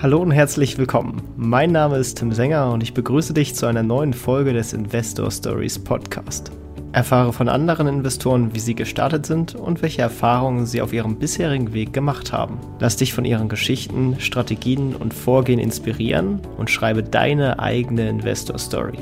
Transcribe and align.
Hallo 0.00 0.18
und 0.22 0.30
herzlich 0.30 0.78
willkommen. 0.78 1.20
Mein 1.36 1.72
Name 1.72 1.96
ist 1.96 2.18
Tim 2.18 2.30
Sänger 2.30 2.70
und 2.70 2.84
ich 2.84 2.94
begrüße 2.94 3.34
dich 3.34 3.56
zu 3.56 3.66
einer 3.66 3.82
neuen 3.82 4.12
Folge 4.12 4.52
des 4.52 4.72
Investor 4.72 5.28
Stories 5.28 5.76
Podcast. 5.76 6.52
Erfahre 6.92 7.32
von 7.32 7.48
anderen 7.48 7.88
Investoren, 7.88 8.54
wie 8.54 8.60
sie 8.60 8.76
gestartet 8.76 9.26
sind 9.26 9.56
und 9.56 9.82
welche 9.82 10.02
Erfahrungen 10.02 10.66
sie 10.66 10.82
auf 10.82 10.92
ihrem 10.92 11.18
bisherigen 11.18 11.72
Weg 11.72 11.92
gemacht 11.92 12.32
haben. 12.32 12.60
Lass 12.78 12.94
dich 12.94 13.12
von 13.12 13.24
ihren 13.24 13.48
Geschichten, 13.48 14.14
Strategien 14.20 14.94
und 14.94 15.12
Vorgehen 15.12 15.58
inspirieren 15.58 16.42
und 16.58 16.70
schreibe 16.70 17.02
deine 17.02 17.58
eigene 17.58 18.08
Investor 18.08 18.56
Story. 18.56 18.98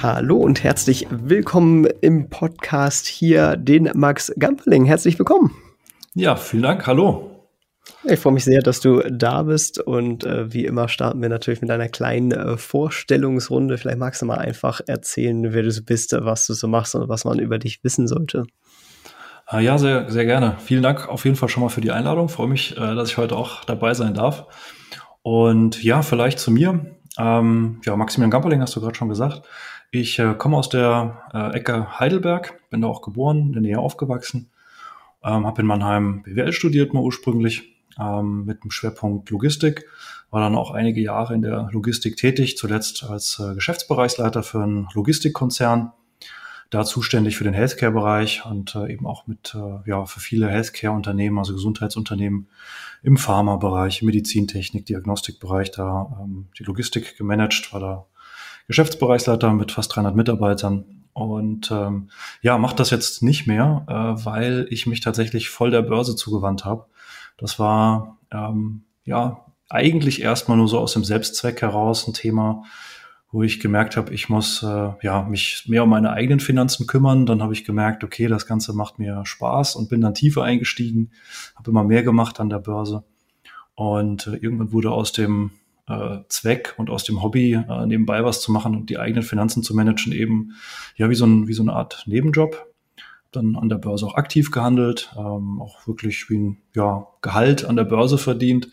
Hallo 0.00 0.36
und 0.36 0.62
herzlich 0.62 1.08
willkommen 1.10 1.88
im 2.00 2.28
Podcast 2.30 3.08
hier, 3.08 3.56
den 3.56 3.90
Max 3.94 4.32
Gamperling. 4.38 4.84
Herzlich 4.84 5.18
willkommen. 5.18 5.50
Ja, 6.14 6.36
vielen 6.36 6.62
Dank. 6.62 6.86
Hallo. 6.86 7.39
Ich 8.04 8.18
freue 8.18 8.32
mich 8.32 8.44
sehr, 8.44 8.62
dass 8.62 8.80
du 8.80 9.00
da 9.10 9.42
bist 9.42 9.78
und 9.78 10.24
äh, 10.24 10.52
wie 10.52 10.64
immer 10.64 10.88
starten 10.88 11.20
wir 11.20 11.28
natürlich 11.28 11.60
mit 11.60 11.70
einer 11.70 11.88
kleinen 11.88 12.32
äh, 12.32 12.56
Vorstellungsrunde. 12.56 13.76
Vielleicht 13.76 13.98
magst 13.98 14.22
du 14.22 14.26
mal 14.26 14.38
einfach 14.38 14.80
erzählen, 14.86 15.52
wer 15.52 15.62
du 15.62 15.82
bist, 15.82 16.16
was 16.18 16.46
du 16.46 16.54
so 16.54 16.66
machst 16.66 16.94
und 16.94 17.10
was 17.10 17.26
man 17.26 17.38
über 17.38 17.58
dich 17.58 17.84
wissen 17.84 18.08
sollte. 18.08 18.46
Ah, 19.44 19.60
ja, 19.60 19.76
sehr, 19.76 20.08
sehr 20.10 20.24
gerne. 20.24 20.56
Vielen 20.64 20.82
Dank 20.82 21.08
auf 21.08 21.24
jeden 21.24 21.36
Fall 21.36 21.50
schon 21.50 21.62
mal 21.62 21.68
für 21.68 21.82
die 21.82 21.90
Einladung. 21.90 22.30
Freue 22.30 22.48
mich, 22.48 22.74
äh, 22.76 22.94
dass 22.94 23.10
ich 23.10 23.18
heute 23.18 23.36
auch 23.36 23.64
dabei 23.64 23.92
sein 23.92 24.14
darf. 24.14 24.46
Und 25.22 25.82
ja, 25.82 26.00
vielleicht 26.00 26.38
zu 26.38 26.50
mir. 26.50 26.96
Ähm, 27.18 27.82
ja, 27.84 27.96
Maximilian 27.96 28.30
Gamperling 28.30 28.62
hast 28.62 28.74
du 28.76 28.80
gerade 28.80 28.94
schon 28.94 29.10
gesagt. 29.10 29.42
Ich 29.90 30.18
äh, 30.18 30.34
komme 30.38 30.56
aus 30.56 30.70
der 30.70 31.24
äh, 31.34 31.56
Ecke 31.56 31.98
Heidelberg, 31.98 32.60
bin 32.70 32.80
da 32.80 32.88
auch 32.88 33.02
geboren, 33.02 33.48
in 33.48 33.52
der 33.52 33.62
Nähe 33.62 33.78
aufgewachsen. 33.78 34.50
Ähm, 35.22 35.46
habe 35.46 35.60
in 35.60 35.66
Mannheim 35.66 36.22
BWL 36.22 36.52
studiert 36.52 36.94
mal 36.94 37.02
ursprünglich 37.02 37.79
ähm, 38.00 38.44
mit 38.44 38.64
dem 38.64 38.70
Schwerpunkt 38.70 39.30
Logistik. 39.30 39.86
War 40.30 40.40
dann 40.40 40.54
auch 40.54 40.70
einige 40.70 41.00
Jahre 41.00 41.34
in 41.34 41.42
der 41.42 41.68
Logistik 41.72 42.16
tätig, 42.16 42.56
zuletzt 42.56 43.04
als 43.04 43.40
äh, 43.40 43.54
Geschäftsbereichsleiter 43.54 44.42
für 44.42 44.62
einen 44.62 44.88
Logistikkonzern, 44.94 45.92
da 46.70 46.84
zuständig 46.84 47.36
für 47.36 47.44
den 47.44 47.52
Healthcare-Bereich 47.52 48.46
und 48.46 48.76
äh, 48.76 48.92
eben 48.92 49.06
auch 49.06 49.26
mit 49.26 49.56
äh, 49.56 49.90
ja 49.90 50.06
für 50.06 50.20
viele 50.20 50.48
Healthcare-Unternehmen, 50.48 51.38
also 51.38 51.52
Gesundheitsunternehmen 51.52 52.48
im 53.02 53.16
Pharma-Bereich, 53.16 54.02
Medizintechnik, 54.02 54.86
Diagnostikbereich, 54.86 55.72
da 55.72 56.16
ähm, 56.22 56.46
die 56.58 56.62
Logistik 56.62 57.16
gemanagt, 57.16 57.72
war 57.72 57.80
da 57.80 58.06
Geschäftsbereichsleiter 58.68 59.52
mit 59.52 59.72
fast 59.72 59.96
300 59.96 60.14
Mitarbeitern 60.14 60.84
und 61.12 61.72
ähm, 61.72 62.10
ja, 62.40 62.56
macht 62.56 62.78
das 62.78 62.90
jetzt 62.90 63.22
nicht 63.22 63.48
mehr, 63.48 63.84
äh, 63.88 64.24
weil 64.24 64.68
ich 64.70 64.86
mich 64.86 65.00
tatsächlich 65.00 65.48
voll 65.48 65.72
der 65.72 65.82
Börse 65.82 66.14
zugewandt 66.14 66.64
habe 66.64 66.86
das 67.40 67.58
war 67.58 68.18
ähm, 68.30 68.82
ja 69.04 69.44
eigentlich 69.68 70.22
erstmal 70.22 70.56
nur 70.56 70.68
so 70.68 70.78
aus 70.78 70.92
dem 70.92 71.04
Selbstzweck 71.04 71.62
heraus 71.62 72.06
ein 72.06 72.14
Thema, 72.14 72.64
wo 73.32 73.42
ich 73.42 73.60
gemerkt 73.60 73.96
habe, 73.96 74.12
ich 74.12 74.28
muss 74.28 74.62
äh, 74.62 74.90
ja 75.02 75.22
mich 75.22 75.64
mehr 75.68 75.84
um 75.84 75.90
meine 75.90 76.10
eigenen 76.10 76.40
Finanzen 76.40 76.86
kümmern. 76.86 77.26
Dann 77.26 77.42
habe 77.42 77.52
ich 77.52 77.64
gemerkt, 77.64 78.02
okay, 78.02 78.26
das 78.26 78.46
Ganze 78.46 78.72
macht 78.72 78.98
mir 78.98 79.24
Spaß 79.24 79.76
und 79.76 79.88
bin 79.88 80.00
dann 80.00 80.14
tiefer 80.14 80.42
eingestiegen, 80.42 81.12
habe 81.54 81.70
immer 81.70 81.84
mehr 81.84 82.02
gemacht 82.02 82.40
an 82.40 82.50
der 82.50 82.58
Börse 82.58 83.04
und 83.74 84.26
äh, 84.26 84.36
irgendwann 84.36 84.72
wurde 84.72 84.90
aus 84.90 85.12
dem 85.12 85.52
äh, 85.88 86.18
Zweck 86.28 86.74
und 86.76 86.90
aus 86.90 87.04
dem 87.04 87.22
Hobby 87.22 87.54
äh, 87.54 87.86
nebenbei 87.86 88.24
was 88.24 88.42
zu 88.42 88.52
machen 88.52 88.76
und 88.76 88.90
die 88.90 88.98
eigenen 88.98 89.22
Finanzen 89.22 89.62
zu 89.62 89.74
managen 89.74 90.12
eben 90.12 90.52
ja 90.96 91.08
wie 91.08 91.14
so 91.14 91.24
ein 91.24 91.48
wie 91.48 91.54
so 91.54 91.62
eine 91.62 91.72
Art 91.72 92.04
Nebenjob 92.06 92.69
dann 93.32 93.56
an 93.56 93.68
der 93.68 93.76
Börse 93.76 94.06
auch 94.06 94.14
aktiv 94.14 94.50
gehandelt, 94.50 95.14
ähm, 95.16 95.60
auch 95.60 95.86
wirklich 95.86 96.28
wie 96.30 96.38
ein 96.38 96.58
ja, 96.74 97.06
Gehalt 97.22 97.64
an 97.64 97.76
der 97.76 97.84
Börse 97.84 98.18
verdient. 98.18 98.68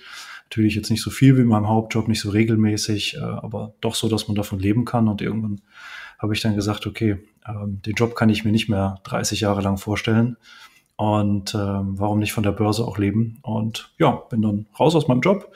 Natürlich 0.45 0.75
jetzt 0.75 0.89
nicht 0.89 1.03
so 1.03 1.09
viel 1.09 1.37
wie 1.37 1.41
in 1.41 1.47
meinem 1.47 1.67
Hauptjob, 1.67 2.07
nicht 2.07 2.21
so 2.21 2.29
regelmäßig, 2.29 3.15
äh, 3.15 3.19
aber 3.19 3.73
doch 3.81 3.95
so, 3.95 4.07
dass 4.07 4.27
man 4.27 4.35
davon 4.35 4.59
leben 4.59 4.85
kann. 4.85 5.07
Und 5.07 5.21
irgendwann 5.21 5.61
habe 6.19 6.33
ich 6.33 6.41
dann 6.41 6.55
gesagt, 6.55 6.87
okay, 6.87 7.17
ähm, 7.47 7.81
den 7.85 7.93
Job 7.93 8.15
kann 8.15 8.29
ich 8.29 8.45
mir 8.45 8.51
nicht 8.51 8.69
mehr 8.69 8.99
30 9.03 9.41
Jahre 9.41 9.61
lang 9.61 9.77
vorstellen. 9.77 10.37
Und 10.95 11.53
ähm, 11.53 11.99
warum 11.99 12.19
nicht 12.19 12.33
von 12.33 12.43
der 12.43 12.51
Börse 12.51 12.85
auch 12.85 12.97
leben? 12.97 13.39
Und 13.43 13.93
ja, 13.99 14.11
bin 14.11 14.41
dann 14.41 14.65
raus 14.79 14.95
aus 14.95 15.07
meinem 15.07 15.21
Job, 15.21 15.53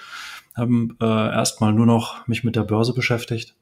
habe 0.56 0.90
äh, 1.02 1.06
erstmal 1.06 1.74
nur 1.74 1.88
noch 1.88 2.28
mich 2.28 2.44
mit 2.44 2.56
der 2.56 2.64
Börse 2.64 2.94
beschäftigt 2.94 3.56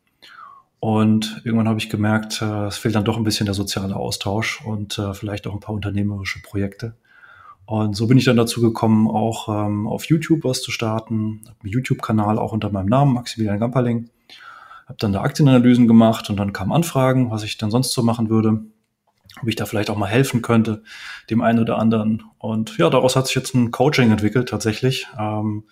und 0.79 1.41
irgendwann 1.43 1.67
habe 1.67 1.79
ich 1.79 1.89
gemerkt, 1.89 2.41
äh, 2.41 2.67
es 2.67 2.77
fehlt 2.77 2.95
dann 2.95 3.03
doch 3.03 3.17
ein 3.17 3.23
bisschen 3.23 3.45
der 3.45 3.55
soziale 3.55 3.95
Austausch 3.95 4.61
und 4.65 4.97
äh, 4.97 5.13
vielleicht 5.13 5.45
auch 5.45 5.53
ein 5.53 5.59
paar 5.59 5.75
unternehmerische 5.75 6.41
Projekte. 6.41 6.95
Und 7.65 7.95
so 7.95 8.07
bin 8.07 8.17
ich 8.17 8.25
dann 8.25 8.37
dazu 8.37 8.61
gekommen, 8.61 9.07
auch 9.07 9.49
ähm, 9.49 9.87
auf 9.87 10.05
YouTube 10.05 10.43
was 10.43 10.61
zu 10.61 10.71
starten. 10.71 11.41
Habe 11.45 11.57
einen 11.63 11.71
YouTube-Kanal 11.71 12.39
auch 12.39 12.53
unter 12.53 12.71
meinem 12.71 12.87
Namen, 12.87 13.13
Maximilian 13.13 13.59
Gamperling. 13.59 14.09
Habe 14.87 14.97
dann 14.97 15.13
da 15.13 15.21
Aktienanalysen 15.21 15.87
gemacht 15.87 16.29
und 16.29 16.37
dann 16.37 16.53
kamen 16.53 16.71
Anfragen, 16.71 17.29
was 17.29 17.43
ich 17.43 17.57
dann 17.57 17.69
sonst 17.69 17.91
so 17.91 18.01
machen 18.01 18.29
würde. 18.29 18.61
Ob 19.41 19.47
ich 19.47 19.55
da 19.55 19.65
vielleicht 19.65 19.89
auch 19.91 19.97
mal 19.97 20.07
helfen 20.07 20.41
könnte, 20.41 20.81
dem 21.29 21.41
einen 21.41 21.59
oder 21.59 21.77
anderen. 21.77 22.23
Und 22.39 22.77
ja, 22.77 22.89
daraus 22.89 23.15
hat 23.15 23.27
sich 23.27 23.35
jetzt 23.35 23.53
ein 23.53 23.69
Coaching 23.69 24.11
entwickelt 24.11 24.49
tatsächlich. 24.49 25.07
Ähm, 25.19 25.65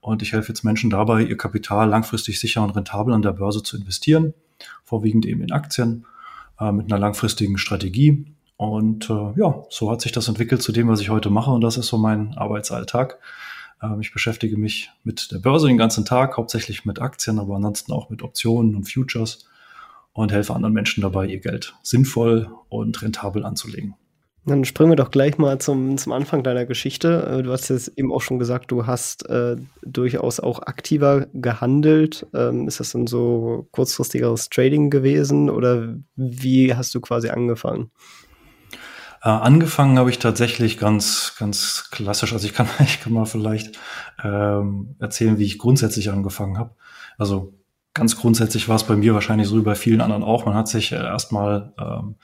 und 0.00 0.20
ich 0.20 0.32
helfe 0.32 0.48
jetzt 0.48 0.64
Menschen 0.64 0.90
dabei, 0.90 1.22
ihr 1.22 1.36
Kapital 1.36 1.88
langfristig 1.88 2.40
sicher 2.40 2.62
und 2.62 2.70
rentabel 2.70 3.14
an 3.14 3.22
der 3.22 3.32
Börse 3.32 3.62
zu 3.62 3.78
investieren 3.78 4.34
vorwiegend 4.84 5.26
eben 5.26 5.42
in 5.42 5.52
Aktien 5.52 6.06
äh, 6.60 6.72
mit 6.72 6.90
einer 6.90 7.00
langfristigen 7.00 7.58
Strategie. 7.58 8.26
Und 8.56 9.08
äh, 9.08 9.32
ja, 9.36 9.62
so 9.70 9.90
hat 9.90 10.00
sich 10.00 10.12
das 10.12 10.28
entwickelt 10.28 10.62
zu 10.62 10.72
dem, 10.72 10.88
was 10.88 11.00
ich 11.00 11.10
heute 11.10 11.30
mache. 11.30 11.50
Und 11.50 11.60
das 11.60 11.76
ist 11.76 11.86
so 11.86 11.98
mein 11.98 12.36
Arbeitsalltag. 12.36 13.18
Ähm, 13.82 14.00
ich 14.00 14.12
beschäftige 14.12 14.56
mich 14.56 14.90
mit 15.04 15.30
der 15.30 15.38
Börse 15.38 15.68
den 15.68 15.78
ganzen 15.78 16.04
Tag, 16.04 16.36
hauptsächlich 16.36 16.84
mit 16.84 17.00
Aktien, 17.00 17.38
aber 17.38 17.56
ansonsten 17.56 17.92
auch 17.92 18.10
mit 18.10 18.22
Optionen 18.22 18.74
und 18.74 18.90
Futures 18.90 19.46
und 20.12 20.32
helfe 20.32 20.54
anderen 20.54 20.74
Menschen 20.74 21.02
dabei, 21.02 21.26
ihr 21.26 21.38
Geld 21.38 21.74
sinnvoll 21.82 22.50
und 22.68 23.00
rentabel 23.02 23.44
anzulegen. 23.44 23.94
Dann 24.46 24.64
springen 24.64 24.92
wir 24.92 24.96
doch 24.96 25.10
gleich 25.10 25.36
mal 25.36 25.58
zum, 25.58 25.98
zum 25.98 26.12
Anfang 26.12 26.42
deiner 26.42 26.64
Geschichte. 26.64 27.38
Äh, 27.38 27.42
du 27.42 27.52
hast 27.52 27.68
jetzt 27.68 27.92
eben 27.96 28.12
auch 28.12 28.22
schon 28.22 28.38
gesagt, 28.38 28.70
du 28.70 28.86
hast 28.86 29.28
äh, 29.28 29.56
durchaus 29.82 30.40
auch 30.40 30.60
aktiver 30.60 31.26
gehandelt. 31.34 32.26
Ähm, 32.34 32.66
ist 32.66 32.80
das 32.80 32.92
dann 32.92 33.06
so 33.06 33.68
kurzfristigeres 33.72 34.48
Trading 34.48 34.90
gewesen 34.90 35.50
oder 35.50 35.94
wie 36.16 36.74
hast 36.74 36.94
du 36.94 37.00
quasi 37.00 37.28
angefangen? 37.28 37.90
Äh, 39.22 39.28
angefangen 39.30 39.98
habe 39.98 40.10
ich 40.10 40.18
tatsächlich 40.18 40.78
ganz, 40.78 41.34
ganz 41.38 41.88
klassisch. 41.90 42.32
Also 42.32 42.46
ich 42.46 42.54
kann, 42.54 42.68
ich 42.80 43.00
kann 43.00 43.12
mal 43.12 43.26
vielleicht 43.26 43.78
ähm, 44.22 44.94
erzählen, 44.98 45.38
wie 45.38 45.44
ich 45.44 45.58
grundsätzlich 45.58 46.10
angefangen 46.10 46.58
habe. 46.58 46.74
Also 47.18 47.54
ganz 47.94 48.16
grundsätzlich 48.16 48.68
war 48.68 48.76
es 48.76 48.84
bei 48.84 48.96
mir 48.96 49.14
wahrscheinlich 49.14 49.48
so 49.48 49.56
wie 49.58 49.62
bei 49.62 49.74
vielen 49.74 50.00
anderen 50.00 50.22
auch. 50.22 50.46
Man 50.46 50.54
hat 50.54 50.68
sich 50.68 50.92
äh, 50.92 50.96
erstmal 50.96 51.72
ähm, 51.78 52.14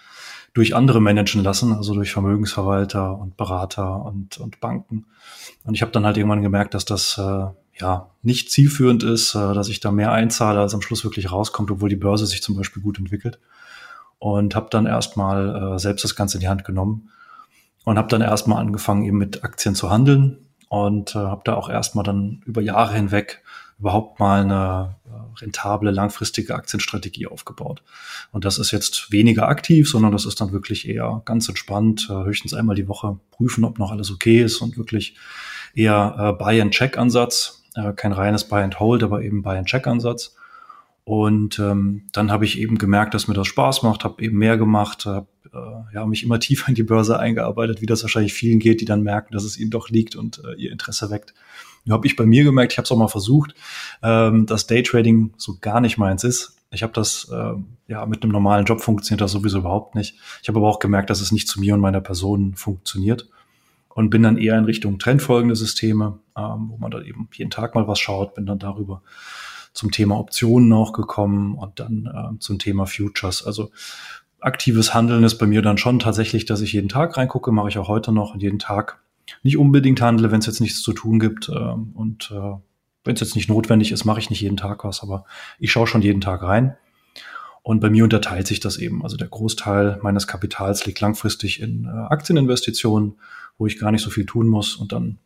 durch 0.54 0.74
andere 0.74 1.00
managen 1.00 1.42
lassen, 1.42 1.72
also 1.72 1.94
durch 1.94 2.12
Vermögensverwalter 2.12 3.18
und 3.18 3.36
Berater 3.36 4.04
und, 4.04 4.38
und 4.38 4.60
Banken. 4.60 5.04
Und 5.64 5.74
ich 5.74 5.82
habe 5.82 5.92
dann 5.92 6.06
halt 6.06 6.16
irgendwann 6.16 6.42
gemerkt, 6.42 6.74
dass 6.74 6.84
das 6.84 7.18
äh, 7.18 7.46
ja 7.80 8.10
nicht 8.22 8.52
zielführend 8.52 9.02
ist, 9.02 9.34
äh, 9.34 9.52
dass 9.52 9.68
ich 9.68 9.80
da 9.80 9.90
mehr 9.90 10.12
einzahle, 10.12 10.60
als 10.60 10.72
am 10.72 10.80
Schluss 10.80 11.04
wirklich 11.04 11.32
rauskommt, 11.32 11.72
obwohl 11.72 11.88
die 11.88 11.96
Börse 11.96 12.24
sich 12.24 12.40
zum 12.40 12.56
Beispiel 12.56 12.82
gut 12.82 12.98
entwickelt. 12.98 13.40
Und 14.20 14.54
habe 14.54 14.68
dann 14.70 14.86
erstmal 14.86 15.74
äh, 15.74 15.78
selbst 15.78 16.04
das 16.04 16.14
Ganze 16.14 16.36
in 16.36 16.40
die 16.40 16.48
Hand 16.48 16.64
genommen 16.64 17.10
und 17.84 17.98
habe 17.98 18.08
dann 18.08 18.22
erstmal 18.22 18.60
angefangen, 18.60 19.02
eben 19.04 19.18
mit 19.18 19.42
Aktien 19.42 19.74
zu 19.74 19.90
handeln 19.90 20.38
und 20.68 21.16
äh, 21.16 21.18
habe 21.18 21.42
da 21.44 21.54
auch 21.56 21.68
erstmal 21.68 22.04
dann 22.04 22.42
über 22.46 22.62
Jahre 22.62 22.94
hinweg 22.94 23.42
überhaupt 23.80 24.20
mal 24.20 24.42
eine 24.42 24.94
rentable, 25.40 25.90
langfristige 25.90 26.54
Aktienstrategie 26.54 27.26
aufgebaut. 27.26 27.82
Und 28.32 28.44
das 28.44 28.58
ist 28.58 28.70
jetzt 28.70 29.12
weniger 29.12 29.48
aktiv, 29.48 29.88
sondern 29.88 30.12
das 30.12 30.26
ist 30.26 30.40
dann 30.40 30.52
wirklich 30.52 30.88
eher 30.88 31.22
ganz 31.24 31.48
entspannt, 31.48 32.08
äh, 32.10 32.24
höchstens 32.24 32.54
einmal 32.54 32.76
die 32.76 32.88
Woche 32.88 33.18
prüfen, 33.30 33.64
ob 33.64 33.78
noch 33.78 33.90
alles 33.90 34.10
okay 34.10 34.42
ist 34.42 34.60
und 34.60 34.76
wirklich 34.76 35.16
eher 35.74 36.16
äh, 36.18 36.32
Buy-and-Check-Ansatz, 36.32 37.62
kein 37.96 38.12
reines 38.12 38.44
Buy-and-Hold, 38.44 39.02
aber 39.02 39.22
eben 39.22 39.42
Buy-and-Check-Ansatz. 39.42 40.36
Und 41.04 41.58
ähm, 41.58 42.06
dann 42.12 42.32
habe 42.32 42.46
ich 42.46 42.58
eben 42.58 42.78
gemerkt, 42.78 43.12
dass 43.12 43.28
mir 43.28 43.34
das 43.34 43.46
Spaß 43.46 43.82
macht, 43.82 44.04
habe 44.04 44.22
eben 44.22 44.38
mehr 44.38 44.56
gemacht, 44.56 45.04
habe 45.04 45.28
äh, 45.52 45.94
ja, 45.94 46.06
mich 46.06 46.24
immer 46.24 46.40
tiefer 46.40 46.68
in 46.68 46.74
die 46.74 46.82
Börse 46.82 47.18
eingearbeitet, 47.18 47.82
wie 47.82 47.86
das 47.86 48.02
wahrscheinlich 48.02 48.32
vielen 48.32 48.58
geht, 48.58 48.80
die 48.80 48.86
dann 48.86 49.02
merken, 49.02 49.34
dass 49.34 49.44
es 49.44 49.58
ihnen 49.58 49.70
doch 49.70 49.90
liegt 49.90 50.16
und 50.16 50.42
äh, 50.44 50.54
ihr 50.54 50.72
Interesse 50.72 51.10
weckt. 51.10 51.34
Nur 51.84 51.94
habe 51.98 52.06
ich 52.06 52.16
bei 52.16 52.24
mir 52.24 52.44
gemerkt, 52.44 52.72
ich 52.72 52.78
habe 52.78 52.84
es 52.84 52.92
auch 52.92 52.96
mal 52.96 53.08
versucht, 53.08 53.54
ähm, 54.02 54.46
dass 54.46 54.66
Daytrading 54.66 55.34
so 55.36 55.58
gar 55.60 55.82
nicht 55.82 55.98
meins 55.98 56.24
ist. 56.24 56.56
Ich 56.70 56.82
habe 56.82 56.94
das, 56.94 57.30
äh, 57.30 57.52
ja, 57.88 58.06
mit 58.06 58.22
einem 58.22 58.32
normalen 58.32 58.64
Job 58.64 58.80
funktioniert 58.80 59.20
das 59.20 59.32
sowieso 59.32 59.58
überhaupt 59.58 59.94
nicht. 59.94 60.16
Ich 60.42 60.48
habe 60.48 60.58
aber 60.58 60.68
auch 60.68 60.78
gemerkt, 60.78 61.10
dass 61.10 61.20
es 61.20 61.30
nicht 61.30 61.46
zu 61.46 61.60
mir 61.60 61.74
und 61.74 61.80
meiner 61.80 62.00
Person 62.00 62.54
funktioniert 62.54 63.28
und 63.90 64.08
bin 64.08 64.22
dann 64.22 64.38
eher 64.38 64.58
in 64.58 64.64
Richtung 64.64 64.98
trendfolgende 64.98 65.54
Systeme, 65.54 66.18
ähm, 66.36 66.70
wo 66.70 66.78
man 66.78 66.90
dann 66.90 67.04
eben 67.04 67.28
jeden 67.34 67.50
Tag 67.50 67.74
mal 67.74 67.86
was 67.86 68.00
schaut, 68.00 68.34
bin 68.34 68.46
dann 68.46 68.58
darüber 68.58 69.02
zum 69.74 69.90
Thema 69.90 70.18
Optionen 70.18 70.72
auch 70.72 70.92
gekommen 70.92 71.56
und 71.56 71.80
dann 71.80 72.06
äh, 72.06 72.38
zum 72.38 72.58
Thema 72.58 72.86
Futures. 72.86 73.44
Also 73.44 73.70
aktives 74.40 74.94
Handeln 74.94 75.24
ist 75.24 75.36
bei 75.38 75.46
mir 75.46 75.62
dann 75.62 75.78
schon 75.78 75.98
tatsächlich, 75.98 76.46
dass 76.46 76.60
ich 76.60 76.72
jeden 76.72 76.88
Tag 76.88 77.16
reingucke, 77.16 77.52
mache 77.52 77.68
ich 77.68 77.78
auch 77.78 77.88
heute 77.88 78.12
noch 78.12 78.32
und 78.32 78.42
jeden 78.42 78.58
Tag 78.58 79.00
nicht 79.42 79.58
unbedingt 79.58 80.00
handle, 80.00 80.30
wenn 80.30 80.40
es 80.40 80.46
jetzt 80.46 80.60
nichts 80.60 80.82
zu 80.82 80.92
tun 80.92 81.18
gibt. 81.18 81.48
Ähm, 81.48 81.92
und 81.94 82.30
äh, 82.30 82.54
wenn 83.04 83.14
es 83.14 83.20
jetzt 83.20 83.36
nicht 83.36 83.48
notwendig 83.48 83.92
ist, 83.92 84.04
mache 84.04 84.20
ich 84.20 84.30
nicht 84.30 84.40
jeden 84.40 84.56
Tag 84.56 84.84
was, 84.84 85.02
aber 85.02 85.24
ich 85.58 85.72
schaue 85.72 85.86
schon 85.86 86.02
jeden 86.02 86.20
Tag 86.20 86.42
rein. 86.42 86.76
Und 87.62 87.80
bei 87.80 87.88
mir 87.88 88.04
unterteilt 88.04 88.46
sich 88.46 88.60
das 88.60 88.76
eben. 88.76 89.02
Also 89.02 89.16
der 89.16 89.28
Großteil 89.28 89.98
meines 90.02 90.26
Kapitals 90.26 90.84
liegt 90.84 91.00
langfristig 91.00 91.60
in 91.60 91.86
äh, 91.86 91.88
Aktieninvestitionen, 91.88 93.14
wo 93.56 93.66
ich 93.66 93.78
gar 93.78 93.90
nicht 93.90 94.02
so 94.02 94.10
viel 94.10 94.26
tun 94.26 94.46
muss. 94.48 94.76
Und 94.76 94.92
dann 94.92 95.18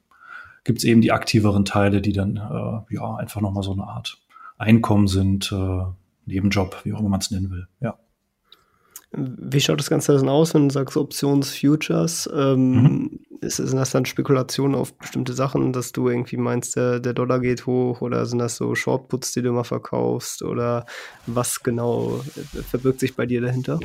gibt 0.63 0.79
es 0.79 0.85
eben 0.85 1.01
die 1.01 1.13
aktiveren 1.13 1.65
Teile, 1.65 2.01
die 2.01 2.13
dann 2.13 2.37
äh, 2.37 2.95
ja 2.95 3.17
einfach 3.17 3.41
nochmal 3.41 3.65
so 3.65 3.73
eine 3.73 3.85
Art 3.85 4.19
Einkommen 4.59 5.09
sind, 5.09 5.53
äh, 5.53 5.85
Nebenjob, 6.27 6.85
wie 6.85 6.93
auch 6.93 7.01
immer 7.01 7.09
man 7.09 7.21
es 7.21 7.31
nennen 7.31 7.51
will. 7.51 7.67
Ja. 7.81 7.99
Wie 9.13 9.61
schaut 9.61 9.81
das 9.81 9.89
Ganze 9.89 10.15
dann 10.15 10.29
aus, 10.29 10.53
wenn 10.53 10.69
du 10.69 10.75
sagst 10.75 10.97
Options, 10.97 11.57
Futures? 11.57 12.29
Ähm, 12.35 12.83
mhm. 12.83 13.21
ist, 13.41 13.57
sind 13.57 13.77
das 13.77 13.91
dann 13.91 14.05
Spekulationen 14.05 14.75
auf 14.75 14.93
bestimmte 14.99 15.33
Sachen, 15.33 15.73
dass 15.73 15.93
du 15.93 16.11
irgendwie 16.11 16.37
meinst, 16.37 16.77
der, 16.77 17.01
der 17.01 17.15
Dollar 17.15 17.41
geht 17.41 17.65
hoch 17.65 18.03
oder 18.03 18.27
sind 18.27 18.39
das 18.39 18.57
so 18.57 18.75
Shortputs, 18.75 19.33
die 19.33 19.41
du 19.41 19.53
mal 19.53 19.65
verkaufst 19.65 20.43
oder 20.43 20.85
was 21.27 21.63
genau 21.63 22.21
verbirgt 22.69 23.01
sich 23.01 23.17
bei 23.17 23.25
dir 23.25 23.41
dahinter? 23.41 23.81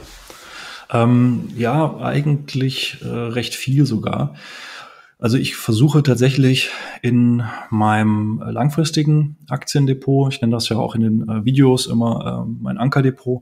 Ähm, 0.92 1.48
ja, 1.56 1.98
eigentlich 1.98 2.98
äh, 3.02 3.08
recht 3.08 3.56
viel 3.56 3.86
sogar. 3.86 4.36
Also 5.24 5.38
ich 5.38 5.56
versuche 5.56 6.04
tatsächlich 6.04 6.70
in 7.02 7.44
meinem 7.70 8.44
langfristigen 8.46 9.38
Aktiendepot, 9.48 10.34
ich 10.34 10.42
nenne 10.42 10.52
das 10.52 10.68
ja 10.68 10.76
auch 10.76 10.96
in 10.96 11.02
den 11.02 11.30
äh, 11.30 11.46
Videos 11.46 11.86
immer 11.88 12.46
äh, 12.46 12.54
mein 12.62 12.78
Ankerdepot, 12.78 13.42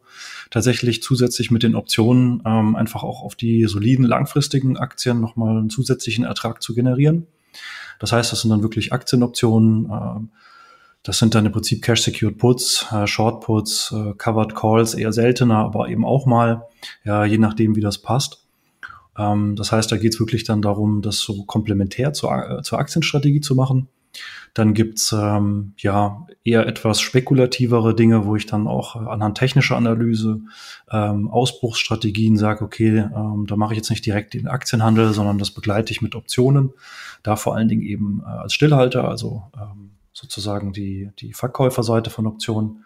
tatsächlich 0.51 1.01
zusätzlich 1.01 1.50
mit 1.50 1.63
den 1.63 1.74
Optionen 1.74 2.44
ähm, 2.45 2.75
einfach 2.75 3.01
auch 3.01 3.24
auf 3.24 3.33
die 3.33 3.66
soliden 3.66 4.06
langfristigen 4.06 4.78
Aktien 4.78 5.19
nochmal 5.19 5.57
einen 5.57 5.72
zusätzlichen 5.72 6.24
Ertrag 6.24 6.62
zu 6.62 6.75
generieren. 6.75 7.25
Das 7.98 8.12
heißt, 8.12 8.31
das 8.31 8.42
sind 8.42 8.51
dann 8.51 8.62
wirklich 8.62 8.94
Aktienoptionen. 8.94 9.89
Äh, 9.89 10.38
das 11.01 11.18
sind 11.18 11.34
dann 11.34 11.48
im 11.48 11.51
Prinzip 11.51 11.81
Cash-Secured 11.81 12.38
Puts, 12.38 12.86
äh, 12.92 13.07
Short 13.07 13.44
Puts, 13.44 13.92
äh, 13.92 14.13
Covered 14.19 14.54
Calls 14.54 14.94
eher 14.94 15.13
seltener, 15.13 15.57
aber 15.57 15.89
eben 15.89 16.06
auch 16.06 16.27
mal, 16.27 16.68
ja, 17.04 17.25
je 17.25 17.39
nachdem, 17.39 17.75
wie 17.75 17.81
das 17.81 17.98
passt. 17.98 18.42
Ähm, 19.18 19.56
das 19.56 19.72
heißt, 19.72 19.92
da 19.92 19.98
geht 19.98 20.13
es 20.13 20.19
wirklich 20.19 20.44
dann 20.44 20.62
darum, 20.62 21.02
das 21.02 21.19
so 21.19 21.44
komplementär 21.46 22.13
zur, 22.13 22.60
äh, 22.60 22.62
zur 22.62 22.80
Aktienstrategie 22.80 23.42
zu 23.42 23.56
machen. 23.56 23.88
Dann 24.54 24.74
gibt's 24.74 25.13
ähm, 25.18 25.74
ja 25.78 26.28
eher 26.44 26.68
etwas 26.68 27.00
spekulativere 27.00 27.96
Dinge, 27.96 28.25
wo 28.25 28.36
ich 28.36 28.46
dann 28.46 28.68
auch 28.68 28.98
äh, 28.98 29.00
anhand 29.00 29.38
technischer 29.38 29.78
Analyse, 29.78 30.42
ähm, 30.92 31.30
Ausbruchsstrategien 31.30 32.36
sage, 32.36 32.66
okay, 32.66 33.06
ähm, 33.16 33.46
da 33.48 33.56
mache 33.56 33.74
ich 33.74 33.78
jetzt 33.78 33.90
nicht 33.90 34.06
direkt 34.06 34.34
den 34.34 34.48
Aktienhandel, 34.48 35.13
sondern 35.13 35.38
das 35.38 35.52
begleite 35.52 35.92
ich 35.92 36.02
mit 36.02 36.16
Optionen. 36.16 36.74
Da 37.24 37.38
vor 37.38 37.56
allen 37.56 37.69
Dingen 37.69 37.84
eben 37.84 38.22
äh, 38.25 38.30
als 38.30 38.54
Stillhalter, 38.54 39.08
also 39.08 39.44
ähm, 39.56 39.92
sozusagen 40.12 40.74
die, 40.74 41.12
die 41.19 41.34
Verkäuferseite 41.34 42.10
von 42.10 42.28
Optionen. 42.28 42.86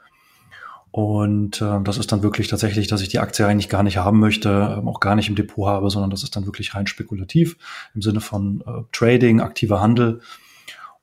Und 0.96 1.62
äh, 1.62 1.82
das 1.84 1.98
ist 1.98 2.14
dann 2.14 2.24
wirklich 2.24 2.48
tatsächlich, 2.48 2.88
dass 2.88 3.02
ich 3.02 3.10
die 3.10 3.20
Aktie 3.20 3.46
eigentlich 3.46 3.68
gar 3.68 3.84
nicht 3.84 3.98
haben 3.98 4.18
möchte, 4.18 4.78
ähm, 4.78 4.88
auch 4.88 5.02
gar 5.02 5.18
nicht 5.18 5.28
im 5.28 5.36
Depot 5.36 5.68
habe, 5.68 5.90
sondern 5.90 6.10
das 6.10 6.24
ist 6.24 6.38
dann 6.38 6.46
wirklich 6.46 6.74
rein 6.74 6.88
spekulativ 6.88 7.58
im 7.94 8.02
Sinne 8.02 8.22
von 8.22 8.64
äh, 8.66 8.84
Trading, 8.94 9.42
aktiver 9.42 9.82
Handel. 9.82 10.22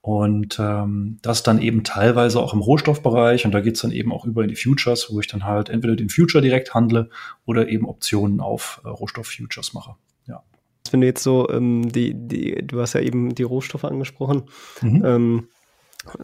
Und 0.00 0.58
ähm, 0.58 1.18
das 1.20 1.42
dann 1.42 1.60
eben 1.60 1.84
teilweise 1.84 2.40
auch 2.40 2.54
im 2.54 2.60
Rohstoffbereich. 2.60 3.44
Und 3.44 3.52
da 3.52 3.60
geht's 3.60 3.82
dann 3.82 3.92
eben 3.92 4.14
auch 4.14 4.24
über 4.24 4.40
in 4.40 4.48
die 4.48 4.56
Futures, 4.56 5.12
wo 5.12 5.20
ich 5.20 5.26
dann 5.26 5.44
halt 5.44 5.68
entweder 5.68 5.94
den 5.94 6.08
Future 6.08 6.40
direkt 6.40 6.72
handle 6.72 7.10
oder 7.44 7.68
eben 7.68 7.86
Optionen 7.86 8.40
auf 8.40 8.80
äh, 8.86 8.88
Rohstofffutures 8.88 9.74
mache. 9.74 9.96
Ja. 10.26 10.42
Wenn 10.90 11.02
du 11.02 11.06
jetzt 11.06 11.22
so, 11.22 11.50
ähm, 11.50 11.92
die, 11.92 12.14
die, 12.14 12.66
du 12.66 12.80
hast 12.80 12.94
ja 12.94 13.02
eben 13.02 13.34
die 13.34 13.42
Rohstoffe 13.42 13.84
angesprochen. 13.84 14.44
Mhm. 14.80 15.04
Ähm, 15.04 15.48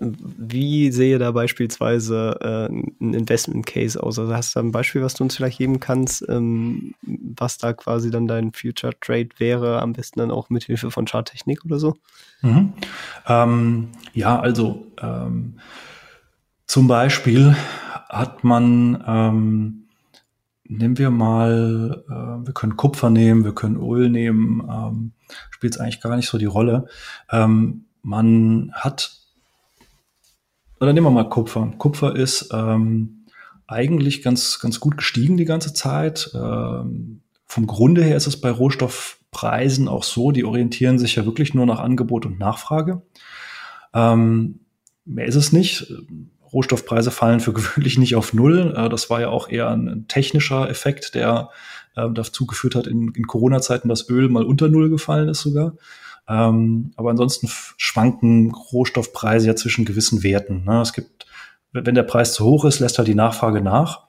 wie 0.01 0.91
sehe 0.91 1.19
da 1.19 1.31
beispielsweise 1.31 2.39
äh, 2.41 2.73
ein 2.73 3.15
Investment 3.15 3.67
Case 3.67 4.03
aus? 4.03 4.19
Also 4.19 4.35
hast 4.35 4.55
du 4.55 4.61
da 4.61 4.67
ein 4.67 4.73
Beispiel, 4.73 5.03
was 5.03 5.15
du 5.15 5.25
uns 5.25 5.37
vielleicht 5.37 5.59
geben 5.59 5.79
kannst, 5.79 6.25
ähm, 6.29 6.95
was 7.03 7.59
da 7.59 7.73
quasi 7.73 8.11
dann 8.11 8.27
dein 8.27 8.53
Future 8.53 8.93
Trade 9.01 9.29
wäre, 9.39 9.81
am 9.81 9.93
besten 9.93 10.21
dann 10.21 10.31
auch 10.31 10.51
mit 10.51 10.65
Hilfe 10.65 10.91
von 10.91 11.07
Charttechnik 11.07 11.65
oder 11.65 11.79
so? 11.79 11.97
Mhm. 12.43 12.73
Ähm, 13.27 13.89
ja, 14.15 14.41
also 14.41 14.87
ähm, 15.01 15.61
zum 16.67 16.89
Beispiel 16.89 17.57
hat 18.09 18.43
man, 18.45 19.03
ähm, 19.07 19.85
nehmen 20.65 20.99
wir 20.99 21.11
mal, 21.11 22.05
äh, 22.09 22.47
wir 22.47 22.53
können 22.53 22.77
Kupfer 22.77 23.11
nehmen, 23.11 23.45
wir 23.45 23.55
können 23.55 23.77
Öl 23.77 24.11
nehmen, 24.11 24.69
ähm, 24.71 25.13
spielt 25.51 25.75
es 25.75 25.81
eigentlich 25.81 26.01
gar 26.01 26.17
nicht 26.17 26.29
so 26.29 26.37
die 26.37 26.47
Rolle. 26.47 26.87
Ähm, 27.31 27.85
man 28.03 28.73
hat 28.75 29.19
oder 30.81 30.93
nehmen 30.93 31.07
wir 31.07 31.11
mal 31.11 31.29
Kupfer. 31.29 31.73
Kupfer 31.79 32.17
ist 32.17 32.51
ähm, 32.53 33.27
eigentlich 33.67 34.23
ganz, 34.23 34.61
ganz 34.61 34.81
gut 34.81 34.97
gestiegen 34.97 35.37
die 35.37 35.45
ganze 35.45 35.75
Zeit. 35.75 36.31
Ähm, 36.35 37.21
vom 37.47 37.67
Grunde 37.67 38.03
her 38.03 38.17
ist 38.17 38.27
es 38.27 38.41
bei 38.41 38.51
Rohstoffpreisen 38.51 39.89
auch 39.89 40.05
so, 40.05 40.33
die 40.33 40.45
orientieren 40.45 40.99
sich 40.99 41.17
ja 41.17 41.25
wirklich 41.25 41.55
nur 41.55 41.67
nach 41.67 41.81
Angebot 41.81 42.27
und 42.27 42.39
Nachfrage. 42.39 43.03
Ähm, 43.95 44.61
mehr 45.05 45.27
ist 45.27 45.35
es 45.35 45.53
nicht. 45.53 45.93
Rohstoffpreise 46.53 47.11
fallen 47.11 47.41
für 47.41 47.53
gewöhnlich 47.55 47.99
nicht 47.99 48.17
auf 48.17 48.33
Null. 48.33 48.75
Äh, 48.77 48.89
das 48.89 49.11
war 49.11 49.21
ja 49.21 49.29
auch 49.29 49.49
eher 49.49 49.71
ein 49.71 50.07
technischer 50.09 50.69
Effekt, 50.69 51.15
der 51.15 51.51
äh, 51.97 52.09
dazu 52.13 52.47
geführt 52.47 52.75
hat, 52.75 52.87
in, 52.87 53.13
in 53.15 53.27
Corona-Zeiten, 53.27 53.89
dass 53.89 54.09
Öl 54.09 54.29
mal 54.29 54.45
unter 54.45 54.69
Null 54.69 54.91
gefallen 54.91 55.29
ist 55.29 55.41
sogar. 55.41 55.75
Ähm, 56.29 56.93
aber 56.97 57.11
ansonsten 57.11 57.49
schwanken 57.77 58.53
Rohstoffpreise 58.53 59.47
ja 59.47 59.57
zwischen 59.57 59.85
gewissen 59.85 60.23
Werten. 60.23 60.65
Ne? 60.65 60.81
Es 60.83 60.93
gibt, 60.93 61.27
wenn 61.73 61.95
der 61.95 62.03
Preis 62.03 62.35
zu 62.35 62.45
hoch 62.45 62.65
ist, 62.65 62.81
lässt 62.81 62.99
halt 62.99 63.09
die 63.09 63.15
Nachfrage 63.15 63.63
nach 63.63 64.09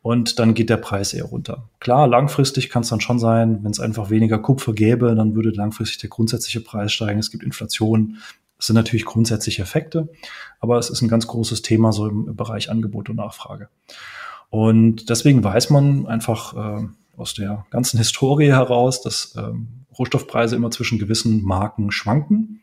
und 0.00 0.38
dann 0.38 0.54
geht 0.54 0.70
der 0.70 0.78
Preis 0.78 1.12
eher 1.12 1.24
runter. 1.24 1.68
Klar, 1.80 2.08
langfristig 2.08 2.70
kann 2.70 2.82
es 2.82 2.88
dann 2.88 3.00
schon 3.00 3.18
sein, 3.18 3.62
wenn 3.62 3.70
es 3.70 3.80
einfach 3.80 4.10
weniger 4.10 4.38
Kupfer 4.38 4.72
gäbe, 4.72 5.14
dann 5.14 5.34
würde 5.34 5.50
langfristig 5.50 5.98
der 5.98 6.10
grundsätzliche 6.10 6.60
Preis 6.60 6.92
steigen. 6.92 7.18
Es 7.18 7.30
gibt 7.30 7.44
Inflation. 7.44 8.16
Das 8.56 8.66
sind 8.66 8.74
natürlich 8.74 9.04
grundsätzliche 9.04 9.62
Effekte, 9.62 10.08
aber 10.58 10.78
es 10.78 10.90
ist 10.90 11.00
ein 11.02 11.08
ganz 11.08 11.28
großes 11.28 11.62
Thema 11.62 11.92
so 11.92 12.08
im 12.08 12.34
Bereich 12.34 12.70
Angebot 12.70 13.08
und 13.08 13.16
Nachfrage. 13.16 13.68
Und 14.50 15.10
deswegen 15.10 15.44
weiß 15.44 15.70
man 15.70 16.06
einfach 16.06 16.54
äh, 16.56 16.86
aus 17.18 17.34
der 17.34 17.66
ganzen 17.70 17.98
Historie 17.98 18.48
heraus, 18.48 19.02
dass 19.02 19.34
ähm, 19.36 19.84
Rohstoffpreise 19.98 20.56
immer 20.56 20.70
zwischen 20.70 20.98
gewissen 20.98 21.42
Marken 21.42 21.90
schwanken. 21.90 22.60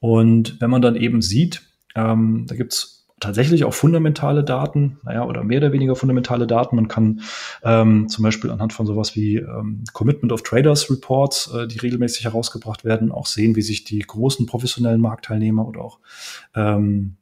Und 0.00 0.60
wenn 0.60 0.70
man 0.70 0.82
dann 0.82 0.96
eben 0.96 1.22
sieht, 1.22 1.62
ähm, 1.94 2.44
da 2.46 2.54
gibt's 2.54 3.06
tatsächlich 3.20 3.64
auch 3.64 3.74
fundamentale 3.74 4.44
Daten, 4.44 4.98
naja, 5.04 5.24
oder 5.24 5.42
mehr 5.42 5.58
oder 5.58 5.72
weniger 5.72 5.96
fundamentale 5.96 6.46
Daten. 6.46 6.76
Man 6.76 6.88
kann 6.88 7.20
ähm, 7.64 8.08
zum 8.08 8.22
Beispiel 8.22 8.50
anhand 8.50 8.72
von 8.72 8.86
sowas 8.86 9.16
wie 9.16 9.36
ähm, 9.36 9.84
Commitment 9.92 10.32
of 10.32 10.42
Traders 10.42 10.90
Reports, 10.90 11.52
äh, 11.52 11.66
die 11.66 11.78
regelmäßig 11.78 12.24
herausgebracht 12.24 12.84
werden, 12.84 13.10
auch 13.10 13.26
sehen, 13.26 13.56
wie 13.56 13.62
sich 13.62 13.84
die 13.84 13.98
großen 13.98 14.46
professionellen 14.46 15.00
Marktteilnehmer 15.00 15.66
oder 15.66 15.80
auch 15.80 15.98
ähm, 16.54 17.16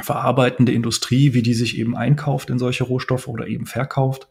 verarbeitende 0.00 0.72
Industrie, 0.72 1.32
wie 1.34 1.42
die 1.42 1.54
sich 1.54 1.78
eben 1.78 1.96
einkauft 1.96 2.50
in 2.50 2.58
solche 2.58 2.84
Rohstoffe 2.84 3.28
oder 3.28 3.46
eben 3.46 3.66
verkauft 3.66 4.28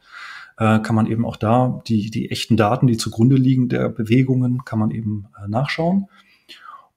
äh, 0.59 0.79
kann 0.79 0.95
man 0.95 1.07
eben 1.07 1.25
auch 1.25 1.37
da 1.37 1.81
die, 1.87 2.11
die 2.11 2.29
echten 2.29 2.57
Daten, 2.57 2.85
die 2.85 2.97
zugrunde 2.97 3.37
liegen 3.37 3.69
der 3.69 3.89
Bewegungen, 3.89 4.65
kann 4.65 4.77
man 4.77 4.91
eben 4.91 5.27
äh, 5.41 5.47
nachschauen. 5.47 6.07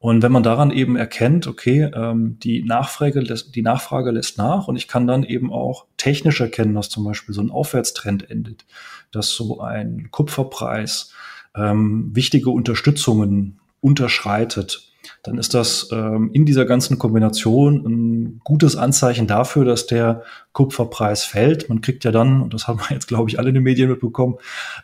Und 0.00 0.24
wenn 0.24 0.32
man 0.32 0.42
daran 0.42 0.72
eben 0.72 0.96
erkennt, 0.96 1.46
okay, 1.46 1.88
ähm, 1.94 2.36
die, 2.40 2.64
Nachfrage 2.64 3.20
lässt, 3.20 3.54
die 3.54 3.62
Nachfrage 3.62 4.10
lässt 4.10 4.36
nach 4.36 4.66
und 4.66 4.74
ich 4.74 4.88
kann 4.88 5.06
dann 5.06 5.22
eben 5.22 5.52
auch 5.52 5.86
technisch 5.96 6.40
erkennen, 6.40 6.74
dass 6.74 6.88
zum 6.88 7.04
Beispiel 7.04 7.32
so 7.32 7.40
ein 7.40 7.52
Aufwärtstrend 7.52 8.28
endet, 8.28 8.64
dass 9.12 9.30
so 9.30 9.60
ein 9.60 10.08
Kupferpreis 10.10 11.12
ähm, 11.54 12.10
wichtige 12.12 12.50
Unterstützungen 12.50 13.60
unterschreitet, 13.80 14.91
dann 15.22 15.38
ist 15.38 15.54
das 15.54 15.88
ähm, 15.92 16.30
in 16.32 16.44
dieser 16.44 16.64
ganzen 16.64 16.98
Kombination 16.98 17.84
ein 17.86 18.40
gutes 18.42 18.74
Anzeichen 18.74 19.28
dafür, 19.28 19.64
dass 19.64 19.86
der 19.86 20.24
Kupferpreis 20.52 21.24
fällt. 21.24 21.68
Man 21.68 21.80
kriegt 21.80 22.02
ja 22.02 22.10
dann, 22.10 22.42
und 22.42 22.54
das 22.54 22.66
haben 22.66 22.80
wir 22.80 22.94
jetzt, 22.94 23.06
glaube 23.06 23.30
ich, 23.30 23.38
alle 23.38 23.50
in 23.50 23.54
den 23.54 23.62
Medien 23.62 23.88
mitbekommen, 23.88 24.38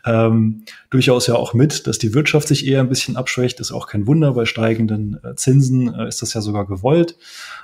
ähm, 0.05 0.63
durchaus 0.89 1.27
ja 1.27 1.35
auch 1.35 1.53
mit, 1.53 1.87
dass 1.87 1.97
die 1.97 2.13
Wirtschaft 2.13 2.47
sich 2.47 2.65
eher 2.65 2.79
ein 2.79 2.87
bisschen 2.87 3.17
abschwächt. 3.17 3.59
Ist 3.59 3.73
auch 3.73 3.87
kein 3.87 4.07
Wunder, 4.07 4.33
bei 4.33 4.45
steigenden 4.45 5.19
äh, 5.23 5.35
Zinsen 5.35 5.93
äh, 5.93 6.07
ist 6.07 6.21
das 6.21 6.33
ja 6.33 6.39
sogar 6.39 6.65
gewollt, 6.65 7.17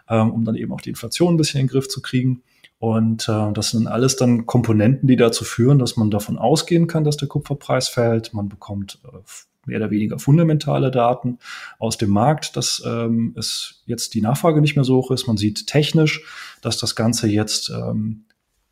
ähm, 0.09 0.31
um 0.31 0.43
dann 0.43 0.55
eben 0.55 0.73
auch 0.73 0.81
die 0.81 0.89
Inflation 0.89 1.35
ein 1.35 1.37
bisschen 1.37 1.61
in 1.61 1.67
den 1.67 1.71
Griff 1.71 1.87
zu 1.87 2.01
kriegen. 2.01 2.41
Und 2.77 3.29
äh, 3.29 3.53
das 3.53 3.71
sind 3.71 3.87
alles 3.87 4.17
dann 4.17 4.45
Komponenten, 4.45 5.07
die 5.07 5.15
dazu 5.15 5.45
führen, 5.45 5.79
dass 5.79 5.95
man 5.95 6.11
davon 6.11 6.37
ausgehen 6.37 6.87
kann, 6.87 7.05
dass 7.05 7.15
der 7.15 7.29
Kupferpreis 7.29 7.87
fällt. 7.87 8.33
Man 8.33 8.49
bekommt 8.49 8.99
äh, 9.05 9.17
mehr 9.65 9.77
oder 9.77 9.91
weniger 9.91 10.19
fundamentale 10.19 10.91
Daten 10.91 11.39
aus 11.79 11.97
dem 11.97 12.09
Markt, 12.09 12.55
dass 12.55 12.83
ähm, 12.85 13.33
es 13.37 13.83
jetzt 13.85 14.13
die 14.13 14.21
Nachfrage 14.21 14.61
nicht 14.61 14.75
mehr 14.75 14.85
so 14.85 14.97
hoch 14.97 15.11
ist. 15.11 15.27
Man 15.27 15.37
sieht 15.37 15.67
technisch, 15.67 16.23
dass 16.61 16.77
das 16.77 16.95
Ganze 16.95 17.27
jetzt 17.27 17.69
ähm, 17.69 18.25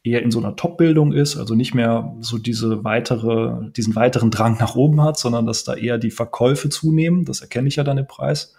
eher 0.04 0.22
in 0.22 0.32
so 0.32 0.40
einer 0.40 0.56
Top-Bildung 0.56 1.14
ist, 1.14 1.38
also 1.38 1.56
nicht 1.56 1.74
mehr 1.74 2.16
so 2.20 2.38
diese 2.38 2.84
weitere, 2.84 3.72
diesen 3.72 3.96
weiteren 3.96 4.32
Drang 4.32 4.58
nach 4.60 4.76
oben 4.76 5.02
hat, 5.02 5.18
sondern 5.18 5.46
dass 5.46 5.64
da 5.64 5.76
eher 5.76 5.98
die 5.98 6.12
Verkäufe 6.12 6.70
zunehmen. 6.70 7.26
Das 7.26 7.42
erkenne 7.42 7.70
ich 7.70 7.78
ja 7.78 7.84
dann 7.84 7.98
im 7.98 8.08
Preis. 8.08 8.56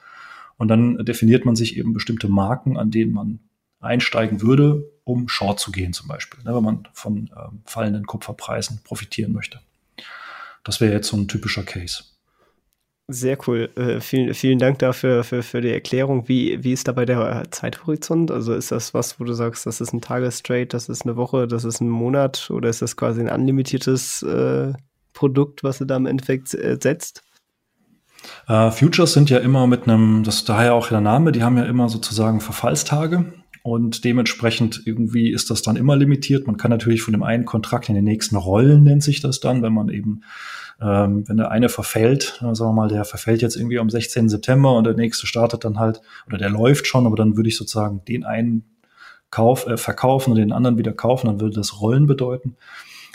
Und 0.56 0.68
dann 0.68 1.04
definiert 1.04 1.44
man 1.44 1.56
sich 1.56 1.76
eben 1.76 1.92
bestimmte 1.92 2.28
Marken, 2.28 2.76
an 2.78 2.90
denen 2.90 3.12
man 3.12 3.40
einsteigen 3.80 4.40
würde, 4.40 4.90
um 5.04 5.28
Short 5.28 5.60
zu 5.60 5.70
gehen 5.70 5.92
zum 5.92 6.08
Beispiel, 6.08 6.42
ne, 6.44 6.54
wenn 6.54 6.64
man 6.64 6.88
von 6.92 7.30
ähm, 7.36 7.60
fallenden 7.66 8.06
Kupferpreisen 8.06 8.80
profitieren 8.82 9.32
möchte. 9.32 9.60
Das 10.62 10.80
wäre 10.80 10.94
jetzt 10.94 11.08
so 11.08 11.16
ein 11.18 11.28
typischer 11.28 11.62
Case. 11.62 12.04
Sehr 13.06 13.36
cool. 13.46 13.68
Äh, 13.76 14.00
vielen, 14.00 14.32
vielen 14.32 14.58
Dank 14.58 14.78
dafür 14.78 15.24
für, 15.24 15.42
für 15.42 15.60
die 15.60 15.70
Erklärung. 15.70 16.26
Wie, 16.26 16.64
wie 16.64 16.72
ist 16.72 16.88
dabei 16.88 17.04
der 17.04 17.44
Zeithorizont? 17.50 18.30
Also 18.30 18.54
ist 18.54 18.72
das 18.72 18.94
was, 18.94 19.20
wo 19.20 19.24
du 19.24 19.34
sagst, 19.34 19.66
das 19.66 19.82
ist 19.82 19.92
ein 19.92 20.00
Tagestrade, 20.00 20.66
das 20.66 20.88
ist 20.88 21.04
eine 21.04 21.16
Woche, 21.16 21.46
das 21.46 21.64
ist 21.64 21.82
ein 21.82 21.88
Monat 21.90 22.50
oder 22.50 22.70
ist 22.70 22.80
das 22.80 22.96
quasi 22.96 23.20
ein 23.20 23.28
unlimitiertes 23.28 24.22
äh, 24.22 24.72
Produkt, 25.12 25.62
was 25.62 25.78
du 25.78 25.84
da 25.84 25.96
im 25.96 26.06
Endeffekt 26.06 26.54
äh, 26.54 26.78
setzt? 26.80 27.22
Uh, 28.48 28.70
Futures 28.70 29.12
sind 29.12 29.28
ja 29.28 29.38
immer 29.38 29.66
mit 29.66 29.86
einem, 29.86 30.22
das 30.24 30.36
ist 30.36 30.48
daher 30.48 30.74
auch 30.74 30.88
der 30.88 31.02
Name, 31.02 31.30
die 31.30 31.42
haben 31.42 31.58
ja 31.58 31.64
immer 31.64 31.90
sozusagen 31.90 32.40
Verfallstage 32.40 33.34
und 33.62 34.04
dementsprechend 34.04 34.82
irgendwie 34.86 35.30
ist 35.30 35.50
das 35.50 35.60
dann 35.60 35.76
immer 35.76 35.96
limitiert. 35.96 36.46
Man 36.46 36.56
kann 36.56 36.70
natürlich 36.70 37.02
von 37.02 37.12
dem 37.12 37.22
einen 37.22 37.44
Kontrakt 37.44 37.90
in 37.90 37.94
den 37.94 38.04
nächsten 38.04 38.36
rollen, 38.36 38.84
nennt 38.84 39.02
sich 39.02 39.20
das 39.20 39.40
dann, 39.40 39.62
wenn 39.62 39.74
man 39.74 39.90
eben, 39.90 40.22
ähm, 40.80 41.28
wenn 41.28 41.36
der 41.36 41.50
eine 41.50 41.68
verfällt, 41.68 42.40
äh, 42.40 42.54
sagen 42.54 42.70
wir 42.70 42.72
mal, 42.72 42.88
der 42.88 43.04
verfällt 43.04 43.42
jetzt 43.42 43.56
irgendwie 43.56 43.78
am 43.78 43.90
16. 43.90 44.28
September 44.28 44.76
und 44.76 44.84
der 44.84 44.94
nächste 44.94 45.26
startet 45.26 45.64
dann 45.64 45.78
halt, 45.78 46.00
oder 46.26 46.38
der 46.38 46.50
läuft 46.50 46.86
schon, 46.86 47.06
aber 47.06 47.16
dann 47.16 47.36
würde 47.36 47.48
ich 47.48 47.56
sozusagen 47.56 48.04
den 48.04 48.24
einen 48.24 48.64
Kauf, 49.30 49.66
äh, 49.66 49.76
verkaufen 49.76 50.30
und 50.30 50.36
den 50.36 50.52
anderen 50.52 50.78
wieder 50.78 50.92
kaufen, 50.92 51.26
dann 51.26 51.40
würde 51.40 51.56
das 51.56 51.80
Rollen 51.80 52.06
bedeuten. 52.06 52.56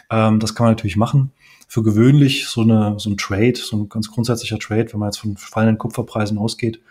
Ähm, 0.09 0.39
das 0.39 0.55
kann 0.55 0.65
man 0.65 0.73
natürlich 0.73 0.97
machen 0.97 1.31
für 1.69 1.83
gewöhnlich 1.83 2.47
so, 2.47 2.61
eine, 2.61 2.95
so 2.97 3.11
ein 3.11 3.17
Trade, 3.17 3.55
so 3.55 3.77
ein 3.77 3.89
ganz 3.89 4.09
grundsätzlicher 4.09 4.57
Trade, 4.57 4.91
wenn 4.91 4.99
man 4.99 5.09
jetzt 5.09 5.19
von 5.19 5.37
fallenden 5.37 5.77
Kupferpreisen 5.77 6.39
ausgeht, 6.39 6.81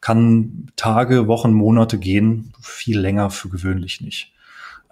kann 0.00 0.68
Tage, 0.76 1.26
Wochen, 1.26 1.52
Monate 1.52 1.98
gehen, 1.98 2.52
viel 2.62 2.98
länger 2.98 3.30
für 3.30 3.48
gewöhnlich 3.48 4.00
nicht. 4.00 4.32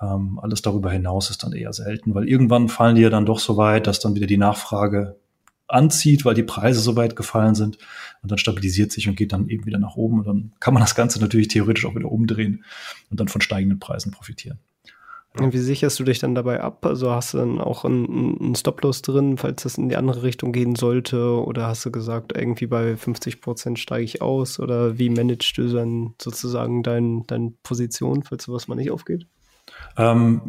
Ähm, 0.00 0.38
alles 0.40 0.62
darüber 0.62 0.90
hinaus 0.90 1.30
ist 1.30 1.42
dann 1.42 1.52
eher 1.52 1.72
selten, 1.72 2.14
weil 2.14 2.28
irgendwann 2.28 2.68
fallen 2.68 2.96
die 2.96 3.02
ja 3.02 3.10
dann 3.10 3.26
doch 3.26 3.40
so 3.40 3.56
weit, 3.56 3.86
dass 3.86 4.00
dann 4.00 4.14
wieder 4.14 4.26
die 4.26 4.36
Nachfrage 4.36 5.16
anzieht, 5.66 6.24
weil 6.24 6.34
die 6.34 6.42
Preise 6.42 6.80
so 6.80 6.96
weit 6.96 7.14
gefallen 7.14 7.54
sind 7.54 7.78
und 8.22 8.30
dann 8.30 8.38
stabilisiert 8.38 8.90
sich 8.90 9.08
und 9.08 9.16
geht 9.16 9.32
dann 9.32 9.48
eben 9.48 9.66
wieder 9.66 9.78
nach 9.78 9.96
oben 9.96 10.20
und 10.20 10.26
dann 10.26 10.52
kann 10.60 10.72
man 10.72 10.82
das 10.82 10.94
Ganze 10.94 11.20
natürlich 11.20 11.48
theoretisch 11.48 11.84
auch 11.84 11.94
wieder 11.94 12.10
umdrehen 12.10 12.64
und 13.10 13.20
dann 13.20 13.28
von 13.28 13.40
steigenden 13.40 13.78
Preisen 13.78 14.10
profitieren. 14.12 14.58
Wie 15.34 15.58
sicherst 15.58 16.00
du 16.00 16.04
dich 16.04 16.18
dann 16.18 16.34
dabei 16.34 16.62
ab? 16.62 16.84
Also 16.84 17.12
hast 17.12 17.34
du 17.34 17.38
dann 17.38 17.60
auch 17.60 17.84
einen, 17.84 18.40
einen 18.40 18.54
Stop-Loss 18.54 19.02
drin, 19.02 19.36
falls 19.36 19.62
das 19.62 19.78
in 19.78 19.88
die 19.88 19.96
andere 19.96 20.22
Richtung 20.22 20.52
gehen 20.52 20.74
sollte? 20.74 21.44
Oder 21.44 21.68
hast 21.68 21.84
du 21.84 21.92
gesagt, 21.92 22.32
irgendwie 22.36 22.66
bei 22.66 22.96
50 22.96 23.40
Prozent 23.40 23.78
steige 23.78 24.04
ich 24.04 24.20
aus? 24.20 24.58
Oder 24.58 24.98
wie 24.98 25.10
managst 25.10 25.56
du 25.56 25.68
dann 25.68 26.14
sozusagen 26.20 26.82
deine 26.82 27.22
dein 27.26 27.56
Position, 27.62 28.24
falls 28.24 28.44
sowas 28.44 28.66
mal 28.66 28.74
nicht 28.74 28.90
aufgeht? 28.90 29.26
Ähm, 29.98 30.40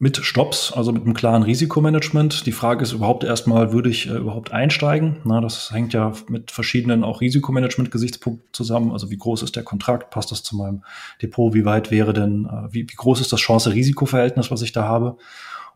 mit 0.00 0.16
Stops, 0.18 0.72
also 0.72 0.92
mit 0.92 1.02
einem 1.02 1.14
klaren 1.14 1.42
Risikomanagement. 1.42 2.46
Die 2.46 2.52
Frage 2.52 2.84
ist 2.84 2.92
überhaupt 2.92 3.24
erstmal, 3.24 3.72
würde 3.72 3.90
ich 3.90 4.08
äh, 4.08 4.16
überhaupt 4.16 4.52
einsteigen? 4.52 5.16
Na, 5.24 5.40
das 5.40 5.72
hängt 5.72 5.92
ja 5.92 6.12
mit 6.28 6.52
verschiedenen 6.52 7.02
auch 7.02 7.20
Risikomanagement-Gesichtspunkten 7.20 8.48
zusammen. 8.52 8.92
Also 8.92 9.10
wie 9.10 9.16
groß 9.16 9.42
ist 9.42 9.56
der 9.56 9.64
Kontrakt? 9.64 10.10
Passt 10.10 10.30
das 10.30 10.44
zu 10.44 10.56
meinem 10.56 10.84
Depot? 11.20 11.52
Wie 11.52 11.64
weit 11.64 11.90
wäre 11.90 12.12
denn, 12.12 12.46
äh, 12.46 12.72
wie, 12.72 12.88
wie 12.88 12.94
groß 12.94 13.20
ist 13.20 13.32
das 13.32 13.40
Chance-Risiko-Verhältnis, 13.40 14.52
was 14.52 14.62
ich 14.62 14.70
da 14.70 14.84
habe? 14.84 15.16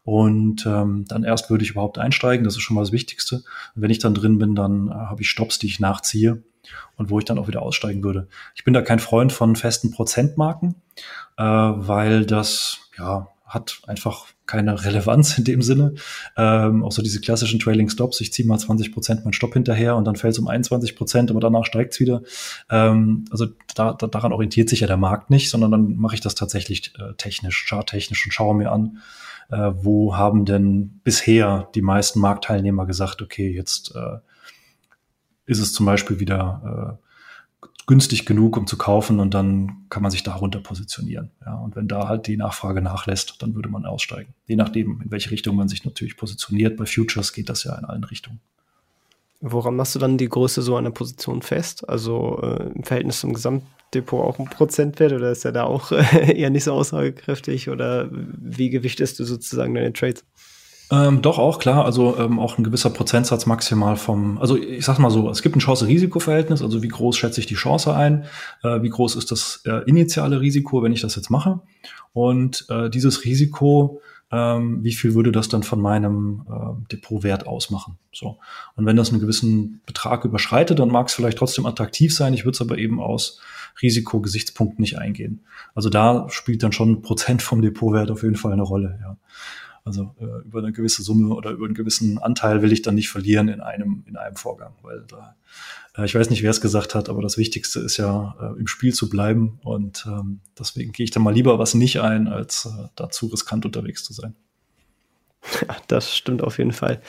Und 0.05 0.67
ähm, 0.67 1.05
dann 1.09 1.25
erst 1.25 1.51
würde 1.51 1.65
ich 1.65 1.71
überhaupt 1.71 1.99
einsteigen. 1.99 2.45
Das 2.45 2.55
ist 2.55 2.63
schon 2.63 2.77
mal 2.77 2.83
das 2.83 2.93
Wichtigste. 2.93 3.37
Und 3.75 3.83
wenn 3.83 3.91
ich 3.91 3.99
dann 3.99 4.15
drin 4.15 4.39
bin, 4.39 4.55
dann 4.55 4.89
äh, 4.89 4.93
habe 4.93 5.23
ich 5.23 5.31
Stops, 5.31 5.59
die 5.59 5.67
ich 5.67 5.81
nachziehe 5.81 6.45
und 6.97 7.11
wo 7.11 7.19
ich 7.19 7.25
dann 7.25 7.39
auch 7.39 7.49
wieder 7.49 7.63
aussteigen 7.63 8.05
würde. 8.05 8.29
Ich 8.55 8.63
bin 8.63 8.75
da 8.75 8.83
kein 8.83 9.01
Freund 9.01 9.33
von 9.33 9.57
festen 9.57 9.91
Prozentmarken, 9.91 10.77
äh, 11.39 11.43
weil 11.43 12.25
das 12.25 12.82
ja 12.99 13.29
hat 13.53 13.83
einfach 13.87 14.27
keine 14.47 14.83
Relevanz 14.83 15.37
in 15.37 15.45
dem 15.45 15.61
Sinne. 15.61 15.95
Ähm, 16.37 16.83
auch 16.85 16.93
so 16.93 17.03
diese 17.03 17.21
klassischen 17.21 17.61
Trailing 17.61 17.91
Stops, 17.91 18.21
ich 18.21 18.33
ziehe 18.33 18.49
mal 18.49 18.59
20 18.59 18.93
Prozent 18.93 19.25
meinen 19.25 19.35
Stopp 19.35 19.53
hinterher 19.53 19.95
und 19.97 20.07
dann 20.07 20.17
fällt 20.17 20.33
es 20.33 20.39
um 20.39 20.49
21 20.49 20.97
Prozent, 20.97 21.31
aber 21.31 21.41
danach 21.41 21.67
steigt 21.67 21.93
es 21.93 22.01
wieder. 22.01 22.23
Ähm, 22.71 23.27
also 23.31 23.47
da, 23.75 23.93
da, 23.93 24.07
daran 24.07 24.33
orientiert 24.33 24.71
sich 24.71 24.81
ja 24.81 24.87
der 24.87 24.97
Markt 24.97 25.29
nicht, 25.29 25.51
sondern 25.51 25.71
dann 25.71 25.97
mache 25.97 26.15
ich 26.15 26.23
das 26.23 26.35
tatsächlich 26.35 26.95
äh, 26.99 27.13
technisch, 27.19 27.67
charttechnisch 27.69 28.25
und 28.25 28.33
schaue 28.33 28.55
mir 28.55 28.73
an, 28.73 28.99
äh, 29.51 29.73
wo 29.75 30.17
haben 30.17 30.47
denn 30.47 31.01
bisher 31.05 31.69
die 31.75 31.83
meisten 31.83 32.21
Marktteilnehmer 32.21 32.87
gesagt, 32.87 33.21
okay, 33.21 33.53
jetzt 33.53 33.95
äh, 33.95 34.19
ist 35.45 35.59
es 35.59 35.75
zum 35.75 35.85
Beispiel 35.85 36.21
wieder 36.21 36.99
äh, 36.99 37.12
günstig 37.87 38.27
genug, 38.27 38.57
um 38.57 38.67
zu 38.67 38.77
kaufen 38.77 39.21
und 39.21 39.35
dann 39.35 39.87
kann 39.89 40.03
man 40.03 40.11
sich 40.11 40.23
darunter 40.23 40.61
positionieren. 40.61 41.31
Ja, 41.45 41.55
und 41.55 41.77
wenn 41.77 41.89
da 41.89 42.09
halt 42.09 42.27
die 42.27 42.37
Nachfrage 42.37 42.81
nachlässt, 42.81 43.37
dann 43.41 43.55
würde 43.55 43.69
man 43.69 43.85
aussteigen. 43.85 44.35
Je 44.47 44.57
nachdem, 44.57 45.01
in 45.03 45.11
welche 45.11 45.31
Richtung 45.31 45.57
man 45.57 45.69
sich 45.69 45.85
natürlich 45.85 46.17
positioniert. 46.17 46.77
Bei 46.77 46.87
Futures 46.87 47.33
geht 47.33 47.49
das 47.49 47.65
ja 47.65 47.77
in 47.77 47.85
allen 47.85 48.05
Richtungen. 48.05 48.41
Woran 49.41 49.75
machst 49.75 49.97
du 49.97 49.99
dann 49.99 50.19
die 50.19 50.29
Größe 50.29 50.63
so 50.63 50.77
einer 50.77 50.93
Position 50.93 51.43
fest? 51.43 51.89
Also 51.89 52.41
äh, 52.43 52.71
im 52.75 52.85
Verhältnis 52.85 53.19
zum 53.21 53.33
Gesamtdepot 53.33 54.25
auch 54.25 54.39
ein 54.39 54.45
Prozentwert 54.45 55.13
oder 55.13 55.33
ist 55.33 55.45
er 55.45 55.51
da 55.51 55.65
auch 55.65 55.91
äh, 55.91 56.33
eher 56.39 56.51
nicht 56.51 56.65
so 56.65 56.73
aussagekräftig 56.73 57.69
oder 57.69 58.09
wie 58.13 58.71
gewichtest 58.71 59.19
du 59.19 59.25
sozusagen 59.25 59.75
deine 59.75 59.93
Trades? 59.93 60.25
Ähm, 60.93 61.23
doch 61.23 61.39
auch, 61.39 61.59
klar. 61.59 61.87
Also 61.87 62.19
ähm, 62.19 62.39
auch 62.39 62.59
ein 62.59 62.65
gewisser 62.65 62.91
Prozentsatz 62.91 63.47
maximal 63.47 63.97
vom, 63.97 64.37
also 64.37 64.59
ich 64.59 64.85
sag 64.85 64.99
mal 64.99 65.11
so, 65.11 65.31
es 65.31 65.41
gibt 65.41 65.57
ein 65.57 65.61
Chance-Risiko-Verhältnis, 65.61 66.61
also 66.61 66.83
wie 66.83 66.89
groß 66.89 67.17
schätze 67.17 67.41
ich 67.41 67.47
die 67.47 67.55
Chance 67.55 67.95
ein, 67.95 68.27
äh, 68.63 68.83
wie 68.83 68.91
groß 68.91 69.17
ist 69.17 69.31
das 69.31 69.63
äh, 69.65 69.85
initiale 69.87 70.43
Risiko, 70.43 70.83
wenn 70.83 70.93
ich 70.93 71.01
das 71.01 71.17
jetzt 71.17 71.31
mache. 71.31 71.61
Und 72.13 72.67
äh, 72.69 72.91
dieses 72.91 73.25
Risiko, 73.25 74.03
ähm, 74.31 74.85
wie 74.85 74.93
viel 74.93 75.15
würde 75.15 75.33
das 75.33 75.49
dann 75.49 75.63
von 75.63 75.81
meinem 75.81 76.45
äh, 76.47 76.91
Depotwert 76.93 77.47
ausmachen? 77.47 77.97
So. 78.13 78.37
Und 78.77 78.85
wenn 78.85 78.97
das 78.97 79.13
einen 79.13 79.21
gewissen 79.21 79.81
Betrag 79.87 80.27
überschreitet, 80.27 80.79
dann 80.79 80.91
mag 80.91 81.09
es 81.09 81.15
vielleicht 81.15 81.39
trotzdem 81.39 81.65
attraktiv 81.65 82.15
sein, 82.15 82.35
ich 82.35 82.45
würde 82.45 82.57
es 82.57 82.61
aber 82.61 82.77
eben 82.77 83.01
aus 83.01 83.41
Risikogesichtspunkten 83.81 84.83
nicht 84.83 84.99
eingehen. 84.99 85.41
Also 85.75 85.89
da 85.89 86.27
spielt 86.29 86.63
dann 86.63 86.73
schon 86.73 86.91
ein 86.91 87.03
Prozent 87.03 87.41
vom 87.41 87.63
Depotwert 87.63 88.11
auf 88.11 88.23
jeden 88.23 88.37
Fall 88.37 88.53
eine 88.53 88.61
Rolle, 88.61 88.99
ja. 89.01 89.17
Also 89.85 90.15
äh, 90.21 90.47
über 90.47 90.61
eine 90.61 90.73
gewisse 90.73 91.03
Summe 91.03 91.35
oder 91.35 91.51
über 91.51 91.65
einen 91.65 91.75
gewissen 91.75 92.19
Anteil 92.19 92.63
will 92.63 92.73
ich 92.73 92.83
dann 92.83 92.95
nicht 92.95 93.09
verlieren 93.09 93.49
in 93.49 93.61
einem, 93.61 94.05
in 94.07 94.17
einem 94.17 94.37
Vorgang, 94.37 94.75
weil 94.83 95.05
da, 95.09 95.35
äh, 95.97 96.05
ich 96.05 96.15
weiß 96.15 96.31
nicht, 96.31 96.43
wer 96.43 96.51
es 96.51 96.61
gesagt 96.61 96.95
hat, 96.95 97.09
aber 97.09 97.21
das 97.21 97.37
Wichtigste 97.37 97.81
ist 97.81 97.97
ja, 97.97 98.37
äh, 98.41 98.59
im 98.59 98.69
Spiel 98.69 98.95
zu 98.95 99.09
bleiben. 99.09 99.59
Und 99.65 100.07
ähm, 100.07 100.41
deswegen 100.59 100.93
gehe 100.93 101.05
ich 101.05 101.11
da 101.11 101.19
mal 101.19 101.35
lieber 101.35 101.59
was 101.59 101.75
nicht 101.75 102.01
ein, 102.01 102.29
als 102.29 102.67
äh, 102.67 102.89
dazu 102.95 103.27
riskant 103.27 103.65
unterwegs 103.65 104.05
zu 104.05 104.13
sein. 104.13 104.37
Ja, 105.69 105.77
das 105.89 106.17
stimmt 106.17 106.43
auf 106.43 106.59
jeden 106.59 106.71
Fall. 106.71 107.03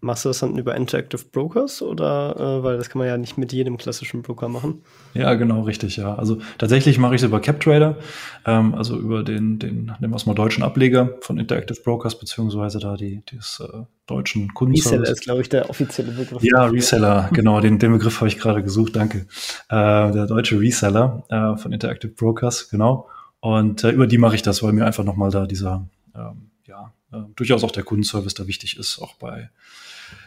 Machst 0.00 0.24
du 0.24 0.28
das 0.28 0.40
dann 0.40 0.58
über 0.58 0.76
Interactive 0.76 1.22
Brokers 1.32 1.80
oder 1.80 2.36
äh, 2.38 2.62
weil 2.62 2.76
das 2.76 2.90
kann 2.90 2.98
man 2.98 3.08
ja 3.08 3.16
nicht 3.16 3.38
mit 3.38 3.52
jedem 3.52 3.78
klassischen 3.78 4.22
Broker 4.22 4.48
machen? 4.48 4.82
Ja, 5.14 5.32
genau, 5.34 5.62
richtig, 5.62 5.96
ja. 5.96 6.14
Also 6.14 6.38
tatsächlich 6.58 6.98
mache 6.98 7.14
ich 7.14 7.22
es 7.22 7.26
über 7.26 7.40
CapTrader, 7.40 7.96
ähm, 8.44 8.74
also 8.74 8.98
über 8.98 9.22
den, 9.22 9.58
den, 9.58 9.92
wir 9.98 10.14
es 10.14 10.26
mal 10.26 10.34
deutschen 10.34 10.62
Ableger 10.62 11.16
von 11.22 11.38
Interactive 11.38 11.80
Brokers, 11.82 12.18
beziehungsweise 12.18 12.78
da 12.78 12.96
die, 12.96 13.24
des 13.32 13.62
äh, 13.64 13.84
deutschen 14.06 14.52
Kundenservice. 14.52 15.00
Reseller 15.00 15.12
ist, 15.12 15.22
glaube 15.22 15.40
ich, 15.40 15.48
der 15.48 15.70
offizielle 15.70 16.12
Begriff. 16.12 16.42
Ja, 16.42 16.66
Reseller, 16.66 17.30
genau, 17.32 17.60
den, 17.60 17.78
den 17.78 17.92
Begriff 17.92 18.20
habe 18.20 18.28
ich 18.28 18.38
gerade 18.38 18.62
gesucht, 18.62 18.96
danke. 18.96 19.26
Äh, 19.70 20.12
der 20.12 20.26
deutsche 20.26 20.60
Reseller 20.60 21.24
äh, 21.30 21.56
von 21.56 21.72
Interactive 21.72 22.12
Brokers, 22.12 22.68
genau. 22.68 23.08
Und 23.40 23.82
äh, 23.82 23.90
über 23.90 24.06
die 24.06 24.18
mache 24.18 24.34
ich 24.34 24.42
das, 24.42 24.62
weil 24.62 24.72
mir 24.72 24.84
einfach 24.84 25.04
nochmal 25.04 25.30
da 25.30 25.46
dieser, 25.46 25.88
ähm, 26.14 26.50
ja, 26.66 26.92
äh, 27.12 27.18
durchaus 27.34 27.64
auch 27.64 27.70
der 27.70 27.82
Kundenservice 27.82 28.34
da 28.34 28.46
wichtig 28.46 28.78
ist, 28.78 28.98
auch 29.00 29.14
bei 29.14 29.50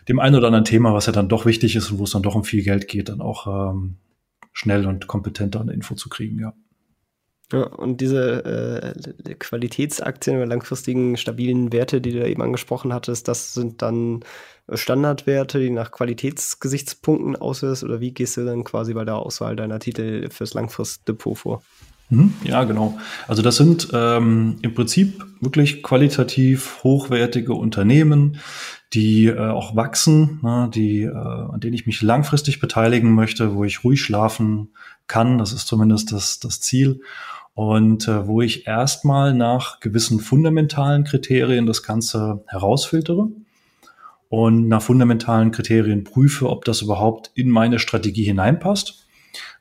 dem 0.07 0.19
einen 0.19 0.36
oder 0.36 0.48
anderen 0.48 0.65
Thema, 0.65 0.93
was 0.93 1.05
ja 1.05 1.13
dann 1.13 1.29
doch 1.29 1.45
wichtig 1.45 1.75
ist 1.75 1.91
und 1.91 2.00
wo 2.00 2.03
es 2.03 2.12
dann 2.12 2.24
doch 2.24 2.36
um 2.36 2.43
viel 2.43 2.63
Geld 2.63 2.88
geht, 2.88 3.09
dann 3.09 3.21
auch 3.21 3.71
ähm, 3.71 3.98
schnell 4.53 4.86
und 4.86 5.07
kompetenter 5.07 5.62
eine 5.62 5.74
Info 5.74 5.95
zu 5.95 6.09
kriegen, 6.09 6.39
ja. 6.39 6.53
Ja, 7.51 7.63
und 7.63 8.00
diese 8.00 8.93
äh, 9.25 9.33
Qualitätsaktien 9.33 10.36
oder 10.36 10.45
langfristigen 10.45 11.17
stabilen 11.17 11.74
Werte, 11.74 12.00
die 12.00 12.12
du 12.12 12.27
eben 12.27 12.43
angesprochen 12.43 12.93
hattest, 12.93 13.27
das 13.27 13.55
sind 13.55 13.81
dann 13.81 14.19
Standardwerte, 14.71 15.59
die 15.59 15.71
nach 15.71 15.91
Qualitätsgesichtspunkten 15.91 17.36
auswählst 17.36 17.83
oder 17.83 18.00
wie 18.01 18.13
gehst 18.13 18.38
du 18.38 18.45
dann 18.45 18.63
quasi 18.63 18.93
bei 18.93 19.03
der 19.03 19.15
Auswahl 19.15 19.55
deiner 19.55 19.79
Titel 19.79 20.29
fürs 20.29 20.53
Langfristdepot 20.53 21.38
vor? 21.39 21.63
Mhm, 22.09 22.33
ja, 22.43 22.63
genau. 22.65 23.00
Also 23.27 23.41
das 23.41 23.55
sind 23.55 23.89
ähm, 23.93 24.57
im 24.62 24.74
Prinzip 24.75 25.24
wirklich 25.41 25.81
qualitativ 25.81 26.83
hochwertige 26.83 27.53
Unternehmen, 27.53 28.38
die 28.93 29.27
äh, 29.27 29.38
auch 29.38 29.75
wachsen, 29.75 30.39
ne, 30.41 30.69
die, 30.74 31.03
äh, 31.03 31.13
an 31.13 31.60
denen 31.60 31.74
ich 31.74 31.86
mich 31.86 32.01
langfristig 32.01 32.60
beteiligen 32.60 33.13
möchte, 33.13 33.55
wo 33.55 33.63
ich 33.63 33.84
ruhig 33.84 34.01
schlafen 34.01 34.69
kann. 35.08 35.38
Das 35.38 35.53
ist 35.53 35.67
zumindest 35.67 36.12
das, 36.12 36.39
das 36.39 36.60
Ziel. 36.62 37.01
Und 37.53 38.08
äh, 38.08 38.25
wo 38.25 38.41
ich 38.41 38.67
erstmal 38.67 39.34
nach 39.34 39.79
gewissen 39.79 40.19
fundamentalen 40.19 41.03
Kriterien 41.03 41.65
das 41.65 41.84
Ganze 41.84 42.43
herausfiltere 42.48 43.29
und 44.29 44.67
nach 44.67 44.81
fundamentalen 44.81 45.51
Kriterien 45.51 46.03
prüfe, 46.03 46.50
ob 46.50 46.65
das 46.65 46.81
überhaupt 46.81 47.31
in 47.36 47.50
meine 47.50 47.79
Strategie 47.79 48.24
hineinpasst 48.24 49.08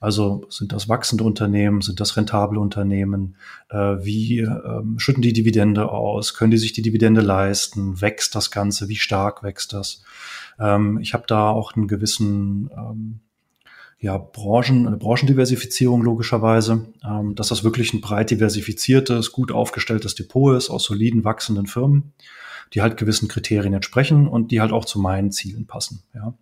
Also 0.01 0.47
sind 0.49 0.73
das 0.73 0.89
wachsende 0.89 1.25
Unternehmen, 1.25 1.81
sind 1.81 2.01
das 2.01 2.17
rentable 2.17 2.61
Unternehmen? 2.61 3.37
Äh, 3.71 3.77
wie 3.77 4.41
ähm, 4.41 4.99
schütten 4.99 5.23
die 5.23 5.33
Dividende 5.33 5.91
aus? 5.91 6.35
Können 6.35 6.51
die 6.51 6.59
sich 6.59 6.73
die 6.73 6.83
Dividende 6.83 7.21
leisten? 7.21 8.01
Wächst 8.01 8.35
das 8.35 8.51
Ganze? 8.51 8.89
Wie 8.89 8.97
stark 8.97 9.43
wächst 9.43 9.73
das? 9.73 10.03
Ähm, 10.59 10.99
ich 11.01 11.15
habe 11.15 11.25
da 11.27 11.51
auch 11.51 11.75
einen 11.75 11.89
gewissen 11.89 12.71
ähm, 12.77 13.21
ja, 14.01 14.17
Branchen, 14.17 14.87
eine 14.87 14.97
Branchendiversifizierung 14.97 16.03
logischerweise, 16.03 16.87
dass 17.35 17.49
das 17.49 17.65
wirklich 17.65 17.93
ein 17.93 18.01
breit 18.01 18.31
diversifiziertes, 18.31 19.33
gut 19.33 19.51
aufgestelltes 19.51 20.15
Depot 20.15 20.57
ist 20.57 20.71
aus 20.71 20.85
soliden 20.85 21.25
wachsenden 21.25 21.67
Firmen, 21.67 22.13
die 22.75 22.81
halt 22.81 22.97
gewissen 22.97 23.27
Kriterien 23.27 23.75
entsprechen 23.75 24.29
und 24.29 24.53
die 24.53 24.61
halt 24.61 24.71
auch 24.71 24.85
zu 24.85 25.01
meinen 25.01 25.33
Zielen 25.33 25.67
passen. 25.67 26.05
Ja. 26.15 26.35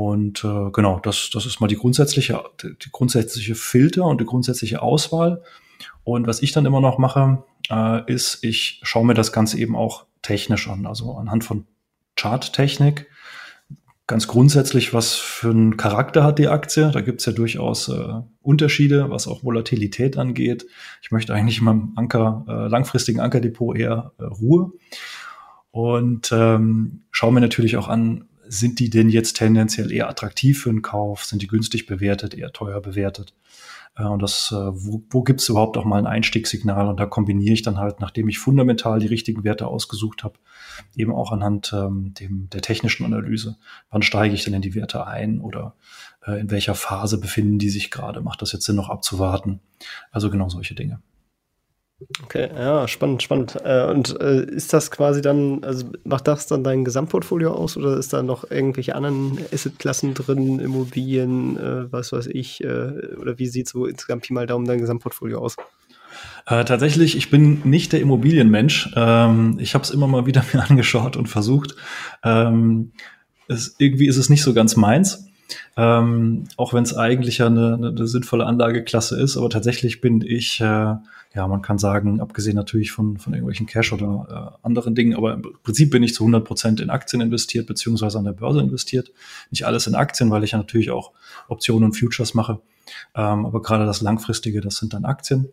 Und 0.00 0.44
äh, 0.44 0.70
genau, 0.72 0.98
das, 1.00 1.28
das 1.30 1.44
ist 1.44 1.60
mal 1.60 1.66
die 1.66 1.76
grundsätzliche, 1.76 2.42
die 2.62 2.90
grundsätzliche 2.90 3.54
Filter 3.54 4.06
und 4.06 4.18
die 4.18 4.24
grundsätzliche 4.24 4.80
Auswahl. 4.80 5.42
Und 6.04 6.26
was 6.26 6.40
ich 6.40 6.52
dann 6.52 6.64
immer 6.64 6.80
noch 6.80 6.96
mache, 6.96 7.44
äh, 7.68 8.10
ist, 8.10 8.42
ich 8.42 8.80
schaue 8.82 9.04
mir 9.04 9.12
das 9.12 9.30
Ganze 9.30 9.58
eben 9.58 9.76
auch 9.76 10.06
technisch 10.22 10.68
an, 10.68 10.86
also 10.86 11.16
anhand 11.16 11.44
von 11.44 11.66
Charttechnik 12.16 13.08
ganz 14.06 14.26
grundsätzlich, 14.26 14.94
was 14.94 15.14
für 15.14 15.50
einen 15.50 15.76
Charakter 15.76 16.24
hat 16.24 16.38
die 16.38 16.48
Aktie. 16.48 16.90
Da 16.90 17.02
gibt 17.02 17.20
es 17.20 17.26
ja 17.26 17.32
durchaus 17.32 17.88
äh, 17.90 18.22
Unterschiede, 18.40 19.10
was 19.10 19.28
auch 19.28 19.44
Volatilität 19.44 20.16
angeht. 20.16 20.66
Ich 21.02 21.10
möchte 21.10 21.34
eigentlich 21.34 21.58
in 21.58 21.64
meinem 21.64 21.92
Anker, 21.96 22.46
äh, 22.48 22.68
langfristigen 22.68 23.20
Ankerdepot 23.20 23.76
eher 23.76 24.12
äh, 24.18 24.24
Ruhe. 24.24 24.72
Und 25.72 26.32
ähm, 26.32 27.02
schaue 27.10 27.32
mir 27.32 27.40
natürlich 27.40 27.76
auch 27.76 27.86
an, 27.86 28.29
sind 28.52 28.80
die 28.80 28.90
denn 28.90 29.08
jetzt 29.08 29.36
tendenziell 29.36 29.92
eher 29.92 30.08
attraktiv 30.08 30.60
für 30.60 30.70
einen 30.70 30.82
Kauf? 30.82 31.24
Sind 31.24 31.40
die 31.40 31.46
günstig 31.46 31.86
bewertet, 31.86 32.34
eher 32.34 32.52
teuer 32.52 32.80
bewertet? 32.80 33.32
Äh, 33.96 34.04
und 34.04 34.20
das, 34.20 34.50
äh, 34.50 34.56
wo, 34.56 35.04
wo 35.08 35.22
gibt 35.22 35.40
es 35.40 35.48
überhaupt 35.48 35.76
auch 35.76 35.84
mal 35.84 35.98
ein 35.98 36.08
Einstiegssignal? 36.08 36.88
Und 36.88 36.98
da 36.98 37.06
kombiniere 37.06 37.54
ich 37.54 37.62
dann 37.62 37.78
halt, 37.78 38.00
nachdem 38.00 38.28
ich 38.28 38.40
fundamental 38.40 38.98
die 38.98 39.06
richtigen 39.06 39.44
Werte 39.44 39.68
ausgesucht 39.68 40.24
habe, 40.24 40.34
eben 40.96 41.14
auch 41.14 41.30
anhand 41.30 41.72
ähm, 41.72 42.12
dem, 42.14 42.50
der 42.50 42.60
technischen 42.60 43.04
Analyse. 43.04 43.56
Wann 43.88 44.02
steige 44.02 44.34
ich 44.34 44.42
denn 44.42 44.54
in 44.54 44.62
die 44.62 44.74
Werte 44.74 45.06
ein 45.06 45.40
oder 45.40 45.76
äh, 46.26 46.40
in 46.40 46.50
welcher 46.50 46.74
Phase 46.74 47.20
befinden 47.20 47.60
die 47.60 47.70
sich 47.70 47.92
gerade? 47.92 48.20
Macht 48.20 48.42
das 48.42 48.50
jetzt 48.50 48.64
Sinn, 48.64 48.74
noch 48.74 48.88
abzuwarten? 48.88 49.60
Also 50.10 50.28
genau 50.28 50.48
solche 50.48 50.74
Dinge. 50.74 51.00
Okay, 52.24 52.48
ja, 52.54 52.88
spannend, 52.88 53.22
spannend. 53.22 53.56
Äh, 53.64 53.84
und 53.84 54.18
äh, 54.20 54.44
ist 54.44 54.72
das 54.72 54.90
quasi 54.90 55.20
dann, 55.20 55.62
also 55.64 55.86
macht 56.04 56.28
das 56.28 56.46
dann 56.46 56.64
dein 56.64 56.84
Gesamtportfolio 56.84 57.52
aus 57.52 57.76
oder 57.76 57.96
ist 57.96 58.12
da 58.12 58.22
noch 58.22 58.50
irgendwelche 58.50 58.94
anderen 58.94 59.38
Assetklassen 59.52 60.14
drin, 60.14 60.60
Immobilien, 60.60 61.56
äh, 61.56 61.92
was 61.92 62.12
weiß 62.12 62.28
ich, 62.28 62.64
oder 62.64 63.38
wie 63.38 63.46
sieht 63.46 63.68
so 63.68 63.86
insgesamt 63.86 64.22
Pi 64.22 64.32
mal 64.32 64.46
Daumen 64.46 64.66
dein 64.66 64.80
Gesamtportfolio 64.80 65.38
aus? 65.38 65.56
Äh, 66.46 66.64
tatsächlich, 66.64 67.16
ich 67.16 67.30
bin 67.30 67.60
nicht 67.64 67.92
der 67.92 68.00
Immobilienmensch. 68.00 68.90
Ähm, 68.96 69.58
ich 69.60 69.74
habe 69.74 69.84
es 69.84 69.90
immer 69.90 70.06
mal 70.06 70.26
wieder 70.26 70.44
mir 70.52 70.62
angeschaut 70.62 71.16
und 71.16 71.28
versucht. 71.28 71.76
Ähm, 72.24 72.92
es, 73.48 73.76
irgendwie 73.78 74.06
ist 74.06 74.16
es 74.16 74.30
nicht 74.30 74.42
so 74.42 74.54
ganz 74.54 74.76
meins. 74.76 75.29
Ähm, 75.76 76.44
auch 76.56 76.74
wenn 76.74 76.84
es 76.84 76.96
eigentlich 76.96 77.38
ja 77.38 77.46
eine, 77.46 77.74
eine, 77.74 78.06
sinnvolle 78.06 78.46
Anlageklasse 78.46 79.20
ist, 79.20 79.36
aber 79.36 79.50
tatsächlich 79.50 80.00
bin 80.00 80.22
ich 80.22 80.60
äh, 80.60 80.94
ja, 81.34 81.46
man 81.46 81.62
kann 81.62 81.78
sagen, 81.78 82.20
abgesehen 82.20 82.56
natürlich 82.56 82.90
von, 82.90 83.16
von 83.18 83.32
irgendwelchen 83.32 83.66
Cash 83.66 83.92
oder 83.92 84.56
äh, 84.62 84.66
anderen 84.66 84.96
Dingen, 84.96 85.14
aber 85.14 85.34
im 85.34 85.42
Prinzip 85.62 85.90
bin 85.90 86.02
ich 86.02 86.12
zu 86.12 86.24
100 86.24 86.44
Prozent 86.44 86.80
in 86.80 86.90
Aktien 86.90 87.22
investiert, 87.22 87.66
beziehungsweise 87.68 88.18
an 88.18 88.24
der 88.24 88.32
Börse 88.32 88.60
investiert. 88.60 89.12
Nicht 89.50 89.64
alles 89.64 89.86
in 89.86 89.94
Aktien, 89.94 90.30
weil 90.30 90.42
ich 90.42 90.52
ja 90.52 90.58
natürlich 90.58 90.90
auch 90.90 91.12
Optionen 91.46 91.84
und 91.84 91.92
Futures 91.96 92.34
mache. 92.34 92.60
Ähm, 93.14 93.46
aber 93.46 93.62
gerade 93.62 93.86
das 93.86 94.00
Langfristige, 94.00 94.60
das 94.60 94.76
sind 94.76 94.92
dann 94.92 95.04
Aktien. 95.04 95.50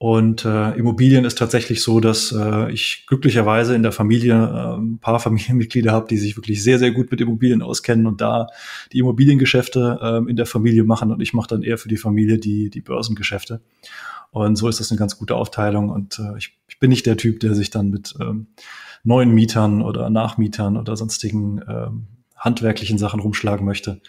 Und 0.00 0.44
äh, 0.44 0.78
Immobilien 0.78 1.24
ist 1.24 1.38
tatsächlich 1.38 1.82
so, 1.82 1.98
dass 1.98 2.30
äh, 2.30 2.70
ich 2.70 3.04
glücklicherweise 3.08 3.74
in 3.74 3.82
der 3.82 3.90
Familie 3.90 4.34
äh, 4.34 4.76
ein 4.78 4.98
paar 5.00 5.18
Familienmitglieder 5.20 5.90
habe, 5.90 6.06
die 6.08 6.18
sich 6.18 6.36
wirklich 6.36 6.62
sehr, 6.62 6.78
sehr 6.78 6.92
gut 6.92 7.10
mit 7.10 7.20
Immobilien 7.20 7.62
auskennen 7.62 8.06
und 8.06 8.20
da 8.20 8.46
die 8.92 9.00
Immobiliengeschäfte 9.00 9.98
äh, 10.00 10.30
in 10.30 10.36
der 10.36 10.46
Familie 10.46 10.84
machen 10.84 11.10
und 11.10 11.20
ich 11.20 11.34
mache 11.34 11.48
dann 11.48 11.62
eher 11.62 11.78
für 11.78 11.88
die 11.88 11.96
Familie 11.96 12.38
die, 12.38 12.70
die 12.70 12.80
Börsengeschäfte. 12.80 13.60
Und 14.30 14.56
so 14.56 14.68
ist 14.68 14.78
das 14.78 14.92
eine 14.92 14.98
ganz 15.00 15.18
gute 15.18 15.34
Aufteilung. 15.34 15.90
Und 15.90 16.20
äh, 16.20 16.38
ich, 16.38 16.56
ich 16.68 16.78
bin 16.78 16.90
nicht 16.90 17.06
der 17.06 17.16
Typ, 17.16 17.40
der 17.40 17.54
sich 17.54 17.70
dann 17.70 17.90
mit 17.90 18.14
ähm, 18.20 18.46
neuen 19.02 19.32
Mietern 19.32 19.82
oder 19.82 20.10
Nachmietern 20.10 20.76
oder 20.76 20.96
sonstigen 20.96 21.60
ähm, 21.68 22.06
handwerklichen 22.38 22.98
Sachen 22.98 23.20
rumschlagen 23.20 23.66
möchte. 23.66 24.00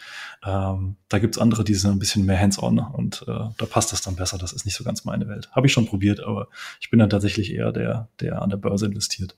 Ähm, 0.46 0.96
da 1.10 1.20
gibt's 1.20 1.38
andere, 1.38 1.64
die 1.64 1.74
sind 1.74 1.92
ein 1.92 2.00
bisschen 2.00 2.26
mehr 2.26 2.40
hands-on 2.40 2.80
und 2.80 3.24
äh, 3.28 3.50
da 3.58 3.66
passt 3.70 3.92
das 3.92 4.02
dann 4.02 4.16
besser. 4.16 4.38
Das 4.38 4.54
ist 4.54 4.66
nicht 4.66 4.76
so 4.76 4.84
ganz 4.84 5.04
meine 5.06 5.28
Welt. 5.28 5.50
Habe 5.52 5.68
ich 5.68 5.74
schon 5.74 5.88
probiert, 5.88 6.22
aber 6.22 6.48
ich 6.80 6.90
bin 6.90 7.00
dann 7.00 7.10
tatsächlich 7.10 7.54
eher 7.54 7.72
der, 7.72 8.08
der 8.20 8.42
an 8.42 8.50
der 8.50 8.58
Börse 8.58 8.86
investiert. 8.86 9.36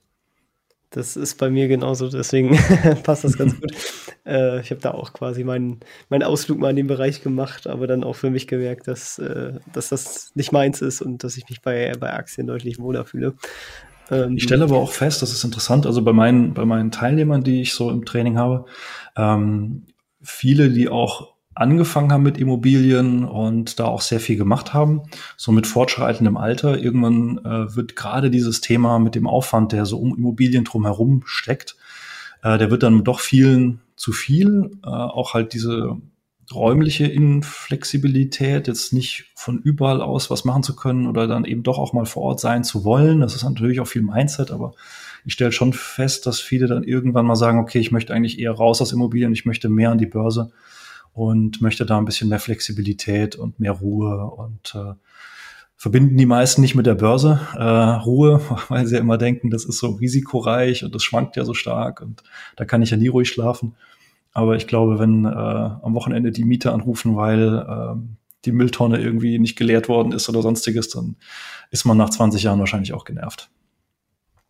Das 0.91 1.15
ist 1.15 1.37
bei 1.37 1.49
mir 1.49 1.69
genauso, 1.69 2.09
deswegen 2.09 2.57
passt 3.03 3.23
das 3.23 3.37
ganz 3.37 3.59
gut. 3.59 3.71
Äh, 4.23 4.61
ich 4.61 4.69
habe 4.69 4.79
da 4.79 4.91
auch 4.91 5.13
quasi 5.13 5.43
meinen, 5.43 5.79
meinen 6.09 6.21
Ausflug 6.21 6.59
mal 6.59 6.69
in 6.69 6.75
den 6.75 6.85
Bereich 6.85 7.23
gemacht, 7.23 7.65
aber 7.65 7.87
dann 7.87 8.03
auch 8.03 8.15
für 8.15 8.29
mich 8.29 8.45
gemerkt, 8.45 8.87
dass, 8.87 9.17
äh, 9.17 9.53
dass 9.73 9.89
das 9.89 10.29
nicht 10.35 10.51
meins 10.51 10.79
ist 10.79 11.01
und 11.01 11.23
dass 11.23 11.37
ich 11.37 11.49
mich 11.49 11.63
bei, 11.63 11.91
bei 11.99 12.13
Aktien 12.13 12.45
deutlich 12.45 12.77
wohler 12.77 13.03
fühle. 13.03 13.33
Ähm, 14.11 14.37
ich 14.37 14.43
stelle 14.43 14.65
aber 14.65 14.77
auch 14.77 14.91
fest, 14.91 15.21
das 15.21 15.31
ist 15.31 15.43
interessant, 15.43 15.87
also 15.87 16.03
bei 16.03 16.13
meinen, 16.13 16.53
bei 16.53 16.65
meinen 16.65 16.91
Teilnehmern, 16.91 17.43
die 17.43 17.61
ich 17.61 17.73
so 17.73 17.89
im 17.89 18.05
Training 18.05 18.37
habe, 18.37 18.65
ähm, 19.15 19.87
viele, 20.21 20.69
die 20.69 20.89
auch 20.89 21.31
angefangen 21.53 22.11
haben 22.11 22.23
mit 22.23 22.37
Immobilien 22.37 23.25
und 23.25 23.79
da 23.79 23.85
auch 23.85 24.01
sehr 24.01 24.19
viel 24.19 24.37
gemacht 24.37 24.73
haben, 24.73 25.03
so 25.35 25.51
mit 25.51 25.67
fortschreitendem 25.67 26.37
Alter. 26.37 26.77
Irgendwann 26.77 27.39
äh, 27.39 27.75
wird 27.75 27.95
gerade 27.95 28.29
dieses 28.29 28.61
Thema 28.61 28.99
mit 28.99 29.15
dem 29.15 29.27
Aufwand, 29.27 29.71
der 29.71 29.85
so 29.85 29.99
um 29.99 30.15
Immobilien 30.15 30.63
drumherum 30.63 31.23
steckt, 31.25 31.75
äh, 32.43 32.57
der 32.57 32.71
wird 32.71 32.83
dann 32.83 33.03
doch 33.03 33.19
vielen 33.19 33.81
zu 33.95 34.11
viel. 34.13 34.71
Äh, 34.83 34.89
auch 34.89 35.33
halt 35.33 35.53
diese 35.53 35.97
räumliche 36.53 37.05
Inflexibilität, 37.05 38.67
jetzt 38.67 38.93
nicht 38.93 39.31
von 39.35 39.59
überall 39.59 40.01
aus 40.01 40.29
was 40.29 40.45
machen 40.45 40.63
zu 40.63 40.75
können 40.75 41.07
oder 41.07 41.27
dann 41.27 41.45
eben 41.45 41.63
doch 41.63 41.77
auch 41.77 41.93
mal 41.93 42.05
vor 42.05 42.23
Ort 42.23 42.39
sein 42.39 42.63
zu 42.63 42.83
wollen. 42.83 43.21
Das 43.21 43.35
ist 43.35 43.43
natürlich 43.43 43.79
auch 43.79 43.87
viel 43.87 44.01
Mindset, 44.01 44.51
aber 44.51 44.73
ich 45.25 45.33
stelle 45.33 45.51
schon 45.51 45.73
fest, 45.73 46.25
dass 46.25 46.39
viele 46.39 46.67
dann 46.67 46.83
irgendwann 46.83 47.25
mal 47.25 47.35
sagen, 47.35 47.59
okay, 47.59 47.79
ich 47.79 47.91
möchte 47.91 48.13
eigentlich 48.13 48.39
eher 48.39 48.51
raus 48.51 48.81
aus 48.81 48.91
Immobilien, 48.91 49.33
ich 49.33 49.45
möchte 49.45 49.69
mehr 49.69 49.91
an 49.91 49.97
die 49.97 50.05
Börse 50.05 50.51
und 51.13 51.61
möchte 51.61 51.85
da 51.85 51.97
ein 51.97 52.05
bisschen 52.05 52.29
mehr 52.29 52.39
Flexibilität 52.39 53.35
und 53.35 53.59
mehr 53.59 53.73
Ruhe 53.73 54.25
und 54.25 54.75
äh, 54.75 54.93
verbinden 55.75 56.15
die 56.15 56.27
meisten 56.27 56.61
nicht 56.61 56.75
mit 56.75 56.85
der 56.85 56.95
Börse 56.95 57.39
äh, 57.55 57.63
Ruhe, 57.63 58.39
weil 58.69 58.85
sie 58.85 58.95
ja 58.95 59.01
immer 59.01 59.17
denken, 59.17 59.49
das 59.49 59.65
ist 59.65 59.79
so 59.79 59.91
risikoreich 59.91 60.83
und 60.83 60.93
das 60.93 61.03
schwankt 61.03 61.35
ja 61.35 61.43
so 61.43 61.53
stark 61.53 62.01
und 62.01 62.23
da 62.55 62.65
kann 62.65 62.81
ich 62.81 62.91
ja 62.91 62.97
nie 62.97 63.07
ruhig 63.07 63.29
schlafen. 63.29 63.75
Aber 64.33 64.55
ich 64.55 64.67
glaube, 64.67 64.99
wenn 64.99 65.25
äh, 65.25 65.29
am 65.29 65.93
Wochenende 65.93 66.31
die 66.31 66.45
Mieter 66.45 66.73
anrufen, 66.73 67.15
weil 67.15 67.57
äh, 67.57 67.95
die 68.45 68.51
Mülltonne 68.51 68.99
irgendwie 68.99 69.39
nicht 69.39 69.57
geleert 69.57 69.89
worden 69.89 70.13
ist 70.13 70.29
oder 70.29 70.41
sonstiges, 70.41 70.89
dann 70.89 71.17
ist 71.69 71.85
man 71.85 71.97
nach 71.97 72.09
20 72.09 72.43
Jahren 72.43 72.59
wahrscheinlich 72.59 72.93
auch 72.93 73.05
genervt. 73.05 73.49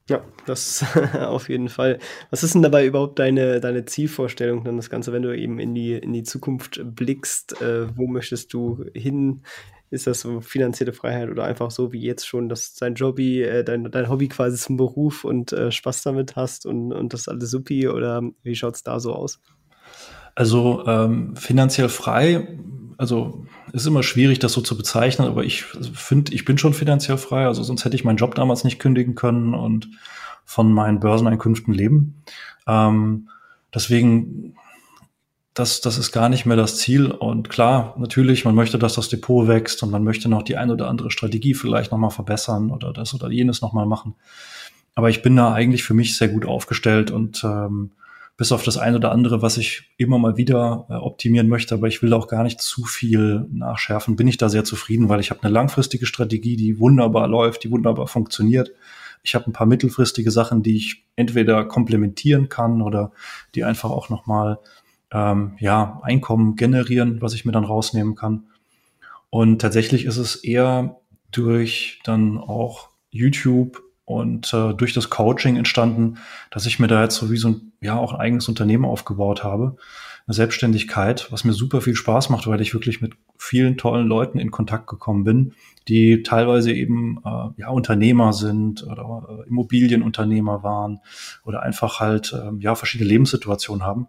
Ja, 0.10 0.24
das 0.46 0.84
auf 1.20 1.50
jeden 1.50 1.70
Fall. 1.70 2.00
Was 2.30 2.44
ist 2.44 2.54
denn 2.54 2.62
dabei 2.62 2.86
überhaupt 2.86 3.20
deine, 3.20 3.60
deine 3.60 3.86
Zielvorstellung, 3.86 4.63
dann 4.63 4.78
das 4.78 4.89
Ganze, 4.89 5.13
wenn 5.13 5.22
du 5.22 5.36
eben 5.36 5.60
in 5.60 5.74
die, 5.74 5.94
in 5.94 6.13
die 6.13 6.24
Zukunft 6.24 6.82
blickst? 6.84 7.62
Äh, 7.62 7.96
wo 7.96 8.08
möchtest 8.08 8.54
du 8.54 8.86
hin? 8.94 9.44
Ist 9.89 10.08
das 10.08 10.22
so 10.22 10.39
finanzielle 10.39 10.94
Freiheit 10.94 11.30
oder 11.30 11.44
einfach 11.44 11.70
so 11.70 11.91
wie 11.91 12.02
jetzt 12.02 12.26
schon, 12.26 12.50
dass 12.50 12.76
dein 12.76 12.96
Hobby, 12.96 13.41
äh, 13.41 13.63
dein, 13.63 13.91
dein 13.91 14.10
Hobby 14.10 14.30
quasi 14.30 14.58
zum 14.58 14.78
Beruf 14.78 15.26
und 15.26 15.52
äh, 15.54 15.72
Spaß 15.72 16.04
damit 16.04 16.36
hast 16.36 16.65
und, 16.65 16.94
und 16.94 17.13
das 17.13 17.28
alles 17.28 17.52
supi 17.52 17.89
oder 17.89 18.22
wie 18.44 18.56
schaut 18.56 18.76
es 18.76 18.84
da 18.84 19.00
so 19.00 19.13
aus? 19.13 19.41
Also 20.36 20.86
ähm, 20.88 21.36
finanziell 21.36 21.89
frei, 21.89 22.48
also 22.98 23.46
ist 23.74 23.88
immer 23.88 24.04
schwierig, 24.04 24.39
das 24.39 24.54
so 24.54 24.62
zu 24.62 24.78
bezeichnen, 24.78 25.28
aber 25.28 25.44
ich 25.44 25.63
finde, 25.63 26.34
ich 26.34 26.46
bin 26.46 26.58
schon 26.58 26.74
finanziell 26.74 27.17
frei, 27.17 27.46
also 27.46 27.63
sonst 27.63 27.86
hätte 27.86 27.96
ich 27.96 28.04
meinen 28.04 28.17
Job 28.17 28.36
damals 28.36 28.63
nicht 28.63 28.80
kündigen 28.80 29.15
können 29.15 29.54
und 29.54 29.89
von 30.46 30.72
meinen 30.72 31.00
Börseneinkünften 31.00 31.74
leben. 31.74 32.24
Ähm, 32.67 33.30
deswegen, 33.74 34.56
das, 35.54 35.82
das 35.82 35.98
ist 35.98 36.12
gar 36.12 36.30
nicht 36.30 36.46
mehr 36.46 36.58
das 36.58 36.78
Ziel. 36.78 37.12
Und 37.12 37.50
klar, 37.50 37.96
natürlich, 37.98 38.46
man 38.46 38.56
möchte, 38.56 38.78
dass 38.78 38.96
das 38.96 39.10
Depot 39.10 39.48
wächst 39.48 39.82
und 39.84 39.91
man 39.91 40.04
möchte 40.04 40.30
noch 40.30 40.44
die 40.44 40.58
ein 40.58 40.72
oder 40.72 40.89
andere 40.89 41.12
Strategie 41.12 41.54
vielleicht 41.54 41.91
nochmal 41.91 42.12
verbessern 42.12 42.72
oder 42.72 42.91
das 42.94 43.13
oder 43.13 43.30
jenes 43.30 43.62
nochmal 43.62 43.86
machen. 43.86 44.15
Aber 44.94 45.10
ich 45.10 45.22
bin 45.22 45.36
da 45.36 45.54
eigentlich 45.54 45.84
für 45.84 45.94
mich 45.94 46.17
sehr 46.17 46.28
gut 46.28 46.46
aufgestellt 46.46 47.12
und 47.12 47.44
ähm, 47.44 47.91
bis 48.41 48.51
auf 48.51 48.63
das 48.63 48.80
eine 48.80 48.95
oder 48.95 49.12
andere, 49.12 49.43
was 49.43 49.58
ich 49.58 49.91
immer 49.97 50.17
mal 50.17 50.36
wieder 50.36 50.88
äh, 50.89 50.93
optimieren 50.93 51.47
möchte, 51.47 51.75
aber 51.75 51.88
ich 51.88 52.01
will 52.01 52.12
auch 52.12 52.27
gar 52.27 52.41
nicht 52.41 52.60
zu 52.60 52.86
viel 52.86 53.45
nachschärfen, 53.51 54.15
bin 54.15 54.27
ich 54.27 54.38
da 54.38 54.49
sehr 54.49 54.63
zufrieden, 54.63 55.10
weil 55.10 55.19
ich 55.19 55.30
habe 55.30 55.43
eine 55.43 55.54
langfristige 55.54 56.08
Strategie, 56.08 56.56
die 56.56 56.80
wunderbar 56.80 57.27
läuft, 57.27 57.63
die 57.63 57.69
wunderbar 57.69 58.08
funktioniert. 58.08 58.71
Ich 59.21 59.36
habe 59.36 59.45
ein 59.45 59.54
paar 59.54 59.67
mittelfristige 59.67 60.32
Sachen, 60.32 60.63
die 60.63 60.75
ich 60.75 61.06
entweder 61.15 61.65
komplementieren 61.65 62.49
kann 62.49 62.82
oder 62.82 63.12
die 63.54 63.63
einfach 63.63 63.91
auch 63.91 64.10
nochmal 64.10 64.58
ähm, 65.12 65.54
ja, 65.60 65.99
Einkommen 66.01 66.56
generieren, 66.56 67.21
was 67.21 67.36
ich 67.36 67.45
mir 67.45 67.51
dann 67.51 67.63
rausnehmen 67.63 68.15
kann. 68.15 68.45
Und 69.30 69.62
tatsächlich 69.62 70.06
ist 70.06 70.17
es 70.17 70.36
eher 70.36 70.99
durch 71.30 71.99
dann 72.06 72.39
auch 72.39 72.89
YouTube 73.12 73.84
und 74.12 74.54
äh, 74.54 74.74
durch 74.74 74.93
das 74.93 75.10
Coaching 75.10 75.56
entstanden, 75.56 76.17
dass 76.50 76.65
ich 76.65 76.80
mir 76.80 76.88
da 76.88 77.04
jetzt 77.04 77.15
so 77.15 77.32
wie 77.32 77.38
so 77.38 77.50
ein, 77.50 77.71
ja, 77.82 77.97
auch 77.97 78.13
ein 78.13 78.19
eigenes 78.19 78.47
Unternehmen 78.47 78.86
aufgebaut 78.86 79.43
habe. 79.43 79.78
Eine 80.28 80.36
Selbstständigkeit, 80.36 81.32
was 81.32 81.43
mir 81.43 81.54
super 81.54 81.82
viel 81.82 81.95
Spaß 81.95 82.30
macht, 82.30 82.45
weil 82.47 82.62
ich 82.62 82.74
wirklich 82.74 83.02
mit 83.02 83.13
vielen 83.38 83.78
tollen 83.78 84.08
Leuten 84.08 84.38
in 84.38 84.52
Kontakt 84.52 84.88
gekommen 84.88 85.24
bin, 85.24 85.54
die 85.88 86.21
teilweise 86.21 86.71
eben 86.71 87.19
äh, 87.26 87.62
ja, 87.62 87.69
Unternehmer 87.69 88.34
sind 88.34 88.84
oder 88.84 89.28
äh, 89.30 89.50
Immobilienunternehmer 89.50 90.62
waren 90.62 91.00
oder 91.43 91.63
einfach 91.63 92.00
halt 92.00 92.34
äh, 92.34 92.52
ja, 92.60 92.76
verschiedene 92.76 93.10
Lebenssituationen 93.10 93.84
haben 93.84 94.08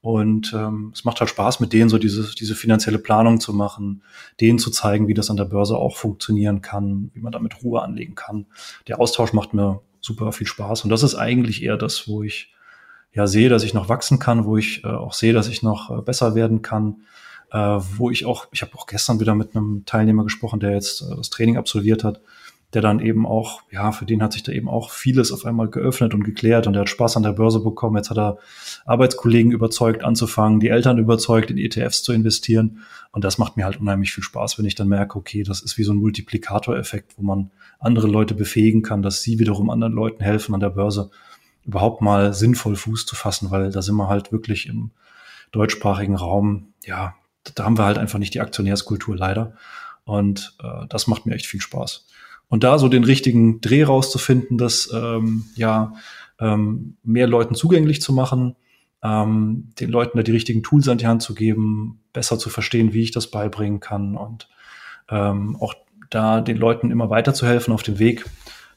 und 0.00 0.52
ähm, 0.54 0.92
es 0.94 1.04
macht 1.04 1.18
halt 1.20 1.30
Spaß, 1.30 1.58
mit 1.60 1.72
denen 1.72 1.90
so 1.90 1.98
diese, 1.98 2.34
diese 2.34 2.54
finanzielle 2.54 2.98
Planung 2.98 3.40
zu 3.40 3.52
machen, 3.52 4.02
denen 4.40 4.58
zu 4.58 4.70
zeigen, 4.70 5.08
wie 5.08 5.14
das 5.14 5.28
an 5.28 5.36
der 5.36 5.44
Börse 5.44 5.76
auch 5.76 5.96
funktionieren 5.96 6.60
kann, 6.60 7.10
wie 7.14 7.20
man 7.20 7.32
damit 7.32 7.62
Ruhe 7.64 7.82
anlegen 7.82 8.14
kann. 8.14 8.46
Der 8.86 9.00
Austausch 9.00 9.32
macht 9.32 9.54
mir 9.54 9.80
super 10.00 10.30
viel 10.32 10.46
Spaß. 10.46 10.84
Und 10.84 10.90
das 10.90 11.02
ist 11.02 11.16
eigentlich 11.16 11.62
eher 11.62 11.76
das, 11.76 12.06
wo 12.06 12.22
ich 12.22 12.52
ja 13.12 13.26
sehe, 13.26 13.48
dass 13.48 13.64
ich 13.64 13.74
noch 13.74 13.88
wachsen 13.88 14.20
kann, 14.20 14.44
wo 14.44 14.56
ich 14.56 14.84
äh, 14.84 14.88
auch 14.88 15.14
sehe, 15.14 15.32
dass 15.32 15.48
ich 15.48 15.62
noch 15.62 15.90
äh, 15.90 16.00
besser 16.02 16.36
werden 16.36 16.62
kann, 16.62 17.02
äh, 17.50 17.58
wo 17.58 18.10
ich 18.10 18.24
auch, 18.24 18.46
ich 18.52 18.62
habe 18.62 18.74
auch 18.76 18.86
gestern 18.86 19.18
wieder 19.18 19.34
mit 19.34 19.56
einem 19.56 19.84
Teilnehmer 19.84 20.22
gesprochen, 20.22 20.60
der 20.60 20.74
jetzt 20.74 21.02
äh, 21.02 21.16
das 21.16 21.30
Training 21.30 21.56
absolviert 21.56 22.04
hat, 22.04 22.20
der 22.74 22.82
dann 22.82 23.00
eben 23.00 23.26
auch, 23.26 23.62
ja, 23.70 23.92
für 23.92 24.04
den 24.04 24.22
hat 24.22 24.34
sich 24.34 24.42
da 24.42 24.52
eben 24.52 24.68
auch 24.68 24.90
vieles 24.90 25.32
auf 25.32 25.46
einmal 25.46 25.68
geöffnet 25.68 26.12
und 26.12 26.22
geklärt 26.22 26.66
und 26.66 26.74
der 26.74 26.80
hat 26.80 26.90
Spaß 26.90 27.16
an 27.16 27.22
der 27.22 27.32
Börse 27.32 27.60
bekommen. 27.60 27.96
Jetzt 27.96 28.10
hat 28.10 28.18
er 28.18 28.38
Arbeitskollegen 28.84 29.52
überzeugt 29.52 30.04
anzufangen, 30.04 30.60
die 30.60 30.68
Eltern 30.68 30.98
überzeugt, 30.98 31.50
in 31.50 31.56
ETFs 31.56 32.02
zu 32.02 32.12
investieren. 32.12 32.80
Und 33.10 33.24
das 33.24 33.38
macht 33.38 33.56
mir 33.56 33.64
halt 33.64 33.80
unheimlich 33.80 34.12
viel 34.12 34.22
Spaß, 34.22 34.58
wenn 34.58 34.66
ich 34.66 34.74
dann 34.74 34.88
merke, 34.88 35.18
okay, 35.18 35.44
das 35.44 35.62
ist 35.62 35.78
wie 35.78 35.82
so 35.82 35.92
ein 35.92 35.98
Multiplikatoreffekt, 35.98 37.16
wo 37.16 37.22
man 37.22 37.50
andere 37.78 38.06
Leute 38.06 38.34
befähigen 38.34 38.82
kann, 38.82 39.02
dass 39.02 39.22
sie 39.22 39.38
wiederum 39.38 39.70
anderen 39.70 39.94
Leuten 39.94 40.22
helfen, 40.22 40.54
an 40.54 40.60
der 40.60 40.70
Börse 40.70 41.10
überhaupt 41.64 42.02
mal 42.02 42.34
sinnvoll 42.34 42.76
Fuß 42.76 43.06
zu 43.06 43.16
fassen, 43.16 43.50
weil 43.50 43.70
da 43.70 43.80
sind 43.80 43.96
wir 43.96 44.08
halt 44.08 44.30
wirklich 44.30 44.68
im 44.68 44.90
deutschsprachigen 45.52 46.16
Raum, 46.16 46.74
ja, 46.84 47.14
da 47.54 47.64
haben 47.64 47.78
wir 47.78 47.86
halt 47.86 47.96
einfach 47.96 48.18
nicht 48.18 48.34
die 48.34 48.40
Aktionärskultur 48.40 49.16
leider. 49.16 49.54
Und 50.04 50.56
äh, 50.62 50.86
das 50.88 51.06
macht 51.06 51.26
mir 51.26 51.34
echt 51.34 51.46
viel 51.46 51.60
Spaß. 51.60 52.06
Und 52.48 52.64
da 52.64 52.78
so 52.78 52.88
den 52.88 53.04
richtigen 53.04 53.60
Dreh 53.60 53.84
rauszufinden, 53.84 54.58
das 54.58 54.90
ähm, 54.92 55.44
ja 55.54 55.94
ähm, 56.40 56.96
mehr 57.02 57.26
Leuten 57.26 57.54
zugänglich 57.54 58.00
zu 58.00 58.12
machen, 58.12 58.56
ähm, 59.02 59.70
den 59.78 59.90
Leuten 59.90 60.16
da 60.16 60.22
die 60.22 60.32
richtigen 60.32 60.62
Tools 60.62 60.88
an 60.88 60.98
die 60.98 61.06
Hand 61.06 61.22
zu 61.22 61.34
geben, 61.34 62.00
besser 62.12 62.38
zu 62.38 62.50
verstehen, 62.50 62.92
wie 62.92 63.02
ich 63.02 63.10
das 63.10 63.30
beibringen 63.30 63.80
kann 63.80 64.16
und 64.16 64.48
ähm, 65.10 65.56
auch 65.60 65.74
da 66.10 66.40
den 66.40 66.56
Leuten 66.56 66.90
immer 66.90 67.10
weiterzuhelfen 67.10 67.72
auf 67.72 67.82
dem 67.82 67.98
Weg. 67.98 68.24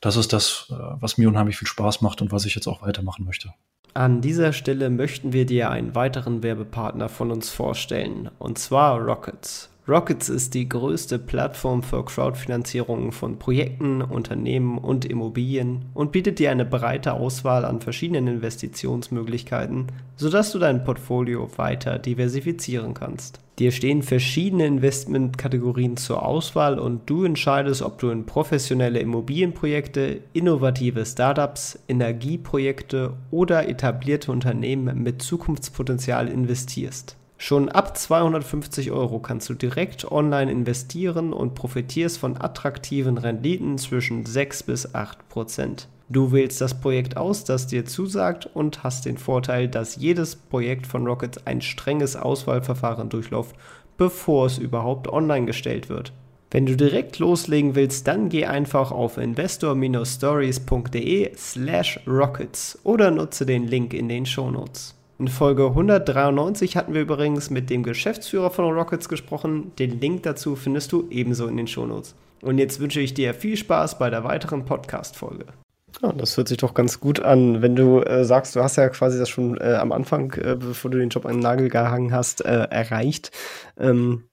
Das 0.02 0.18
ist 0.18 0.34
das, 0.34 0.68
äh, 0.70 0.74
was 1.00 1.18
mir 1.18 1.30
unheimlich 1.30 1.58
viel 1.58 1.68
Spaß 1.68 2.02
macht 2.02 2.22
und 2.22 2.32
was 2.32 2.46
ich 2.46 2.56
jetzt 2.56 2.68
auch 2.68 2.82
weitermachen 2.82 3.26
möchte. 3.26 3.54
An 3.94 4.22
dieser 4.22 4.54
Stelle 4.54 4.90
möchten 4.90 5.34
wir 5.34 5.46
dir 5.46 5.70
einen 5.70 5.96
weiteren 5.96 6.44
Werbepartner 6.44 7.10
von 7.10 7.30
uns 7.30 7.50
vorstellen, 7.50 8.30
und 8.40 8.58
zwar 8.58 9.00
Rockets. 9.00 9.70
Rockets 9.92 10.30
ist 10.30 10.54
die 10.54 10.70
größte 10.70 11.20
Plattform 11.20 11.84
für 11.84 12.06
Crowdfinanzierungen 12.06 13.12
von 13.12 13.38
Projekten, 13.38 14.02
Unternehmen 14.02 14.78
und 14.78 15.04
Immobilien 15.04 15.84
und 15.94 16.14
bietet 16.14 16.40
dir 16.40 16.50
eine 16.50 16.64
breite 16.64 17.12
Auswahl 17.12 17.66
an 17.66 17.82
verschiedenen 17.82 18.28
Investitionsmöglichkeiten, 18.28 19.88
sodass 20.16 20.54
du 20.54 20.60
dein 20.60 20.86
Portfolio 20.86 21.50
weiter 21.58 22.00
diversifizieren 22.00 22.94
kannst. 22.94 23.42
Dir 23.60 23.74
stehen 23.74 24.02
verschiedene 24.02 24.66
Investmentkategorien 24.66 25.98
zur 25.98 26.26
Auswahl 26.26 26.80
und 26.80 27.10
du 27.10 27.26
entscheidest, 27.26 27.82
ob 27.82 28.00
du 28.00 28.12
in 28.12 28.26
professionelle 28.26 29.00
Immobilienprojekte, 29.00 30.22
innovative 30.32 31.06
Startups, 31.06 31.78
Energieprojekte 31.90 33.12
oder 33.30 33.68
etablierte 33.68 34.32
Unternehmen 34.32 35.04
mit 35.04 35.22
Zukunftspotenzial 35.22 36.30
investierst. 36.30 37.18
Schon 37.44 37.70
ab 37.70 37.98
250 37.98 38.92
Euro 38.92 39.18
kannst 39.18 39.50
du 39.50 39.56
direkt 39.56 40.12
online 40.12 40.52
investieren 40.52 41.34
und 41.34 41.56
profitierst 41.56 42.20
von 42.20 42.40
attraktiven 42.40 43.18
Renditen 43.18 43.80
zwischen 43.80 44.28
6 44.28 44.62
bis 44.62 44.94
8 44.94 45.28
Prozent. 45.28 45.88
Du 46.08 46.32
wählst 46.32 46.62
das 46.62 46.80
Projekt 46.80 47.18
aus, 47.18 47.44
das 47.44 47.66
dir 47.66 47.86
zusagt 47.86 48.48
und 48.54 48.84
hast 48.84 49.08
den 49.08 49.18
Vorteil, 49.18 49.68
dass 49.68 49.96
jedes 49.96 50.36
Projekt 50.36 50.86
von 50.86 51.08
Rockets 51.08 51.48
ein 51.48 51.62
strenges 51.62 52.16
Auswahlverfahren 52.16 53.10
durchläuft, 53.10 53.56
bevor 53.98 54.46
es 54.46 54.60
überhaupt 54.60 55.08
online 55.08 55.48
gestellt 55.48 55.90
wird. 55.90 56.14
Wenn 56.52 56.68
du 56.68 56.78
direkt 56.78 57.18
loslegen 57.18 57.74
willst, 57.74 58.08
dann 58.08 58.30
geh 58.30 58.46
einfach 58.46 58.92
auf 58.92 59.18
investor-stories.de 59.18 61.32
slash 61.36 62.00
rockets 62.06 62.78
oder 62.84 63.10
nutze 63.10 63.48
den 63.48 63.66
Link 63.66 63.96
in 63.96 64.10
den 64.10 64.28
Shownotes. 64.28 65.01
In 65.22 65.28
Folge 65.28 65.68
193 65.68 66.76
hatten 66.76 66.96
wir 66.96 67.02
übrigens 67.02 67.52
mit 67.52 67.70
dem 67.70 67.84
Geschäftsführer 67.84 68.50
von 68.50 68.66
Rockets 68.74 69.08
gesprochen. 69.08 69.72
Den 69.78 70.00
Link 70.00 70.24
dazu 70.24 70.56
findest 70.56 70.92
du 70.92 71.08
ebenso 71.12 71.46
in 71.46 71.58
den 71.58 71.68
Shownotes. 71.68 72.16
Und 72.42 72.58
jetzt 72.58 72.80
wünsche 72.80 73.02
ich 73.02 73.14
dir 73.14 73.36
viel 73.36 73.56
Spaß 73.56 74.00
bei 74.00 74.10
der 74.10 74.24
weiteren 74.24 74.66
Podcast-Folge. 74.66 75.46
Ja, 76.02 76.12
das 76.12 76.36
hört 76.38 76.48
sich 76.48 76.58
doch 76.58 76.74
ganz 76.74 77.00
gut 77.00 77.20
an. 77.20 77.62
Wenn 77.62 77.76
du 77.76 78.02
äh, 78.02 78.26
sagst, 78.26 78.56
du 78.56 78.64
hast 78.64 78.78
ja 78.78 78.90
quasi 78.90 79.20
das 79.20 79.30
schon 79.30 79.62
äh, 79.62 79.76
am 79.76 79.92
Anfang, 79.92 80.34
äh, 80.34 80.56
bevor 80.56 80.90
du 80.90 80.98
den 80.98 81.10
Job 81.10 81.28
an 81.28 81.34
den 81.34 81.42
Nagel 81.42 81.70
gehangen 81.70 82.12
hast, 82.12 82.44
äh, 82.44 82.64
erreicht. 82.72 83.30
Ähm, 83.80 84.24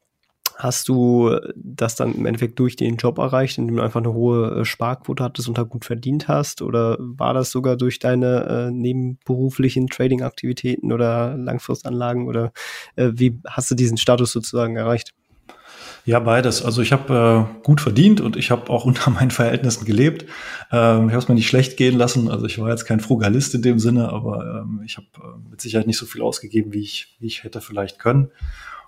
Hast 0.60 0.88
du 0.88 1.38
das 1.54 1.94
dann 1.94 2.16
im 2.16 2.26
Endeffekt 2.26 2.58
durch 2.58 2.74
den 2.74 2.96
Job 2.96 3.18
erreicht, 3.18 3.58
indem 3.58 3.76
du 3.76 3.82
einfach 3.82 4.00
eine 4.00 4.12
hohe 4.12 4.60
äh, 4.60 4.64
Sparquote 4.64 5.22
hattest 5.22 5.46
und 5.46 5.56
da 5.56 5.62
gut 5.62 5.84
verdient 5.84 6.26
hast? 6.26 6.62
Oder 6.62 6.96
war 6.98 7.32
das 7.32 7.52
sogar 7.52 7.76
durch 7.76 8.00
deine 8.00 8.66
äh, 8.66 8.70
nebenberuflichen 8.72 9.86
Trading-Aktivitäten 9.86 10.92
oder 10.92 11.36
Langfristanlagen? 11.36 12.26
Oder 12.26 12.50
äh, 12.96 13.12
wie 13.14 13.38
hast 13.46 13.70
du 13.70 13.76
diesen 13.76 13.98
Status 13.98 14.32
sozusagen 14.32 14.74
erreicht? 14.74 15.14
Ja, 16.04 16.18
beides. 16.18 16.64
Also 16.64 16.82
ich 16.82 16.90
habe 16.90 17.48
äh, 17.60 17.62
gut 17.62 17.80
verdient 17.80 18.20
und 18.20 18.36
ich 18.36 18.50
habe 18.50 18.68
auch 18.70 18.84
unter 18.86 19.10
meinen 19.10 19.30
Verhältnissen 19.30 19.84
gelebt. 19.84 20.22
Ähm, 20.72 21.06
ich 21.06 21.12
habe 21.12 21.18
es 21.18 21.28
mir 21.28 21.36
nicht 21.36 21.46
schlecht 21.46 21.76
gehen 21.76 21.96
lassen. 21.96 22.28
Also 22.28 22.46
ich 22.46 22.58
war 22.58 22.68
jetzt 22.70 22.84
kein 22.84 22.98
Frugalist 22.98 23.54
in 23.54 23.62
dem 23.62 23.78
Sinne, 23.78 24.08
aber 24.08 24.62
ähm, 24.62 24.80
ich 24.84 24.96
habe 24.96 25.06
äh, 25.18 25.50
mit 25.50 25.60
Sicherheit 25.60 25.86
nicht 25.86 25.98
so 25.98 26.06
viel 26.06 26.22
ausgegeben, 26.22 26.72
wie 26.72 26.80
ich, 26.80 27.14
wie 27.20 27.26
ich 27.26 27.44
hätte 27.44 27.60
vielleicht 27.60 28.00
können. 28.00 28.32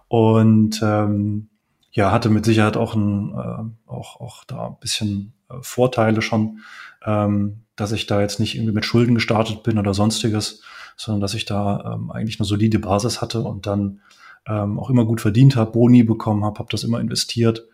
Und 0.09 0.81
ähm, 0.83 1.50
ja, 1.93 2.11
hatte 2.11 2.31
mit 2.31 2.45
Sicherheit 2.45 2.77
auch 2.77 2.95
ein, 2.95 3.33
äh, 3.33 3.91
auch, 3.91 4.21
auch 4.21 4.45
da 4.45 4.69
ein 4.69 4.77
bisschen 4.81 5.33
äh, 5.49 5.55
Vorteile 5.61 6.23
schon, 6.23 6.61
ähm, 7.05 7.63
dass 7.77 7.93
ich 7.93 8.07
da 8.07 8.21
jetzt 8.21 8.41
nicht 8.41 8.55
irgendwie 8.55 8.75
mit 8.75 8.85
Schulden 8.85 9.15
gestartet 9.15 9.63
bin 9.63 9.79
oder 9.79 9.95
sonstiges, 9.95 10.63
sondern 10.97 11.21
dass 11.21 11.35
ich 11.35 11.45
da 11.47 11.95
ähm, 11.95 12.11
eigentlich 12.11 12.39
eine 12.39 12.47
solide 12.47 12.79
Basis 12.79 13.21
hatte 13.21 13.41
und 13.43 13.67
dann 13.67 14.01
ähm, 14.47 14.79
auch 14.79 14.91
immer 14.91 15.05
gut 15.05 15.21
verdient 15.21 15.57
habe, 15.57 15.73
Boni 15.73 16.03
bekommen 16.03 16.45
habe, 16.45 16.59
habe 16.59 16.69
das 16.71 16.85
immer 16.85 17.01
investiert 17.01 17.67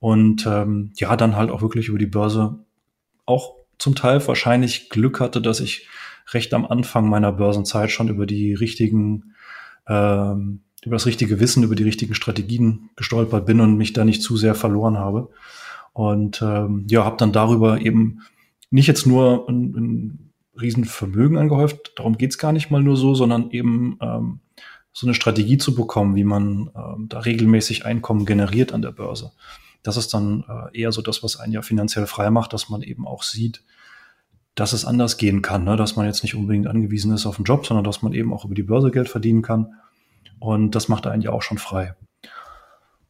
und 0.00 0.46
ähm, 0.46 0.92
ja, 0.96 1.16
dann 1.16 1.36
halt 1.36 1.50
auch 1.50 1.62
wirklich 1.62 1.88
über 1.88 1.98
die 1.98 2.06
Börse 2.06 2.58
auch 3.26 3.56
zum 3.78 3.94
Teil 3.94 4.26
wahrscheinlich 4.26 4.90
Glück 4.90 5.20
hatte, 5.20 5.42
dass 5.42 5.60
ich 5.60 5.88
recht 6.32 6.52
am 6.54 6.66
Anfang 6.66 7.08
meiner 7.08 7.32
Börsenzeit 7.32 7.90
schon 7.90 8.08
über 8.08 8.26
die 8.26 8.54
richtigen 8.54 9.34
ähm, 9.86 10.62
über 10.84 10.96
das 10.96 11.06
richtige 11.06 11.40
Wissen, 11.40 11.62
über 11.62 11.74
die 11.74 11.82
richtigen 11.82 12.14
Strategien 12.14 12.90
gestolpert 12.96 13.46
bin 13.46 13.60
und 13.60 13.76
mich 13.76 13.92
da 13.92 14.04
nicht 14.04 14.22
zu 14.22 14.36
sehr 14.36 14.54
verloren 14.54 14.98
habe. 14.98 15.30
Und 15.92 16.40
ähm, 16.42 16.86
ja, 16.88 17.04
habe 17.04 17.16
dann 17.16 17.32
darüber 17.32 17.80
eben 17.80 18.20
nicht 18.70 18.86
jetzt 18.86 19.06
nur 19.06 19.48
ein, 19.48 19.74
ein 19.74 20.32
Riesenvermögen 20.60 21.36
angehäuft, 21.36 21.92
darum 21.96 22.18
geht's 22.18 22.38
gar 22.38 22.52
nicht 22.52 22.70
mal 22.70 22.82
nur 22.82 22.96
so, 22.96 23.14
sondern 23.14 23.50
eben 23.50 23.98
ähm, 24.00 24.40
so 24.92 25.06
eine 25.06 25.14
Strategie 25.14 25.58
zu 25.58 25.74
bekommen, 25.74 26.16
wie 26.16 26.24
man 26.24 26.70
ähm, 26.76 27.08
da 27.08 27.20
regelmäßig 27.20 27.84
Einkommen 27.84 28.26
generiert 28.26 28.72
an 28.72 28.82
der 28.82 28.92
Börse. 28.92 29.32
Das 29.82 29.96
ist 29.96 30.12
dann 30.14 30.44
äh, 30.48 30.78
eher 30.80 30.92
so 30.92 31.02
das, 31.02 31.22
was 31.22 31.38
einen 31.38 31.52
ja 31.52 31.62
finanziell 31.62 32.06
frei 32.06 32.30
macht, 32.30 32.52
dass 32.52 32.68
man 32.68 32.82
eben 32.82 33.06
auch 33.06 33.22
sieht, 33.22 33.62
dass 34.54 34.72
es 34.72 34.84
anders 34.84 35.16
gehen 35.16 35.40
kann, 35.40 35.64
ne? 35.64 35.76
dass 35.76 35.94
man 35.94 36.06
jetzt 36.06 36.24
nicht 36.24 36.34
unbedingt 36.34 36.66
angewiesen 36.66 37.12
ist 37.12 37.26
auf 37.26 37.38
einen 37.38 37.44
Job, 37.44 37.64
sondern 37.64 37.84
dass 37.84 38.02
man 38.02 38.12
eben 38.12 38.32
auch 38.32 38.44
über 38.44 38.56
die 38.56 38.64
Börse 38.64 38.90
Geld 38.90 39.08
verdienen 39.08 39.42
kann 39.42 39.74
und 40.40 40.74
das 40.74 40.88
macht 40.88 41.06
einen 41.06 41.22
ja 41.22 41.30
auch 41.30 41.42
schon 41.42 41.58
frei. 41.58 41.94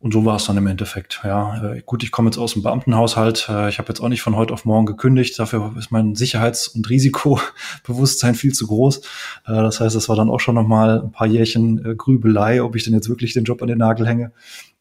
Und 0.01 0.13
so 0.13 0.25
war 0.25 0.37
es 0.37 0.45
dann 0.45 0.57
im 0.57 0.69
Endeffekt. 0.69 1.23
Ja, 1.25 1.73
äh, 1.73 1.83
gut, 1.85 2.05
ich 2.05 2.13
komme 2.13 2.29
jetzt 2.29 2.39
aus 2.39 2.53
dem 2.53 2.63
Beamtenhaushalt. 2.63 3.49
Äh, 3.49 3.69
ich 3.69 3.79
habe 3.79 3.89
jetzt 3.89 4.01
auch 4.01 4.09
nicht 4.09 4.23
von 4.23 4.37
heute 4.37 4.55
auf 4.55 4.65
morgen 4.65 4.87
gekündigt. 4.87 5.37
Dafür 5.41 5.75
ist 5.77 5.91
mein 5.91 6.15
Sicherheits- 6.15 6.69
und 6.69 6.89
Risikobewusstsein 6.89 8.37
viel 8.37 8.53
zu 8.53 8.69
groß. 8.69 8.99
Äh, 8.99 9.03
das 9.47 9.81
heißt, 9.81 9.97
es 9.97 10.09
war 10.09 10.15
dann 10.15 10.31
auch 10.31 10.39
schon 10.39 10.55
noch 10.55 10.67
mal 10.67 11.03
ein 11.03 11.11
paar 11.11 11.27
Jährchen 11.27 11.97
Grübelei, 11.99 12.63
ob 12.63 12.77
ich 12.77 12.85
denn 12.85 12.95
jetzt 12.95 13.09
wirklich 13.09 13.33
den 13.33 13.43
Job 13.43 13.61
an 13.61 13.69
den 13.69 13.79
Nagel 13.79 14.07
hänge, 14.07 14.33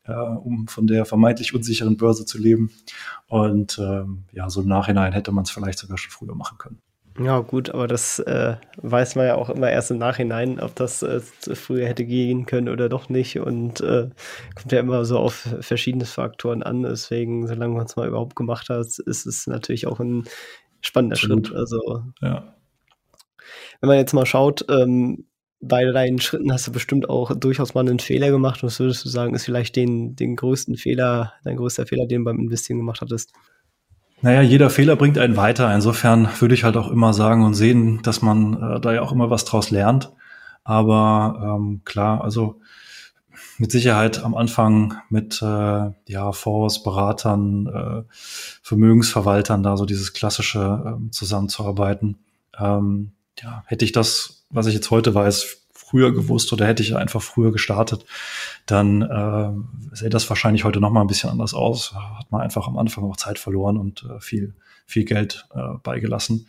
um 0.06 0.68
von 0.68 0.88
der 0.88 1.06
vermeintlich 1.06 1.54
unsicheren 1.54 1.98
Börse 1.98 2.26
zu 2.26 2.38
leben. 2.38 2.72
Und 3.28 3.80
ähm, 3.80 4.26
ja, 4.32 4.50
so 4.50 4.62
im 4.62 4.68
Nachhinein 4.68 5.14
hätte 5.14 5.32
man 5.32 5.44
es 5.44 5.52
vielleicht 5.52 5.80
sogar 5.80 5.98
schon 5.98 6.12
früher 6.12 6.36
machen 6.36 6.58
können. 6.58 6.80
Ja, 7.20 7.40
gut, 7.40 7.72
aber 7.72 7.88
das 7.88 8.20
äh, 8.20 8.58
weiß 8.78 9.16
man 9.16 9.26
ja 9.26 9.36
auch 9.36 9.50
immer 9.50 9.72
erst 9.72 9.90
im 9.90 9.98
Nachhinein, 9.98 10.60
ob 10.60 10.76
das 10.76 11.02
äh, 11.02 11.20
früher 11.20 11.88
hätte 11.88 12.06
gehen 12.06 12.46
können 12.46 12.70
oder 12.70 12.90
doch 12.90 13.10
nicht. 13.10 13.40
Und 13.40 13.82
äh, 13.82 14.10
kommt 14.56 14.72
ja 14.72 14.80
immer 14.80 15.04
so 15.04 15.18
auf 15.18 15.48
verschiedene 15.62 16.06
Faktoren 16.06 16.62
an. 16.62 16.84
Deswegen, 16.84 17.48
solange 17.48 17.74
man 17.74 17.86
es 17.86 17.96
mal 17.96 18.08
überhaupt 18.08 18.36
gemacht 18.36 18.70
hat, 18.70 18.86
ist 18.86 19.26
es 19.26 19.48
natürlich 19.48 19.88
auch 19.88 20.00
ein 20.00 20.26
spannender 20.82 21.16
Absolut. 21.16 21.48
Schritt. 21.48 21.58
Also, 21.58 22.04
ja. 22.22 22.56
wenn 23.82 23.88
man 23.88 23.98
jetzt 23.98 24.14
mal 24.14 24.28
schaut, 24.28 24.66
ähm, 24.70 25.26
bei 25.60 25.86
deinen 25.86 26.22
Schritten 26.22 26.54
hast 26.54 26.68
du 26.68 26.72
bestimmt 26.72 27.10
auch 27.10 27.34
durchaus 27.36 27.74
mal 27.74 27.82
einen 27.82 28.00
Fehler 28.00 28.30
gemacht. 28.30 28.62
Was 28.62 28.80
würdest 28.80 29.04
du 29.06 29.10
sagen, 29.10 29.34
ist 29.34 29.46
vielleicht 29.46 29.76
den, 29.76 30.16
den 30.16 30.36
größten 30.36 30.78
Fehler, 30.78 31.34
dein 31.44 31.58
größter 31.58 31.88
Fehler, 31.88 32.06
den 32.06 32.20
du 32.20 32.26
beim 32.26 32.40
Investieren 32.40 32.78
gemacht 32.78 33.02
hattest? 33.02 33.34
Naja, 34.22 34.42
jeder 34.42 34.70
Fehler 34.70 34.96
bringt 34.96 35.18
einen 35.18 35.38
weiter. 35.38 35.74
Insofern 35.74 36.28
würde 36.40 36.56
ich 36.56 36.64
halt 36.64 36.76
auch 36.76 36.90
immer 36.90 37.14
sagen 37.14 37.44
und 37.44 37.54
sehen, 37.54 38.02
dass 38.02 38.22
man 38.22 38.62
äh, 38.62 38.80
da 38.80 38.94
ja 38.94 39.02
auch 39.02 39.12
immer 39.12 39.30
was 39.30 39.46
draus 39.46 39.70
lernt. 39.70 40.12
Aber 40.64 41.58
ähm, 41.60 41.82
klar, 41.86 42.24
also 42.24 42.60
mit 43.60 43.72
Sicherheit 43.72 44.24
am 44.24 44.36
Anfang 44.36 44.96
mit 45.10 45.42
äh, 45.42 45.92
ja, 46.08 46.32
Fonds, 46.32 46.84
Beratern, 46.84 47.68
äh, 47.68 48.04
Vermögensverwaltern 48.62 49.64
da 49.64 49.78
so 49.78 49.86
dieses 49.86 50.14
klassische 50.14 50.98
äh, 50.98 51.12
zusammenzuarbeiten. 51.12 52.18
Ähm, 52.58 53.12
ja, 53.42 53.64
hätte 53.68 53.86
ich 53.86 53.92
das, 53.92 54.46
was 54.50 54.68
ich 54.68 54.74
jetzt 54.74 54.92
heute 54.92 55.14
weiß, 55.14 55.67
früher 55.88 56.14
gewusst 56.14 56.52
oder 56.52 56.68
hätte 56.68 56.84
ich 56.84 56.96
einfach 56.98 57.22
früher 57.22 57.54
gestartet, 57.54 58.06
dann 58.66 59.02
äh, 59.04 59.96
sähe 59.96 60.10
das 60.10 60.28
wahrscheinlich 60.30 60.66
heute 60.66 60.82
noch 60.82 60.90
mal 60.90 61.00
ein 61.00 61.08
bisschen 61.08 61.30
anders 61.30 61.54
aus. 61.54 61.94
Hat 61.94 62.30
man 62.30 62.42
einfach 62.42 62.68
am 62.68 62.78
Anfang 62.78 63.06
auch 63.06 63.16
Zeit 63.16 63.40
verloren 63.40 63.78
und 63.78 64.04
äh, 64.04 64.20
viel, 64.20 64.54
viel 64.86 65.06
Geld 65.06 65.48
äh, 65.56 65.78
beigelassen. 65.84 66.48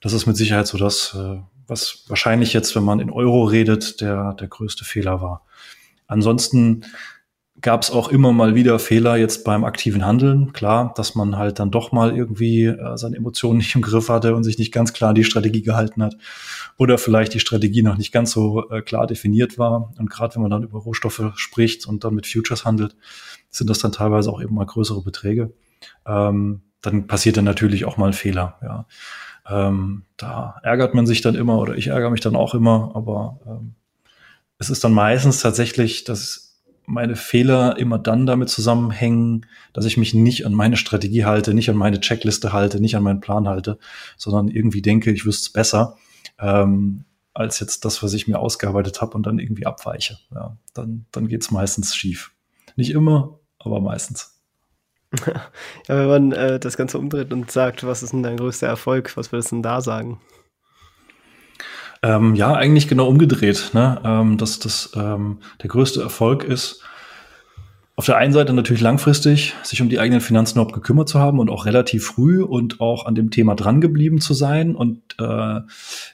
Das 0.00 0.12
ist 0.12 0.26
mit 0.26 0.36
Sicherheit 0.36 0.66
so 0.66 0.78
das, 0.78 1.14
äh, 1.16 1.38
was 1.68 2.02
wahrscheinlich 2.08 2.52
jetzt, 2.52 2.74
wenn 2.74 2.82
man 2.82 2.98
in 2.98 3.10
Euro 3.10 3.44
redet, 3.44 4.00
der, 4.00 4.34
der 4.34 4.48
größte 4.48 4.84
Fehler 4.84 5.20
war. 5.20 5.42
Ansonsten 6.08 6.84
gab 7.60 7.82
es 7.82 7.90
auch 7.90 8.08
immer 8.08 8.32
mal 8.32 8.54
wieder 8.54 8.78
Fehler 8.78 9.16
jetzt 9.16 9.44
beim 9.44 9.64
aktiven 9.64 10.06
Handeln. 10.06 10.52
Klar, 10.52 10.92
dass 10.96 11.14
man 11.14 11.36
halt 11.36 11.58
dann 11.58 11.70
doch 11.70 11.92
mal 11.92 12.16
irgendwie 12.16 12.64
äh, 12.64 12.96
seine 12.96 13.16
Emotionen 13.16 13.58
nicht 13.58 13.74
im 13.74 13.82
Griff 13.82 14.08
hatte 14.08 14.34
und 14.34 14.44
sich 14.44 14.58
nicht 14.58 14.72
ganz 14.72 14.92
klar 14.92 15.14
die 15.14 15.24
Strategie 15.24 15.62
gehalten 15.62 16.02
hat. 16.02 16.16
Oder 16.78 16.98
vielleicht 16.98 17.34
die 17.34 17.40
Strategie 17.40 17.82
noch 17.82 17.98
nicht 17.98 18.12
ganz 18.12 18.32
so 18.32 18.70
äh, 18.70 18.80
klar 18.82 19.06
definiert 19.06 19.58
war. 19.58 19.92
Und 19.98 20.10
gerade 20.10 20.34
wenn 20.34 20.42
man 20.42 20.50
dann 20.50 20.62
über 20.62 20.78
Rohstoffe 20.78 21.32
spricht 21.36 21.86
und 21.86 22.04
dann 22.04 22.14
mit 22.14 22.26
Futures 22.26 22.64
handelt, 22.64 22.96
sind 23.50 23.68
das 23.68 23.78
dann 23.78 23.92
teilweise 23.92 24.30
auch 24.30 24.42
eben 24.42 24.54
mal 24.54 24.66
größere 24.66 25.02
Beträge. 25.02 25.52
Ähm, 26.06 26.62
dann 26.80 27.06
passiert 27.06 27.36
dann 27.36 27.44
natürlich 27.44 27.84
auch 27.84 27.96
mal 27.96 28.06
ein 28.06 28.12
Fehler. 28.12 28.58
Ja. 28.62 28.86
Ähm, 29.48 30.04
da 30.16 30.56
ärgert 30.62 30.94
man 30.94 31.06
sich 31.06 31.20
dann 31.20 31.34
immer 31.34 31.58
oder 31.58 31.76
ich 31.76 31.88
ärgere 31.88 32.10
mich 32.10 32.20
dann 32.20 32.36
auch 32.36 32.54
immer, 32.54 32.92
aber 32.94 33.40
ähm, 33.46 33.74
es 34.58 34.70
ist 34.70 34.84
dann 34.84 34.92
meistens 34.92 35.40
tatsächlich, 35.40 36.04
dass 36.04 36.51
meine 36.86 37.16
Fehler 37.16 37.78
immer 37.78 37.98
dann 37.98 38.26
damit 38.26 38.48
zusammenhängen, 38.48 39.46
dass 39.72 39.84
ich 39.84 39.96
mich 39.96 40.14
nicht 40.14 40.46
an 40.46 40.52
meine 40.52 40.76
Strategie 40.76 41.24
halte, 41.24 41.54
nicht 41.54 41.70
an 41.70 41.76
meine 41.76 42.00
Checkliste 42.00 42.52
halte, 42.52 42.80
nicht 42.80 42.96
an 42.96 43.02
meinen 43.02 43.20
Plan 43.20 43.48
halte, 43.48 43.78
sondern 44.16 44.48
irgendwie 44.48 44.82
denke, 44.82 45.10
ich 45.12 45.24
wüsste 45.24 45.46
es 45.46 45.52
besser, 45.52 45.96
ähm, 46.38 47.04
als 47.34 47.60
jetzt 47.60 47.84
das, 47.84 48.02
was 48.02 48.12
ich 48.12 48.28
mir 48.28 48.38
ausgearbeitet 48.38 49.00
habe 49.00 49.14
und 49.14 49.26
dann 49.26 49.38
irgendwie 49.38 49.66
abweiche. 49.66 50.18
Ja, 50.34 50.56
dann 50.74 51.06
dann 51.12 51.28
geht 51.28 51.42
es 51.42 51.50
meistens 51.50 51.94
schief. 51.94 52.32
Nicht 52.76 52.90
immer, 52.90 53.38
aber 53.58 53.80
meistens. 53.80 54.40
ja, 55.26 55.42
wenn 55.88 56.08
man 56.08 56.32
äh, 56.32 56.58
das 56.58 56.76
Ganze 56.76 56.98
umdreht 56.98 57.32
und 57.32 57.50
sagt, 57.50 57.84
was 57.84 58.02
ist 58.02 58.12
denn 58.12 58.22
dein 58.22 58.38
größter 58.38 58.66
Erfolg, 58.66 59.16
was 59.16 59.30
würdest 59.30 59.52
du 59.52 59.56
denn 59.56 59.62
da 59.62 59.80
sagen? 59.80 60.20
Ähm, 62.04 62.34
ja, 62.34 62.52
eigentlich 62.54 62.88
genau 62.88 63.06
umgedreht, 63.06 63.70
ne? 63.74 64.00
ähm, 64.04 64.36
dass 64.36 64.58
das 64.58 64.92
ähm, 64.96 65.38
der 65.62 65.68
größte 65.68 66.02
Erfolg 66.02 66.42
ist, 66.42 66.82
auf 67.94 68.06
der 68.06 68.16
einen 68.16 68.32
Seite 68.32 68.52
natürlich 68.54 68.82
langfristig 68.82 69.54
sich 69.62 69.82
um 69.82 69.88
die 69.88 70.00
eigenen 70.00 70.20
Finanzen 70.20 70.58
überhaupt 70.58 70.72
gekümmert 70.72 71.08
zu 71.08 71.20
haben 71.20 71.38
und 71.38 71.50
auch 71.50 71.66
relativ 71.66 72.06
früh 72.06 72.42
und 72.42 72.80
auch 72.80 73.06
an 73.06 73.14
dem 73.14 73.30
Thema 73.30 73.54
drangeblieben 73.54 74.20
zu 74.20 74.34
sein 74.34 74.74
und 74.74 75.00
äh, 75.20 75.60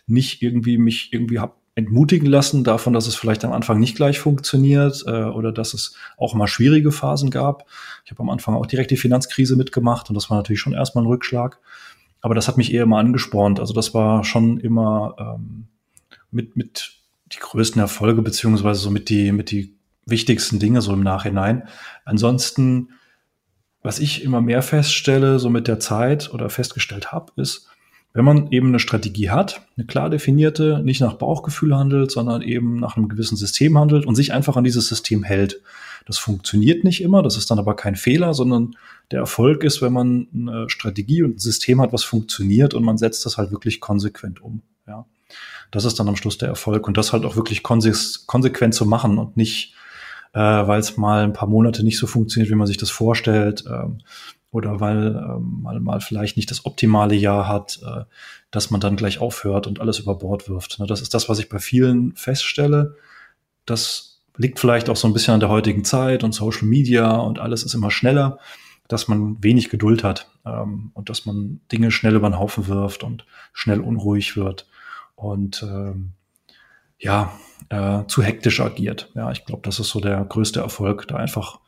nicht 0.07 0.42
irgendwie 0.42 0.77
mich 0.77 1.12
irgendwie 1.12 1.38
hab 1.38 1.57
entmutigen 1.77 2.27
lassen 2.27 2.64
davon, 2.64 2.92
dass 2.92 3.07
es 3.07 3.14
vielleicht 3.14 3.44
am 3.44 3.53
Anfang 3.53 3.79
nicht 3.79 3.94
gleich 3.94 4.18
funktioniert 4.18 5.05
äh, 5.07 5.22
oder 5.22 5.53
dass 5.53 5.74
es 5.74 5.94
auch 6.16 6.35
mal 6.35 6.48
schwierige 6.48 6.90
Phasen 6.90 7.31
gab. 7.31 7.66
Ich 8.05 8.11
habe 8.11 8.20
am 8.20 8.31
Anfang 8.31 8.57
auch 8.57 8.66
direkt 8.66 8.90
die 8.90 8.96
Finanzkrise 8.96 9.55
mitgemacht 9.55 10.11
und 10.11 10.16
das 10.16 10.29
war 10.29 10.37
natürlich 10.37 10.61
schon 10.61 10.72
erstmal 10.72 11.05
ein 11.05 11.09
Rückschlag. 11.09 11.61
Aber 12.20 12.35
das 12.35 12.48
hat 12.48 12.57
mich 12.57 12.74
eher 12.74 12.83
immer 12.83 12.98
angespornt. 12.98 13.61
Also 13.61 13.72
das 13.72 13.94
war 13.94 14.24
schon 14.24 14.59
immer 14.59 15.14
ähm, 15.20 15.68
mit, 16.30 16.56
mit 16.56 16.92
die 17.26 17.38
größten 17.38 17.80
Erfolge, 17.80 18.22
beziehungsweise 18.22 18.80
so 18.80 18.90
mit 18.90 19.08
die, 19.08 19.32
mit 19.32 19.50
die 19.50 19.76
wichtigsten 20.06 20.58
Dinge 20.58 20.80
so 20.80 20.92
im 20.92 21.02
Nachhinein. 21.02 21.68
Ansonsten, 22.04 22.90
was 23.82 23.98
ich 23.98 24.22
immer 24.24 24.40
mehr 24.40 24.62
feststelle, 24.62 25.38
so 25.38 25.50
mit 25.50 25.68
der 25.68 25.80
Zeit 25.80 26.32
oder 26.32 26.50
festgestellt 26.50 27.12
habe, 27.12 27.32
ist, 27.36 27.68
wenn 28.14 28.24
man 28.24 28.50
eben 28.50 28.68
eine 28.68 28.78
Strategie 28.78 29.30
hat, 29.30 29.62
eine 29.76 29.86
klar 29.86 30.10
definierte, 30.10 30.80
nicht 30.82 31.00
nach 31.00 31.14
Bauchgefühl 31.14 31.76
handelt, 31.76 32.10
sondern 32.10 32.42
eben 32.42 32.80
nach 32.80 32.96
einem 32.96 33.08
gewissen 33.08 33.36
System 33.36 33.78
handelt 33.78 34.06
und 34.06 34.14
sich 34.14 34.32
einfach 34.32 34.56
an 34.56 34.64
dieses 34.64 34.88
System 34.88 35.22
hält. 35.22 35.60
Das 36.06 36.16
funktioniert 36.16 36.84
nicht 36.84 37.02
immer, 37.02 37.22
das 37.22 37.36
ist 37.36 37.50
dann 37.50 37.58
aber 37.58 37.76
kein 37.76 37.96
Fehler, 37.96 38.32
sondern 38.32 38.76
der 39.10 39.20
Erfolg 39.20 39.62
ist, 39.62 39.82
wenn 39.82 39.92
man 39.92 40.26
eine 40.34 40.70
Strategie 40.70 41.22
und 41.22 41.36
ein 41.36 41.38
System 41.38 41.82
hat, 41.82 41.92
was 41.92 42.02
funktioniert 42.02 42.72
und 42.72 42.82
man 42.82 42.96
setzt 42.96 43.26
das 43.26 43.36
halt 43.36 43.50
wirklich 43.50 43.78
konsequent 43.78 44.40
um. 44.40 44.62
Ja. 44.86 45.04
Das 45.70 45.85
ist 45.85 45.98
dann 45.98 46.09
am 46.09 46.16
Schluss 46.16 46.38
der 46.38 46.48
Erfolg 46.48 46.87
und 46.87 46.96
das 46.96 47.12
halt 47.12 47.24
auch 47.24 47.37
wirklich 47.37 47.62
konsequent 47.62 48.74
zu 48.74 48.87
machen 48.87 49.18
und 49.18 49.37
nicht, 49.37 49.74
äh, 50.33 50.40
weil 50.40 50.81
es 50.81 50.96
mal 50.96 51.24
ein 51.24 51.33
paar 51.33 51.48
Monate 51.48 51.85
nicht 51.85 51.98
so 51.98 52.07
funktioniert, 52.07 52.50
wie 52.50 52.57
man 52.57 52.66
sich 52.66 52.78
das 52.78 52.90
vorstellt, 52.90 53.64
ähm, 53.68 53.98
oder 54.50 54.81
weil 54.81 55.14
ähm, 55.14 55.61
mal, 55.62 55.78
mal 55.81 56.00
vielleicht 56.00 56.37
nicht 56.37 56.50
das 56.50 56.64
optimale 56.64 57.14
Jahr 57.14 57.48
hat, 57.48 57.81
äh, 57.85 58.04
dass 58.50 58.70
man 58.70 58.81
dann 58.81 58.96
gleich 58.96 59.18
aufhört 59.18 59.66
und 59.66 59.81
alles 59.81 59.98
über 59.98 60.14
Bord 60.14 60.48
wirft. 60.48 60.78
Ne, 60.78 60.87
das 60.87 61.02
ist 61.02 61.12
das, 61.12 61.28
was 61.28 61.38
ich 61.38 61.48
bei 61.48 61.59
vielen 61.59 62.14
feststelle. 62.16 62.96
Das 63.66 64.20
liegt 64.38 64.59
vielleicht 64.59 64.88
auch 64.88 64.96
so 64.96 65.07
ein 65.07 65.12
bisschen 65.12 65.35
an 65.35 65.40
der 65.40 65.50
heutigen 65.50 65.85
Zeit 65.85 66.24
und 66.24 66.33
Social 66.33 66.66
Media 66.66 67.16
und 67.16 67.38
alles 67.38 67.62
ist 67.62 67.74
immer 67.74 67.90
schneller, 67.90 68.38
dass 68.87 69.07
man 69.07 69.42
wenig 69.42 69.68
Geduld 69.68 70.02
hat 70.02 70.31
ähm, 70.46 70.92
und 70.94 71.11
dass 71.11 71.26
man 71.26 71.61
Dinge 71.70 71.90
schnell 71.90 72.14
über 72.14 72.31
den 72.31 72.38
Haufen 72.38 72.68
wirft 72.68 73.02
und 73.04 73.26
schnell 73.52 73.81
unruhig 73.81 74.37
wird 74.37 74.66
und 75.18 75.62
ähm, 75.62 76.12
ja, 76.98 77.33
äh, 77.68 78.04
zu 78.07 78.22
hektisch 78.22 78.61
agiert. 78.61 79.11
Ja, 79.14 79.31
ich 79.31 79.44
glaube, 79.44 79.62
das 79.64 79.78
ist 79.81 79.90
so 79.90 80.00
der 80.00 80.24
größte 80.24 80.61
Erfolg, 80.61 81.07
da 81.09 81.16
einfach 81.16 81.61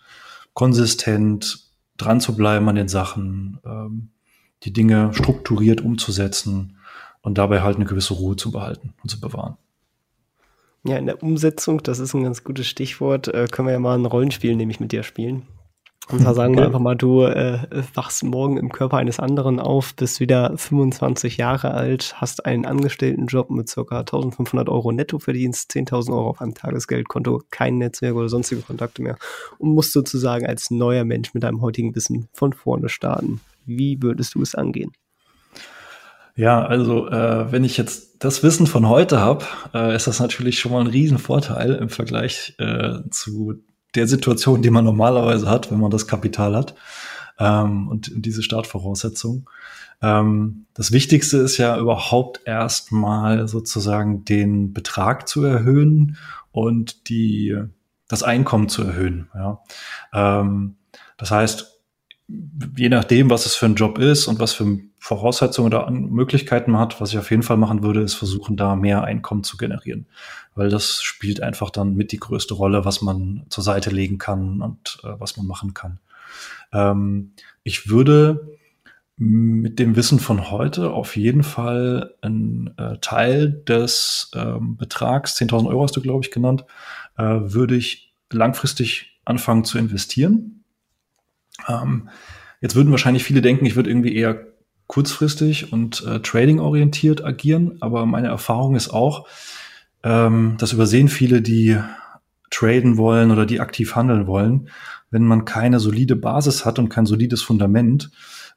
konsistent 0.54 1.66
dran 1.96 2.20
zu 2.20 2.36
bleiben 2.36 2.68
an 2.68 2.76
den 2.76 2.88
Sachen, 2.88 3.58
ähm, 3.64 4.10
die 4.62 4.72
Dinge 4.72 5.12
strukturiert 5.14 5.80
umzusetzen 5.80 6.76
und 7.22 7.38
dabei 7.38 7.62
halt 7.62 7.76
eine 7.76 7.84
gewisse 7.84 8.14
Ruhe 8.14 8.36
zu 8.36 8.50
behalten 8.50 8.94
und 9.02 9.08
zu 9.08 9.20
bewahren. 9.20 9.56
Ja, 10.84 10.96
in 10.96 11.06
der 11.06 11.22
Umsetzung, 11.22 11.82
das 11.82 11.98
ist 11.98 12.14
ein 12.14 12.22
ganz 12.22 12.42
gutes 12.42 12.66
Stichwort, 12.66 13.28
äh, 13.28 13.46
können 13.50 13.68
wir 13.68 13.72
ja 13.72 13.78
mal 13.78 13.98
ein 13.98 14.06
Rollenspiel 14.06 14.56
nämlich 14.56 14.80
mit 14.80 14.92
dir 14.92 15.02
spielen. 15.02 15.42
Und 16.08 16.24
da 16.24 16.34
sagen 16.34 16.54
okay. 16.54 16.62
wir 16.62 16.66
einfach 16.66 16.80
mal, 16.80 16.96
du 16.96 17.22
äh, 17.22 17.60
wachst 17.94 18.24
morgen 18.24 18.56
im 18.56 18.72
Körper 18.72 18.96
eines 18.96 19.20
anderen 19.20 19.60
auf, 19.60 19.94
bist 19.94 20.18
wieder 20.18 20.52
25 20.56 21.36
Jahre 21.36 21.72
alt, 21.72 22.14
hast 22.16 22.46
einen 22.46 22.66
Angestelltenjob 22.66 23.50
mit 23.50 23.68
circa 23.68 24.00
1500 24.00 24.68
Euro 24.68 24.90
Nettoverdienst, 24.90 25.70
10.000 25.70 26.10
Euro 26.10 26.30
auf 26.30 26.40
einem 26.40 26.54
Tagesgeldkonto, 26.54 27.42
kein 27.50 27.78
Netzwerk 27.78 28.16
oder 28.16 28.28
sonstige 28.28 28.62
Kontakte 28.62 29.02
mehr 29.02 29.16
und 29.58 29.72
musst 29.74 29.92
sozusagen 29.92 30.46
als 30.46 30.70
neuer 30.70 31.04
Mensch 31.04 31.32
mit 31.32 31.44
deinem 31.44 31.60
heutigen 31.60 31.94
Wissen 31.94 32.28
von 32.32 32.52
vorne 32.52 32.88
starten. 32.88 33.40
Wie 33.66 34.02
würdest 34.02 34.34
du 34.34 34.42
es 34.42 34.56
angehen? 34.56 34.92
Ja, 36.34 36.64
also 36.64 37.08
äh, 37.08 37.52
wenn 37.52 37.64
ich 37.64 37.76
jetzt 37.76 38.24
das 38.24 38.42
Wissen 38.42 38.66
von 38.66 38.88
heute 38.88 39.20
habe, 39.20 39.44
äh, 39.74 39.94
ist 39.94 40.06
das 40.06 40.20
natürlich 40.20 40.58
schon 40.58 40.72
mal 40.72 40.80
ein 40.80 40.86
Riesenvorteil 40.86 41.74
im 41.74 41.88
Vergleich 41.88 42.54
äh, 42.58 43.00
zu 43.10 43.62
der 43.94 44.06
Situation, 44.06 44.62
die 44.62 44.70
man 44.70 44.84
normalerweise 44.84 45.48
hat, 45.48 45.70
wenn 45.70 45.80
man 45.80 45.90
das 45.90 46.06
Kapital 46.06 46.56
hat 46.56 46.74
ähm, 47.38 47.88
und 47.88 48.12
diese 48.14 48.42
Startvoraussetzungen. 48.42 49.46
Ähm, 50.02 50.66
das 50.74 50.92
Wichtigste 50.92 51.38
ist 51.38 51.58
ja 51.58 51.78
überhaupt 51.78 52.42
erstmal 52.44 53.48
sozusagen 53.48 54.24
den 54.24 54.72
Betrag 54.72 55.28
zu 55.28 55.44
erhöhen 55.44 56.16
und 56.52 57.08
die, 57.08 57.56
das 58.08 58.22
Einkommen 58.22 58.68
zu 58.68 58.82
erhöhen. 58.82 59.28
Ja. 59.34 59.62
Ähm, 60.12 60.76
das 61.16 61.30
heißt, 61.30 61.69
je 62.76 62.88
nachdem, 62.88 63.30
was 63.30 63.46
es 63.46 63.56
für 63.56 63.66
ein 63.66 63.74
Job 63.74 63.98
ist 63.98 64.26
und 64.26 64.38
was 64.38 64.52
für 64.52 64.78
Voraussetzungen 64.98 65.72
oder 65.72 65.90
Möglichkeiten 65.90 66.72
man 66.72 66.80
hat, 66.80 67.00
was 67.00 67.10
ich 67.10 67.18
auf 67.18 67.30
jeden 67.30 67.42
Fall 67.42 67.56
machen 67.56 67.82
würde, 67.82 68.00
ist 68.00 68.14
versuchen, 68.14 68.56
da 68.56 68.76
mehr 68.76 69.04
Einkommen 69.04 69.44
zu 69.44 69.56
generieren 69.56 70.06
weil 70.54 70.68
das 70.68 71.02
spielt 71.02 71.42
einfach 71.42 71.70
dann 71.70 71.94
mit 71.94 72.12
die 72.12 72.18
größte 72.18 72.54
Rolle, 72.54 72.84
was 72.84 73.02
man 73.02 73.44
zur 73.48 73.64
Seite 73.64 73.90
legen 73.90 74.18
kann 74.18 74.60
und 74.60 74.98
äh, 75.04 75.18
was 75.18 75.36
man 75.36 75.46
machen 75.46 75.74
kann. 75.74 76.00
Ähm, 76.72 77.32
ich 77.62 77.88
würde 77.88 78.58
mit 79.16 79.78
dem 79.78 79.96
Wissen 79.96 80.18
von 80.18 80.50
heute 80.50 80.90
auf 80.90 81.16
jeden 81.16 81.42
Fall 81.42 82.14
ein 82.22 82.74
äh, 82.78 82.96
Teil 83.00 83.52
des 83.52 84.30
ähm, 84.34 84.76
Betrags, 84.76 85.36
10.000 85.36 85.68
Euro 85.68 85.82
hast 85.82 85.96
du, 85.96 86.00
glaube 86.00 86.24
ich, 86.24 86.30
genannt, 86.30 86.64
äh, 87.18 87.22
würde 87.22 87.76
ich 87.76 88.14
langfristig 88.32 89.20
anfangen 89.24 89.64
zu 89.64 89.78
investieren. 89.78 90.59
Ähm, 91.68 92.08
jetzt 92.60 92.76
würden 92.76 92.90
wahrscheinlich 92.90 93.24
viele 93.24 93.42
denken, 93.42 93.66
ich 93.66 93.76
würde 93.76 93.90
irgendwie 93.90 94.14
eher 94.14 94.46
kurzfristig 94.86 95.72
und 95.72 96.04
äh, 96.04 96.20
trading-orientiert 96.20 97.24
agieren, 97.24 97.76
aber 97.80 98.06
meine 98.06 98.28
Erfahrung 98.28 98.74
ist 98.74 98.90
auch, 98.90 99.28
ähm, 100.02 100.56
das 100.58 100.72
übersehen 100.72 101.08
viele, 101.08 101.42
die 101.42 101.78
traden 102.50 102.96
wollen 102.96 103.30
oder 103.30 103.46
die 103.46 103.60
aktiv 103.60 103.94
handeln 103.94 104.26
wollen, 104.26 104.68
wenn 105.10 105.24
man 105.24 105.44
keine 105.44 105.78
solide 105.78 106.16
Basis 106.16 106.64
hat 106.64 106.78
und 106.78 106.88
kein 106.88 107.06
solides 107.06 107.42
Fundament, 107.42 108.10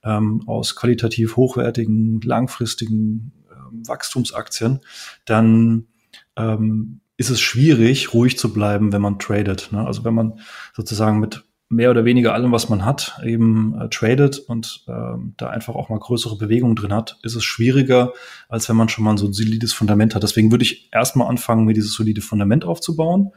ähm, 0.03 0.41
aus 0.47 0.75
qualitativ 0.75 1.35
hochwertigen, 1.35 2.19
langfristigen 2.21 3.31
ähm, 3.51 3.87
Wachstumsaktien, 3.87 4.81
dann 5.25 5.87
ähm, 6.35 6.99
ist 7.17 7.29
es 7.29 7.41
schwierig, 7.41 8.13
ruhig 8.13 8.37
zu 8.37 8.51
bleiben, 8.51 8.91
wenn 8.91 9.01
man 9.01 9.19
tradet. 9.19 9.69
Ne? 9.71 9.85
Also 9.85 10.03
wenn 10.03 10.13
man 10.13 10.39
sozusagen 10.73 11.19
mit 11.19 11.43
mehr 11.75 11.91
oder 11.91 12.05
weniger 12.05 12.33
allem, 12.33 12.51
was 12.51 12.69
man 12.69 12.85
hat, 12.85 13.19
eben 13.23 13.79
äh, 13.79 13.89
tradet 13.89 14.39
und 14.39 14.83
ähm, 14.87 15.33
da 15.37 15.49
einfach 15.49 15.75
auch 15.75 15.89
mal 15.89 15.99
größere 15.99 16.37
Bewegungen 16.37 16.75
drin 16.75 16.93
hat, 16.93 17.17
ist 17.23 17.35
es 17.35 17.43
schwieriger, 17.43 18.13
als 18.49 18.69
wenn 18.69 18.75
man 18.75 18.89
schon 18.89 19.03
mal 19.03 19.17
so 19.17 19.27
ein 19.27 19.33
solides 19.33 19.73
Fundament 19.73 20.15
hat. 20.15 20.23
Deswegen 20.23 20.51
würde 20.51 20.63
ich 20.63 20.89
erstmal 20.91 21.27
anfangen, 21.27 21.65
mir 21.65 21.73
dieses 21.73 21.93
solide 21.93 22.21
Fundament 22.21 22.65
aufzubauen 22.65 23.31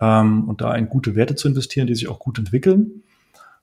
ähm, 0.00 0.48
und 0.48 0.60
da 0.60 0.74
in 0.74 0.88
gute 0.88 1.14
Werte 1.14 1.34
zu 1.34 1.48
investieren, 1.48 1.86
die 1.86 1.94
sich 1.94 2.08
auch 2.08 2.18
gut 2.18 2.38
entwickeln. 2.38 3.02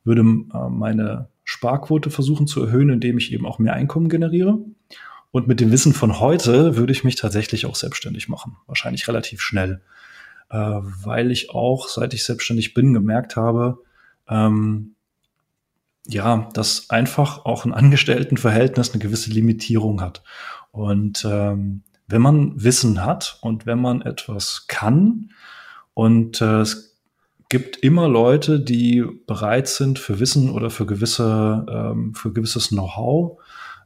Würde 0.04 0.22
äh, 0.22 0.70
meine 0.70 1.30
Sparquote 1.44 2.10
versuchen 2.10 2.48
zu 2.48 2.64
erhöhen, 2.64 2.90
indem 2.90 3.18
ich 3.18 3.32
eben 3.34 3.46
auch 3.46 3.60
mehr 3.60 3.74
Einkommen 3.74 4.10
generiere. 4.10 4.60
Und 5.32 5.48
mit 5.48 5.60
dem 5.60 5.72
Wissen 5.72 5.94
von 5.94 6.20
heute 6.20 6.78
würde 6.78 6.94
ich 6.94 7.04
mich 7.04 7.16
tatsächlich 7.16 7.66
auch 7.66 7.76
selbstständig 7.76 8.30
machen. 8.30 8.58
Wahrscheinlich 8.68 9.08
relativ 9.08 9.42
schnell. 9.42 9.82
Äh, 10.50 10.58
weil 10.58 11.32
ich 11.32 11.50
auch, 11.50 11.88
seit 11.88 12.14
ich 12.14 12.24
selbstständig 12.24 12.76
bin, 12.76 12.94
gemerkt 12.94 13.36
habe, 13.36 13.80
ähm, 14.30 14.96
ja, 16.08 16.50
dass 16.54 16.90
einfach 16.90 17.46
auch 17.46 17.66
ein 17.66 17.74
Angestelltenverhältnis 17.74 18.92
eine 18.92 19.02
gewisse 19.02 19.32
Limitierung 19.32 20.02
hat. 20.02 20.24
Und 20.72 21.26
ähm, 21.30 21.84
wenn 22.08 22.22
man 22.22 22.62
Wissen 22.62 23.06
hat 23.06 23.38
und 23.42 23.66
wenn 23.66 23.80
man 23.80 24.02
etwas 24.02 24.66
kann 24.68 25.32
und 25.94 26.42
äh, 26.42 26.62
es 26.62 26.98
gibt 27.50 27.78
immer 27.78 28.08
Leute, 28.08 28.60
die 28.60 29.06
bereit 29.28 29.68
sind 29.68 30.00
für 30.00 30.20
Wissen 30.20 30.50
oder 30.50 30.70
für 30.70 30.86
gewisse, 30.86 31.66
ähm, 31.70 32.16
für 32.16 32.34
gewisses 32.34 32.70
Know-how, 32.70 33.40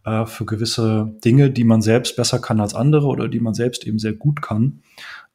äh, 0.05 0.25
für 0.25 0.45
gewisse 0.45 1.13
Dinge, 1.23 1.51
die 1.51 1.65
man 1.65 1.81
selbst 1.81 2.15
besser 2.15 2.39
kann 2.39 2.61
als 2.61 2.73
andere 2.73 3.07
oder 3.07 3.27
die 3.27 3.41
man 3.41 3.53
selbst 3.53 3.85
eben 3.85 3.99
sehr 3.99 4.13
gut 4.13 4.41
kann, 4.41 4.81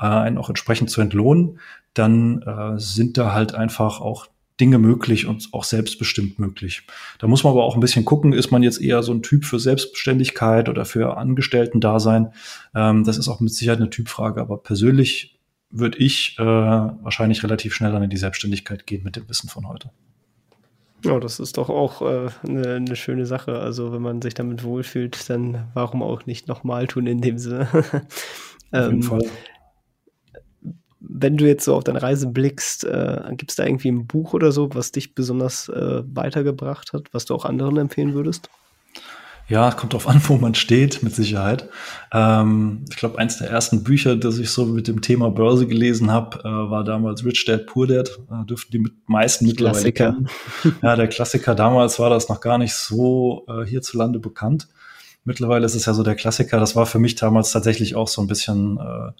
äh, 0.01 0.07
einen 0.07 0.39
auch 0.39 0.49
entsprechend 0.49 0.91
zu 0.91 1.03
entlohnen, 1.03 1.59
dann 1.95 2.41
äh, 2.43 2.79
sind 2.79 3.19
da 3.19 3.35
halt 3.35 3.55
einfach 3.55 4.01
auch 4.01 4.29
Dinge 4.61 4.79
möglich 4.79 5.27
und 5.27 5.49
auch 5.53 5.65
selbstbestimmt 5.65 6.39
möglich. 6.39 6.83
Da 7.19 7.27
muss 7.27 7.45
man 7.45 7.53
aber 7.53 7.65
auch 7.65 7.75
ein 7.75 7.81
bisschen 7.81 8.05
gucken, 8.05 8.33
ist 8.33 8.51
man 8.51 8.63
jetzt 8.63 8.81
eher 8.81 9.03
so 9.03 9.13
ein 9.13 9.23
Typ 9.23 9.45
für 9.45 9.59
Selbstständigkeit 9.59 10.69
oder 10.69 10.85
für 10.85 11.17
Angestellten-Dasein? 11.17 12.33
Ähm, 12.75 13.05
das 13.05 13.19
ist 13.19 13.29
auch 13.29 13.41
mit 13.41 13.53
Sicherheit 13.53 13.81
eine 13.81 13.91
Typfrage, 13.91 14.41
aber 14.41 14.59
persönlich 14.59 15.39
würde 15.71 15.99
ich 15.99 16.37
äh, 16.39 16.45
wahrscheinlich 16.45 17.43
relativ 17.43 17.75
schnell 17.75 17.93
dann 17.93 18.03
in 18.03 18.11
die 18.11 18.19
Selbstständigkeit 18.19 18.87
gehen 18.87 19.03
mit 19.03 19.17
dem 19.17 19.29
Wissen 19.29 19.49
von 19.49 19.69
heute. 19.69 19.91
Ja, 21.05 21.19
das 21.19 21.41
ist 21.41 21.59
doch 21.59 21.69
auch 21.69 22.03
äh, 22.03 22.29
eine, 22.47 22.75
eine 22.77 22.97
schöne 22.97 23.27
Sache. 23.27 23.59
Also 23.59 23.93
wenn 23.93 24.03
man 24.03 24.23
sich 24.23 24.35
damit 24.35 24.63
wohlfühlt, 24.63 25.29
dann 25.29 25.69
warum 25.75 26.03
auch 26.03 26.27
nicht 26.27 26.47
nochmal 26.47 26.87
tun 26.87 27.07
in 27.07 27.21
dem 27.21 27.39
Sinne. 27.39 27.69
Auf 27.73 28.87
jeden 28.87 28.95
ähm, 28.95 29.03
Fall. 29.03 29.23
Wenn 31.15 31.37
du 31.37 31.47
jetzt 31.47 31.65
so 31.65 31.75
auf 31.75 31.85
deine 31.85 32.03
Reise 32.03 32.27
blickst, 32.27 32.85
äh, 32.85 33.21
gibt 33.31 33.51
es 33.51 33.57
da 33.57 33.65
irgendwie 33.65 33.91
ein 33.91 34.07
Buch 34.07 34.33
oder 34.33 34.53
so, 34.53 34.71
was 34.75 34.93
dich 34.93 35.15
besonders 35.15 35.69
äh, 35.69 36.03
weitergebracht 36.07 36.93
hat, 36.93 37.05
was 37.13 37.25
du 37.27 37.35
auch 37.35 37.45
anderen 37.45 37.77
empfehlen 37.77 38.15
würdest? 38.15 38.49
Ja, 39.49 39.69
es 39.69 39.77
kommt 39.77 39.93
darauf 39.93 40.09
an, 40.09 40.21
wo 40.29 40.37
man 40.37 40.55
steht, 40.55 41.03
mit 41.03 41.15
Sicherheit. 41.15 41.69
Ähm, 42.13 42.85
ich 42.89 42.97
glaube, 42.97 43.19
eins 43.19 43.39
der 43.39 43.51
ersten 43.51 43.85
Bücher, 43.85 44.17
das 44.17 44.39
ich 44.39 44.51
so 44.51 44.65
mit 44.65 44.89
dem 44.89 45.03
Thema 45.03 45.31
Börse 45.31 45.67
gelesen 45.67 46.11
habe, 46.11 46.39
äh, 46.39 46.71
war 46.71 46.85
damals 46.85 47.25
Rich 47.25 47.45
Dad 47.45 47.67
Poor 47.67 47.87
Dad. 47.87 48.09
Äh, 48.31 48.47
dürften 48.47 48.73
die 48.73 48.79
mit 48.79 48.93
meisten 49.07 49.47
mittlerweile 49.47 49.93
kennen. 49.93 50.29
Ja, 50.81 50.97
der 50.97 51.09
Klassiker. 51.09 51.55
Damals 51.55 51.99
war 51.99 52.09
das 52.09 52.29
noch 52.29 52.41
gar 52.41 52.57
nicht 52.57 52.75
so 52.75 53.45
äh, 53.49 53.67
hierzulande 53.67 54.21
bekannt. 54.21 54.69
Mittlerweile 55.25 55.67
ist 55.67 55.75
es 55.75 55.87
ja 55.87 55.93
so 55.93 56.03
der 56.03 56.15
Klassiker. 56.15 56.59
Das 56.59 56.75
war 56.75 56.87
für 56.87 56.99
mich 56.99 57.17
damals 57.17 57.53
tatsächlich 57.53 57.95
auch 57.95 58.09
so 58.09 58.23
ein 58.23 58.29
bisschen 58.29 58.79
äh, 58.79 59.13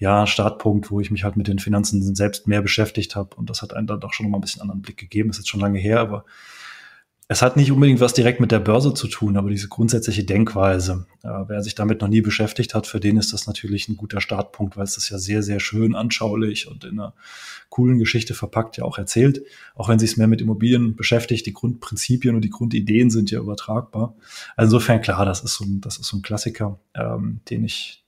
ja, 0.00 0.26
Startpunkt, 0.26 0.90
wo 0.90 0.98
ich 0.98 1.10
mich 1.10 1.22
halt 1.22 1.36
mit 1.36 1.46
den 1.46 1.58
Finanzen 1.60 2.14
selbst 2.16 2.48
mehr 2.48 2.62
beschäftigt 2.62 3.14
habe. 3.14 3.36
Und 3.36 3.50
das 3.50 3.62
hat 3.62 3.74
einen 3.74 3.86
dann 3.86 4.00
doch 4.00 4.12
schon 4.12 4.28
mal 4.30 4.38
ein 4.38 4.40
bisschen 4.40 4.62
anderen 4.62 4.82
Blick 4.82 4.96
gegeben. 4.96 5.30
Ist 5.30 5.36
jetzt 5.36 5.48
schon 5.48 5.60
lange 5.60 5.78
her, 5.78 6.00
aber 6.00 6.24
es 7.28 7.42
hat 7.42 7.56
nicht 7.56 7.70
unbedingt 7.70 8.00
was 8.00 8.12
direkt 8.12 8.40
mit 8.40 8.50
der 8.50 8.58
Börse 8.58 8.92
zu 8.92 9.06
tun, 9.06 9.36
aber 9.36 9.50
diese 9.50 9.68
grundsätzliche 9.68 10.24
Denkweise. 10.24 11.06
Äh, 11.22 11.28
wer 11.46 11.62
sich 11.62 11.76
damit 11.76 12.00
noch 12.00 12.08
nie 12.08 12.22
beschäftigt 12.22 12.74
hat, 12.74 12.88
für 12.88 12.98
den 12.98 13.18
ist 13.18 13.32
das 13.32 13.46
natürlich 13.46 13.88
ein 13.88 13.96
guter 13.96 14.20
Startpunkt, 14.20 14.76
weil 14.76 14.82
es 14.82 14.96
das 14.96 15.08
ja 15.10 15.18
sehr, 15.18 15.44
sehr 15.44 15.60
schön 15.60 15.94
anschaulich 15.94 16.66
und 16.66 16.82
in 16.82 16.98
einer 16.98 17.14
coolen 17.68 18.00
Geschichte 18.00 18.34
verpackt 18.34 18.78
ja 18.78 18.84
auch 18.84 18.98
erzählt. 18.98 19.42
Auch 19.76 19.88
wenn 19.88 20.00
sich 20.00 20.10
es 20.10 20.16
mehr 20.16 20.26
mit 20.26 20.40
Immobilien 20.40 20.96
beschäftigt, 20.96 21.46
die 21.46 21.52
Grundprinzipien 21.52 22.34
und 22.34 22.40
die 22.40 22.50
Grundideen 22.50 23.10
sind 23.10 23.30
ja 23.30 23.38
übertragbar. 23.38 24.16
Also 24.56 24.76
insofern 24.76 25.00
klar, 25.00 25.24
das 25.24 25.44
ist 25.44 25.54
so 25.54 25.64
ein, 25.64 25.80
das 25.80 25.98
ist 25.98 26.08
so 26.08 26.16
ein 26.16 26.22
Klassiker, 26.22 26.80
ähm, 26.94 27.42
den 27.48 27.64
ich, 27.64 28.02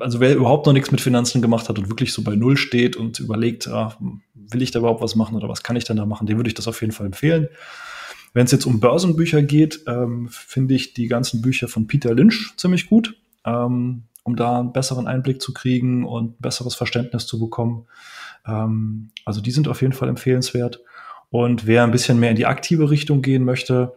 also 0.00 0.20
wer 0.20 0.34
überhaupt 0.34 0.66
noch 0.66 0.72
nichts 0.72 0.90
mit 0.90 1.00
Finanzen 1.00 1.42
gemacht 1.42 1.68
hat 1.68 1.78
und 1.78 1.88
wirklich 1.88 2.12
so 2.12 2.22
bei 2.22 2.36
Null 2.36 2.56
steht 2.56 2.96
und 2.96 3.18
überlegt, 3.18 3.68
ah, 3.68 3.96
will 4.34 4.62
ich 4.62 4.70
da 4.70 4.78
überhaupt 4.78 5.02
was 5.02 5.14
machen 5.14 5.36
oder 5.36 5.48
was 5.48 5.62
kann 5.62 5.76
ich 5.76 5.84
denn 5.84 5.96
da 5.96 6.06
machen, 6.06 6.26
dem 6.26 6.36
würde 6.36 6.48
ich 6.48 6.54
das 6.54 6.68
auf 6.68 6.80
jeden 6.80 6.92
Fall 6.92 7.06
empfehlen. 7.06 7.48
Wenn 8.34 8.44
es 8.44 8.52
jetzt 8.52 8.66
um 8.66 8.80
Börsenbücher 8.80 9.42
geht, 9.42 9.82
ähm, 9.86 10.28
finde 10.30 10.74
ich 10.74 10.94
die 10.94 11.06
ganzen 11.06 11.42
Bücher 11.42 11.68
von 11.68 11.86
Peter 11.86 12.14
Lynch 12.14 12.54
ziemlich 12.56 12.88
gut, 12.88 13.16
ähm, 13.44 14.04
um 14.22 14.36
da 14.36 14.60
einen 14.60 14.72
besseren 14.72 15.06
Einblick 15.06 15.40
zu 15.40 15.54
kriegen 15.54 16.04
und 16.04 16.40
besseres 16.40 16.74
Verständnis 16.74 17.26
zu 17.26 17.38
bekommen. 17.38 17.86
Ähm, 18.46 19.10
also 19.24 19.40
die 19.40 19.50
sind 19.50 19.68
auf 19.68 19.80
jeden 19.80 19.94
Fall 19.94 20.08
empfehlenswert. 20.08 20.80
Und 21.30 21.66
wer 21.66 21.84
ein 21.84 21.90
bisschen 21.90 22.20
mehr 22.20 22.30
in 22.30 22.36
die 22.36 22.46
aktive 22.46 22.90
Richtung 22.90 23.22
gehen 23.22 23.44
möchte, 23.44 23.94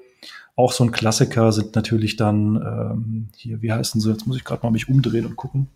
auch 0.55 0.71
so 0.71 0.83
ein 0.83 0.91
Klassiker 0.91 1.51
sind 1.51 1.75
natürlich 1.75 2.15
dann 2.15 2.55
ähm, 2.55 3.29
hier, 3.35 3.61
wie 3.61 3.71
heißen 3.71 4.01
sie? 4.01 4.11
Jetzt 4.11 4.27
muss 4.27 4.37
ich 4.37 4.43
gerade 4.43 4.63
mal 4.63 4.71
mich 4.71 4.89
umdrehen 4.89 5.25
und 5.25 5.35
gucken. 5.35 5.69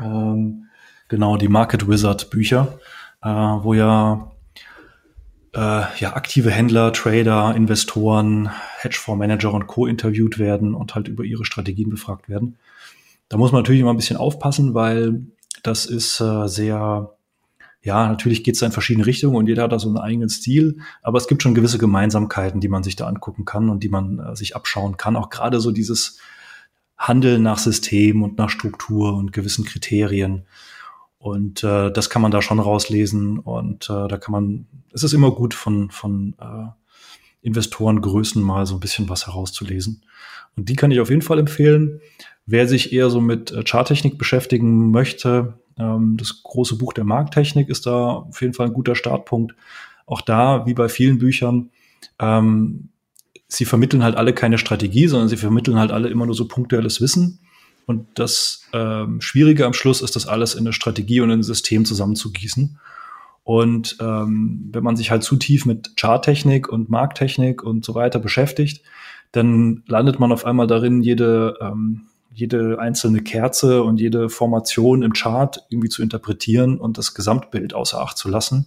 Ähm, 0.00 0.66
genau, 1.08 1.36
die 1.36 1.48
Market 1.48 1.88
Wizard 1.88 2.30
Bücher, 2.30 2.78
äh, 3.22 3.28
wo 3.28 3.74
ja 3.74 4.30
äh, 5.54 5.82
ja, 5.98 6.14
aktive 6.14 6.50
Händler, 6.50 6.92
Trader, 6.92 7.54
Investoren, 7.54 8.50
Hedgefondsmanager 8.78 9.52
und 9.52 9.66
Co. 9.66 9.86
interviewt 9.86 10.38
werden 10.38 10.74
und 10.74 10.94
halt 10.94 11.08
über 11.08 11.24
ihre 11.24 11.44
Strategien 11.44 11.90
befragt 11.90 12.28
werden. 12.28 12.56
Da 13.28 13.36
muss 13.36 13.52
man 13.52 13.62
natürlich 13.62 13.80
immer 13.80 13.92
ein 13.92 13.96
bisschen 13.96 14.16
aufpassen, 14.16 14.74
weil 14.74 15.22
das 15.62 15.86
ist 15.86 16.20
äh, 16.20 16.46
sehr, 16.46 17.14
ja, 17.82 18.08
natürlich 18.08 18.44
geht 18.44 18.54
es 18.54 18.60
da 18.60 18.66
in 18.66 18.72
verschiedene 18.72 19.06
Richtungen 19.06 19.36
und 19.36 19.46
jeder 19.46 19.62
hat 19.62 19.72
da 19.72 19.78
so 19.78 19.88
einen 19.88 19.96
eigenen 19.96 20.28
Stil, 20.28 20.80
aber 21.02 21.16
es 21.16 21.28
gibt 21.28 21.42
schon 21.42 21.54
gewisse 21.54 21.78
Gemeinsamkeiten, 21.78 22.60
die 22.60 22.68
man 22.68 22.82
sich 22.82 22.94
da 22.94 23.06
angucken 23.06 23.44
kann 23.44 23.70
und 23.70 23.82
die 23.82 23.88
man 23.88 24.18
äh, 24.18 24.36
sich 24.36 24.54
abschauen 24.54 24.98
kann. 24.98 25.16
Auch 25.16 25.30
gerade 25.30 25.60
so 25.60 25.72
dieses 25.72 26.18
Handeln 26.98 27.42
nach 27.42 27.58
System 27.58 28.22
und 28.22 28.36
nach 28.36 28.50
Struktur 28.50 29.14
und 29.14 29.32
gewissen 29.32 29.64
Kriterien. 29.64 30.44
Und 31.18 31.64
äh, 31.64 31.90
das 31.90 32.10
kann 32.10 32.20
man 32.20 32.30
da 32.30 32.42
schon 32.42 32.60
rauslesen 32.60 33.38
und 33.38 33.88
äh, 33.88 34.08
da 34.08 34.18
kann 34.18 34.32
man, 34.32 34.66
es 34.92 35.02
ist 35.02 35.14
immer 35.14 35.30
gut 35.30 35.54
von, 35.54 35.90
von 35.90 36.34
äh, 36.38 36.66
Investorengrößen 37.42 38.42
mal 38.42 38.66
so 38.66 38.74
ein 38.74 38.80
bisschen 38.80 39.08
was 39.08 39.26
herauszulesen. 39.26 40.02
Und 40.56 40.68
die 40.68 40.76
kann 40.76 40.90
ich 40.90 41.00
auf 41.00 41.10
jeden 41.10 41.22
Fall 41.22 41.38
empfehlen. 41.38 42.00
Wer 42.44 42.68
sich 42.68 42.92
eher 42.92 43.08
so 43.08 43.20
mit 43.20 43.52
äh, 43.52 43.62
Charttechnik 43.64 44.18
beschäftigen 44.18 44.90
möchte, 44.90 45.54
das 45.76 46.42
große 46.42 46.76
Buch 46.76 46.92
der 46.92 47.04
Markttechnik 47.04 47.68
ist 47.68 47.86
da 47.86 48.08
auf 48.08 48.40
jeden 48.42 48.52
Fall 48.52 48.66
ein 48.66 48.74
guter 48.74 48.94
Startpunkt. 48.94 49.54
Auch 50.04 50.20
da, 50.20 50.66
wie 50.66 50.74
bei 50.74 50.88
vielen 50.88 51.18
Büchern, 51.18 51.70
ähm, 52.18 52.90
sie 53.48 53.64
vermitteln 53.64 54.02
halt 54.02 54.16
alle 54.16 54.32
keine 54.32 54.58
Strategie, 54.58 55.06
sondern 55.06 55.28
sie 55.28 55.36
vermitteln 55.36 55.78
halt 55.78 55.90
alle 55.90 56.08
immer 56.08 56.26
nur 56.26 56.34
so 56.34 56.46
punktuelles 56.46 57.00
Wissen. 57.00 57.40
Und 57.86 58.06
das 58.14 58.68
ähm, 58.72 59.20
Schwierige 59.20 59.66
am 59.66 59.72
Schluss 59.72 60.02
ist, 60.02 60.16
das 60.16 60.26
alles 60.26 60.54
in 60.54 60.60
eine 60.60 60.72
Strategie 60.72 61.20
und 61.20 61.30
in 61.30 61.40
ein 61.40 61.42
System 61.42 61.84
zusammenzugießen. 61.84 62.78
Und 63.42 63.96
ähm, 64.00 64.68
wenn 64.70 64.84
man 64.84 64.96
sich 64.96 65.10
halt 65.10 65.24
zu 65.24 65.36
tief 65.36 65.66
mit 65.66 65.96
Charttechnik 65.96 66.68
und 66.68 66.88
Markttechnik 66.88 67.62
und 67.62 67.84
so 67.84 67.94
weiter 67.94 68.20
beschäftigt, 68.20 68.84
dann 69.32 69.82
landet 69.86 70.20
man 70.20 70.30
auf 70.30 70.44
einmal 70.44 70.66
darin, 70.66 71.02
jede, 71.02 71.56
ähm, 71.60 72.02
jede 72.32 72.78
einzelne 72.78 73.22
Kerze 73.22 73.82
und 73.82 74.00
jede 74.00 74.28
Formation 74.28 75.02
im 75.02 75.12
Chart 75.12 75.64
irgendwie 75.68 75.88
zu 75.88 76.02
interpretieren 76.02 76.78
und 76.78 76.98
das 76.98 77.14
Gesamtbild 77.14 77.74
außer 77.74 78.00
Acht 78.00 78.16
zu 78.16 78.28
lassen. 78.28 78.66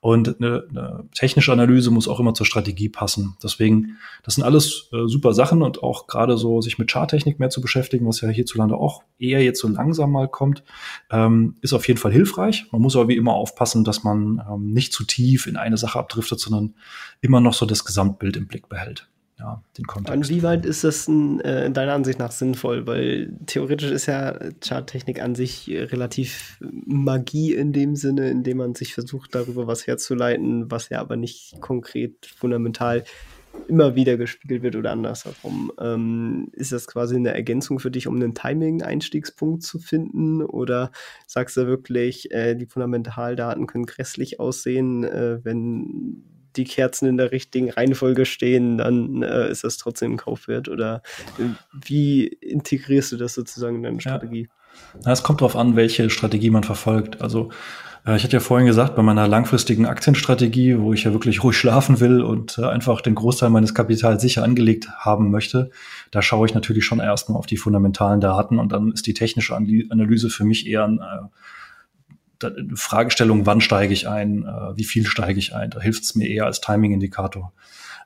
Und 0.00 0.40
eine, 0.40 0.64
eine 0.70 1.08
technische 1.14 1.52
Analyse 1.52 1.90
muss 1.90 2.06
auch 2.06 2.20
immer 2.20 2.32
zur 2.32 2.46
Strategie 2.46 2.88
passen. 2.88 3.36
Deswegen, 3.42 3.96
das 4.22 4.34
sind 4.34 4.44
alles 4.44 4.88
äh, 4.92 5.08
super 5.08 5.32
Sachen 5.32 5.62
und 5.62 5.82
auch 5.82 6.06
gerade 6.06 6.36
so 6.36 6.60
sich 6.60 6.78
mit 6.78 6.90
Charttechnik 6.90 7.40
mehr 7.40 7.50
zu 7.50 7.60
beschäftigen, 7.60 8.06
was 8.06 8.20
ja 8.20 8.28
hierzulande 8.28 8.76
auch 8.76 9.02
eher 9.18 9.42
jetzt 9.42 9.60
so 9.60 9.68
langsam 9.68 10.12
mal 10.12 10.28
kommt, 10.28 10.62
ähm, 11.10 11.56
ist 11.60 11.72
auf 11.72 11.88
jeden 11.88 11.98
Fall 11.98 12.12
hilfreich. 12.12 12.66
Man 12.70 12.82
muss 12.82 12.94
aber 12.94 13.08
wie 13.08 13.16
immer 13.16 13.34
aufpassen, 13.34 13.84
dass 13.84 14.04
man 14.04 14.42
ähm, 14.48 14.72
nicht 14.72 14.92
zu 14.92 15.02
tief 15.04 15.46
in 15.46 15.56
eine 15.56 15.78
Sache 15.78 15.98
abdriftet, 15.98 16.38
sondern 16.38 16.74
immer 17.20 17.40
noch 17.40 17.54
so 17.54 17.66
das 17.66 17.84
Gesamtbild 17.84 18.36
im 18.36 18.46
Blick 18.46 18.68
behält 18.68 19.08
ja, 19.38 19.62
den 19.76 19.86
Kontext. 19.86 20.30
Inwieweit 20.30 20.64
ist 20.64 20.82
das 20.84 21.08
in, 21.08 21.40
äh, 21.40 21.70
deiner 21.70 21.92
Ansicht 21.92 22.18
nach 22.18 22.32
sinnvoll? 22.32 22.86
Weil 22.86 23.36
theoretisch 23.46 23.90
ist 23.90 24.06
ja 24.06 24.38
Charttechnik 24.64 25.20
an 25.22 25.34
sich 25.34 25.68
relativ 25.68 26.58
Magie 26.60 27.52
in 27.52 27.72
dem 27.72 27.96
Sinne, 27.96 28.30
indem 28.30 28.58
man 28.58 28.74
sich 28.74 28.94
versucht, 28.94 29.34
darüber 29.34 29.66
was 29.66 29.86
herzuleiten, 29.86 30.70
was 30.70 30.88
ja 30.88 31.00
aber 31.00 31.16
nicht 31.16 31.60
konkret 31.60 32.26
fundamental 32.26 33.04
immer 33.68 33.94
wieder 33.94 34.16
gespiegelt 34.16 34.62
wird 34.62 34.76
oder 34.76 34.92
andersherum. 34.92 35.72
Ähm, 35.80 36.48
ist 36.52 36.72
das 36.72 36.86
quasi 36.86 37.16
eine 37.16 37.34
Ergänzung 37.34 37.78
für 37.78 37.90
dich, 37.90 38.06
um 38.06 38.16
einen 38.16 38.34
Timing-Einstiegspunkt 38.34 39.62
zu 39.62 39.78
finden? 39.78 40.42
Oder 40.42 40.92
sagst 41.26 41.56
du 41.56 41.66
wirklich, 41.66 42.30
äh, 42.30 42.54
die 42.54 42.66
Fundamentaldaten 42.66 43.66
können 43.66 43.86
grässlich 43.86 44.40
aussehen, 44.40 45.04
äh, 45.04 45.44
wenn 45.44 46.22
die 46.56 46.64
Kerzen 46.64 47.06
in 47.06 47.16
der 47.16 47.32
richtigen 47.32 47.70
Reihenfolge 47.70 48.26
stehen, 48.26 48.78
dann 48.78 49.22
äh, 49.22 49.50
ist 49.50 49.64
das 49.64 49.76
trotzdem 49.76 50.12
ein 50.12 50.16
Kaufwert? 50.16 50.68
Oder 50.68 51.02
äh, 51.38 51.44
wie 51.72 52.26
integrierst 52.26 53.12
du 53.12 53.16
das 53.16 53.34
sozusagen 53.34 53.76
in 53.76 53.82
deine 53.82 54.00
Strategie? 54.00 54.48
Ja. 55.04 55.12
Es 55.12 55.22
kommt 55.22 55.40
darauf 55.40 55.56
an, 55.56 55.76
welche 55.76 56.10
Strategie 56.10 56.50
man 56.50 56.64
verfolgt. 56.64 57.20
Also 57.20 57.50
äh, 58.06 58.16
ich 58.16 58.24
hatte 58.24 58.34
ja 58.34 58.40
vorhin 58.40 58.66
gesagt, 58.66 58.96
bei 58.96 59.02
meiner 59.02 59.28
langfristigen 59.28 59.86
Aktienstrategie, 59.86 60.78
wo 60.78 60.92
ich 60.92 61.04
ja 61.04 61.12
wirklich 61.12 61.42
ruhig 61.42 61.56
schlafen 61.56 62.00
will 62.00 62.22
und 62.22 62.58
äh, 62.58 62.64
einfach 62.64 63.00
den 63.00 63.14
Großteil 63.14 63.50
meines 63.50 63.74
Kapitals 63.74 64.22
sicher 64.22 64.42
angelegt 64.42 64.88
haben 64.98 65.30
möchte, 65.30 65.70
da 66.10 66.22
schaue 66.22 66.46
ich 66.46 66.54
natürlich 66.54 66.84
schon 66.84 67.00
erstmal 67.00 67.38
auf 67.38 67.46
die 67.46 67.56
fundamentalen 67.56 68.20
Daten 68.20 68.58
und 68.58 68.72
dann 68.72 68.92
ist 68.92 69.06
die 69.06 69.14
technische 69.14 69.54
Analyse 69.54 70.30
für 70.30 70.44
mich 70.44 70.66
eher 70.66 70.84
ein 70.84 70.98
äh, 70.98 71.26
Fragestellung, 72.74 73.46
wann 73.46 73.60
steige 73.60 73.92
ich 73.92 74.08
ein, 74.08 74.44
äh, 74.44 74.76
wie 74.76 74.84
viel 74.84 75.06
steige 75.06 75.38
ich 75.38 75.54
ein, 75.54 75.70
da 75.70 75.80
hilft 75.80 76.04
es 76.04 76.14
mir 76.14 76.28
eher 76.28 76.46
als 76.46 76.60
Timing-Indikator. 76.60 77.52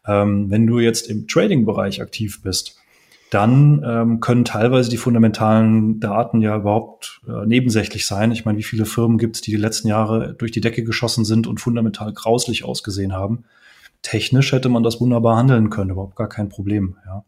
Ähm, 0.06 0.50
wenn 0.50 0.66
du 0.66 0.78
jetzt 0.78 1.08
im 1.08 1.26
Trading-Bereich 1.26 2.00
aktiv 2.00 2.42
bist, 2.42 2.76
dann 3.30 3.84
ähm, 3.86 4.20
können 4.20 4.44
teilweise 4.44 4.90
die 4.90 4.96
fundamentalen 4.96 6.00
Daten 6.00 6.42
ja 6.42 6.56
überhaupt 6.56 7.20
äh, 7.28 7.46
nebensächlich 7.46 8.06
sein. 8.06 8.32
Ich 8.32 8.44
meine, 8.44 8.58
wie 8.58 8.64
viele 8.64 8.84
Firmen 8.84 9.18
gibt 9.18 9.36
es, 9.36 9.42
die 9.42 9.52
die 9.52 9.56
letzten 9.56 9.86
Jahre 9.86 10.34
durch 10.34 10.50
die 10.50 10.60
Decke 10.60 10.82
geschossen 10.82 11.24
sind 11.24 11.46
und 11.46 11.60
fundamental 11.60 12.12
grauslich 12.12 12.64
ausgesehen 12.64 13.12
haben? 13.12 13.44
Technisch 14.02 14.50
hätte 14.52 14.68
man 14.68 14.82
das 14.82 15.00
wunderbar 15.00 15.36
handeln 15.36 15.70
können, 15.70 15.90
überhaupt 15.90 16.16
gar 16.16 16.28
kein 16.28 16.48
Problem. 16.48 16.96
Ja. 17.06 17.24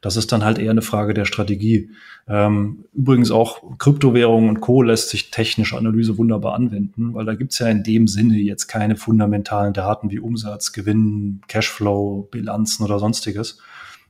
Das 0.00 0.16
ist 0.16 0.30
dann 0.32 0.44
halt 0.44 0.58
eher 0.58 0.70
eine 0.70 0.82
Frage 0.82 1.14
der 1.14 1.24
Strategie. 1.24 1.90
Ähm, 2.28 2.84
übrigens 2.92 3.30
auch 3.30 3.78
Kryptowährungen 3.78 4.48
und 4.48 4.60
Co. 4.60 4.82
lässt 4.82 5.10
sich 5.10 5.30
technische 5.30 5.76
Analyse 5.76 6.18
wunderbar 6.18 6.54
anwenden, 6.54 7.14
weil 7.14 7.24
da 7.24 7.34
gibt's 7.34 7.58
ja 7.58 7.68
in 7.68 7.82
dem 7.82 8.06
Sinne 8.06 8.36
jetzt 8.36 8.68
keine 8.68 8.96
fundamentalen 8.96 9.72
Daten 9.72 10.10
wie 10.10 10.20
Umsatz, 10.20 10.72
Gewinn, 10.72 11.40
Cashflow, 11.48 12.28
Bilanzen 12.30 12.84
oder 12.84 12.98
sonstiges. 12.98 13.60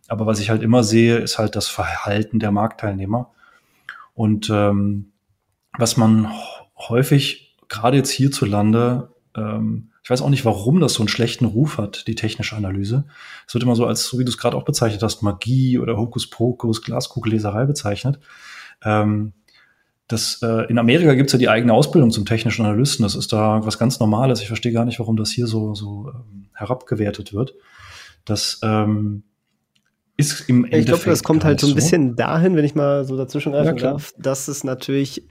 Aber 0.09 0.26
was 0.26 0.41
ich 0.41 0.51
halt 0.51 0.62
immer 0.62 0.82
sehe, 0.84 1.18
ist 1.18 1.39
halt 1.39 1.55
das 1.55 1.68
Verhalten 1.68 2.39
der 2.39 2.51
Marktteilnehmer. 2.51 3.30
Und 4.14 4.51
ähm, 4.51 5.12
was 5.78 5.97
man 5.97 6.28
häufig, 6.76 7.57
gerade 7.68 7.99
jetzt 7.99 8.11
hierzulande, 8.11 9.12
ähm, 9.36 9.88
ich 10.09 10.11
weiß 10.11 10.22
auch 10.22 10.30
nicht, 10.30 10.46
warum 10.46 10.80
das 10.80 10.94
so 10.94 11.02
einen 11.02 11.09
schlechten 11.09 11.44
Ruf 11.44 11.76
hat, 11.76 12.06
die 12.06 12.14
technische 12.14 12.56
Analyse. 12.56 13.04
Es 13.46 13.52
wird 13.52 13.62
immer 13.62 13.76
so 13.76 13.84
als, 13.84 14.06
so 14.06 14.18
wie 14.18 14.24
du 14.24 14.30
es 14.30 14.38
gerade 14.38 14.56
auch 14.56 14.62
bezeichnet 14.62 15.02
hast, 15.02 15.20
Magie 15.20 15.78
oder 15.78 15.98
Hokuspokus, 15.98 16.80
Glaskugelleserei 16.80 17.66
bezeichnet. 17.66 18.18
Ähm, 18.82 19.34
das, 20.06 20.40
äh, 20.42 20.64
in 20.70 20.78
Amerika 20.78 21.12
gibt 21.12 21.26
es 21.26 21.34
ja 21.34 21.38
die 21.38 21.50
eigene 21.50 21.74
Ausbildung 21.74 22.11
zum 22.11 22.24
technischen 22.24 22.64
Analysten. 22.64 23.02
Das 23.02 23.14
ist 23.14 23.34
da 23.34 23.66
was 23.66 23.78
ganz 23.78 24.00
Normales. 24.00 24.40
Ich 24.40 24.48
verstehe 24.48 24.72
gar 24.72 24.86
nicht, 24.86 24.98
warum 24.98 25.18
das 25.18 25.30
hier 25.30 25.46
so, 25.46 25.74
so 25.74 26.11
ähm, 26.14 26.46
herabgewertet 26.54 27.34
wird. 27.34 27.52
Das, 28.24 28.61
ähm, 28.62 29.24
ist 30.18 30.48
im 30.48 30.64
Endeffekt. 30.64 30.80
Ich 30.80 30.86
glaube, 30.86 31.04
das 31.04 31.22
kommt 31.22 31.44
halt 31.44 31.60
so 31.60 31.68
ein 31.68 31.76
bisschen 31.76 32.16
dahin, 32.16 32.56
wenn 32.56 32.64
ich 32.64 32.74
mal 32.74 33.04
so 33.04 33.16
dazwischen 33.16 33.52
greifen 33.52 33.76
ja, 33.78 33.92
darf, 33.92 34.12
dass 34.18 34.48
es 34.48 34.64
natürlich 34.64 35.26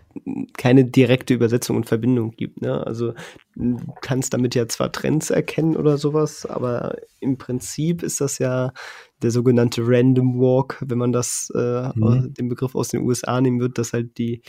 keine 0.57 0.85
direkte 0.85 1.33
Übersetzung 1.33 1.75
und 1.75 1.85
Verbindung 1.85 2.31
gibt. 2.31 2.61
Ne? 2.61 2.88
Also 2.88 3.13
du 3.55 3.77
kannst 4.01 4.33
damit 4.33 4.55
ja 4.55 4.65
zwar 4.67 4.91
Trends 4.91 5.29
erkennen 5.29 5.75
oder 5.75 5.97
sowas, 5.97 6.45
aber 6.45 6.95
im 7.19 7.38
Prinzip 7.38 8.01
ist 8.01 8.21
das 8.21 8.39
ja 8.39 8.71
der 9.21 9.31
sogenannte 9.31 9.81
Random 9.85 10.39
Walk, 10.39 10.77
wenn 10.79 10.97
man 10.97 11.11
das 11.11 11.51
äh, 11.53 11.89
mhm. 11.93 12.33
den 12.33 12.47
Begriff 12.47 12.73
aus 12.73 12.88
den 12.88 13.01
USA 13.01 13.41
nehmen 13.41 13.59
wird, 13.59 13.77
dass 13.77 13.91
halt 13.91 14.17
die 14.17 14.41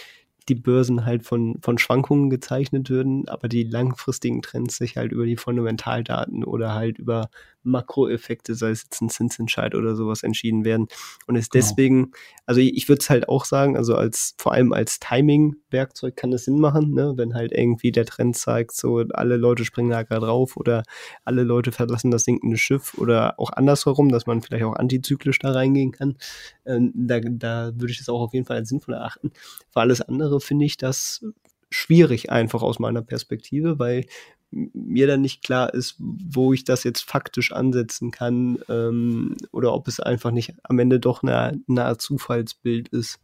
die 0.48 0.54
Börsen 0.54 1.04
halt 1.04 1.24
von, 1.24 1.58
von 1.60 1.78
Schwankungen 1.78 2.30
gezeichnet 2.30 2.88
würden, 2.90 3.28
aber 3.28 3.48
die 3.48 3.64
langfristigen 3.64 4.42
Trends 4.42 4.76
sich 4.76 4.96
halt 4.96 5.12
über 5.12 5.26
die 5.26 5.36
Fundamentaldaten 5.36 6.44
oder 6.44 6.74
halt 6.74 6.98
über 6.98 7.28
Makroeffekte, 7.62 8.54
sei 8.54 8.70
es 8.70 8.84
jetzt 8.84 9.00
ein 9.00 9.08
Zinsentscheid 9.08 9.74
oder 9.74 9.94
sowas, 9.96 10.22
entschieden 10.22 10.64
werden. 10.64 10.88
Und 11.26 11.36
ist 11.36 11.50
genau. 11.50 11.64
deswegen, 11.64 12.12
also 12.46 12.60
ich, 12.60 12.76
ich 12.76 12.88
würde 12.88 13.00
es 13.00 13.10
halt 13.10 13.28
auch 13.28 13.44
sagen, 13.44 13.76
also 13.76 13.94
als 13.94 14.34
vor 14.38 14.52
allem 14.52 14.72
als 14.72 14.98
Timing-Werkzeug 15.00 16.16
kann 16.16 16.32
es 16.32 16.44
Sinn 16.44 16.60
machen, 16.60 16.92
ne? 16.92 17.14
wenn 17.16 17.34
halt 17.34 17.52
irgendwie 17.52 17.92
der 17.92 18.06
Trend 18.06 18.36
zeigt, 18.36 18.72
so 18.72 18.98
alle 18.98 19.36
Leute 19.36 19.64
springen 19.64 19.90
da 19.90 20.02
gerade 20.02 20.26
drauf 20.26 20.56
oder 20.56 20.82
alle 21.24 21.42
Leute 21.42 21.72
verlassen 21.72 22.10
das 22.10 22.24
sinkende 22.24 22.56
Schiff 22.56 22.94
oder 22.98 23.38
auch 23.38 23.50
andersherum, 23.50 24.08
dass 24.10 24.26
man 24.26 24.42
vielleicht 24.42 24.64
auch 24.64 24.76
antizyklisch 24.76 25.38
da 25.38 25.52
reingehen 25.52 25.92
kann. 25.92 26.16
Ähm, 26.64 26.92
da, 26.94 27.20
da 27.20 27.72
würde 27.74 27.92
ich 27.92 27.98
das 27.98 28.08
auch 28.08 28.20
auf 28.20 28.34
jeden 28.34 28.46
Fall 28.46 28.56
als 28.56 28.68
sinnvoll 28.68 28.94
erachten. 28.94 29.32
Für 29.70 29.80
alles 29.80 30.00
andere 30.00 30.40
finde 30.40 30.64
ich 30.64 30.76
das 30.76 31.24
schwierig 31.70 32.30
einfach 32.30 32.62
aus 32.62 32.78
meiner 32.78 33.02
Perspektive, 33.02 33.78
weil 33.78 34.06
mir 34.50 35.06
dann 35.06 35.20
nicht 35.20 35.42
klar 35.42 35.72
ist, 35.74 35.96
wo 35.98 36.52
ich 36.52 36.64
das 36.64 36.84
jetzt 36.84 37.02
faktisch 37.02 37.52
ansetzen 37.52 38.10
kann 38.10 38.58
ähm, 38.68 39.36
oder 39.52 39.74
ob 39.74 39.88
es 39.88 40.00
einfach 40.00 40.30
nicht 40.30 40.54
am 40.62 40.78
Ende 40.78 41.00
doch 41.00 41.22
eine, 41.22 41.60
eine 41.68 41.98
Zufallsbild 41.98 42.88
ist. 42.88 43.18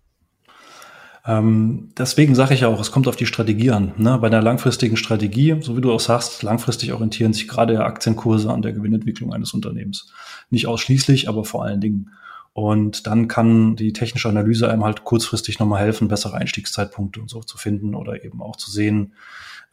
Ähm, 1.27 1.91
deswegen 1.97 2.35
sage 2.35 2.53
ich 2.53 2.67
auch, 2.67 2.79
es 2.79 2.91
kommt 2.91 3.09
auf 3.09 3.17
die 3.17 3.25
Strategie 3.25 3.71
an. 3.71 3.95
Ne? 3.97 4.19
Bei 4.19 4.27
einer 4.27 4.43
langfristigen 4.43 4.99
Strategie, 4.99 5.57
so 5.61 5.77
wie 5.77 5.81
du 5.81 5.91
auch 5.91 6.01
sagst, 6.01 6.43
langfristig 6.43 6.93
orientieren 6.93 7.33
sich 7.33 7.49
gerade 7.49 7.83
Aktienkurse 7.83 8.53
an 8.53 8.61
der 8.61 8.75
Gewinnentwicklung 8.75 9.33
eines 9.33 9.55
Unternehmens. 9.55 10.13
Nicht 10.51 10.67
ausschließlich, 10.67 11.29
aber 11.29 11.45
vor 11.45 11.65
allen 11.65 11.81
Dingen. 11.81 12.11
Und 12.53 13.07
dann 13.07 13.27
kann 13.27 13.75
die 13.75 13.95
technische 13.95 14.29
Analyse 14.29 14.71
einem 14.71 14.85
halt 14.85 15.03
kurzfristig 15.05 15.59
nochmal 15.59 15.81
helfen, 15.81 16.09
bessere 16.09 16.37
Einstiegszeitpunkte 16.37 17.21
und 17.21 17.31
so 17.31 17.41
zu 17.41 17.57
finden 17.57 17.95
oder 17.95 18.23
eben 18.23 18.43
auch 18.43 18.57
zu 18.57 18.71
sehen, 18.71 19.15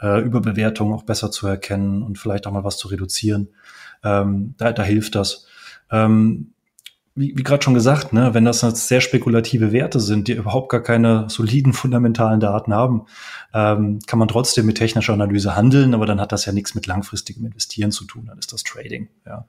äh, 0.02 0.22
Überbewertung 0.22 0.94
auch 0.94 1.04
besser 1.04 1.32
zu 1.32 1.48
erkennen 1.48 2.04
und 2.04 2.18
vielleicht 2.18 2.48
auch 2.48 2.52
mal 2.52 2.64
was 2.64 2.78
zu 2.78 2.88
reduzieren. 2.88 3.50
Ähm, 4.04 4.56
da, 4.58 4.72
da 4.72 4.84
hilft 4.84 5.16
das. 5.16 5.46
Ähm, 5.92 6.54
wie, 7.14 7.38
wie 7.38 7.44
gerade 7.44 7.62
schon 7.62 7.74
gesagt, 7.74 8.14
ne, 8.14 8.34
wenn 8.34 8.46
das 8.46 8.62
jetzt 8.62 8.88
sehr 8.88 9.02
spekulative 9.02 9.74
Werte 9.74 10.00
sind, 10.00 10.28
die 10.28 10.34
überhaupt 10.34 10.70
gar 10.70 10.82
keine 10.82 11.30
soliden 11.30 11.74
fundamentalen 11.74 12.40
Daten 12.40 12.74
haben, 12.74 13.06
ähm, 13.54 14.00
kann 14.08 14.20
man 14.20 14.28
trotzdem 14.28 14.66
mit 14.66 14.78
technischer 14.78 15.14
Analyse 15.14 15.56
handeln, 15.56 15.94
aber 15.94 16.06
dann 16.06 16.22
hat 16.22 16.32
das 16.32 16.46
ja 16.46 16.54
nichts 16.54 16.74
mit 16.74 16.88
langfristigem 16.88 17.46
Investieren 17.46 17.92
zu 17.92 18.06
tun, 18.06 18.26
dann 18.28 18.40
ist 18.40 18.54
das 18.54 18.64
Trading. 18.64 19.10
Ja. 19.26 19.46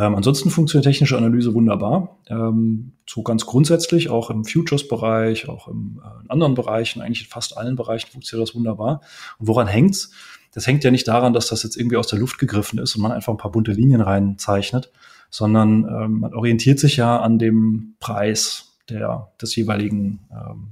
Ähm, 0.00 0.14
ansonsten 0.14 0.48
funktioniert 0.48 0.86
technische 0.86 1.18
Analyse 1.18 1.52
wunderbar. 1.52 2.16
Ähm, 2.28 2.92
so 3.06 3.22
ganz 3.22 3.44
grundsätzlich, 3.44 4.08
auch 4.08 4.30
im 4.30 4.46
Futures-Bereich, 4.46 5.46
auch 5.50 5.68
im, 5.68 6.00
äh, 6.02 6.24
in 6.24 6.30
anderen 6.30 6.54
Bereichen, 6.54 7.02
eigentlich 7.02 7.24
in 7.24 7.26
fast 7.26 7.58
allen 7.58 7.76
Bereichen 7.76 8.10
funktioniert 8.10 8.48
das 8.48 8.54
wunderbar. 8.54 9.02
Und 9.38 9.48
woran 9.48 9.66
hängt's? 9.66 10.10
Das 10.52 10.66
hängt 10.66 10.84
ja 10.84 10.90
nicht 10.90 11.06
daran, 11.06 11.34
dass 11.34 11.48
das 11.48 11.62
jetzt 11.64 11.76
irgendwie 11.76 11.98
aus 11.98 12.06
der 12.06 12.18
Luft 12.18 12.38
gegriffen 12.38 12.78
ist 12.78 12.96
und 12.96 13.02
man 13.02 13.12
einfach 13.12 13.32
ein 13.32 13.36
paar 13.36 13.52
bunte 13.52 13.72
Linien 13.72 14.00
reinzeichnet, 14.00 14.90
sondern 15.28 15.84
ähm, 15.84 16.20
man 16.20 16.34
orientiert 16.34 16.78
sich 16.78 16.96
ja 16.96 17.20
an 17.20 17.38
dem 17.38 17.96
Preis 18.00 18.78
der, 18.88 19.30
des 19.40 19.54
jeweiligen 19.54 20.20
ähm, 20.32 20.68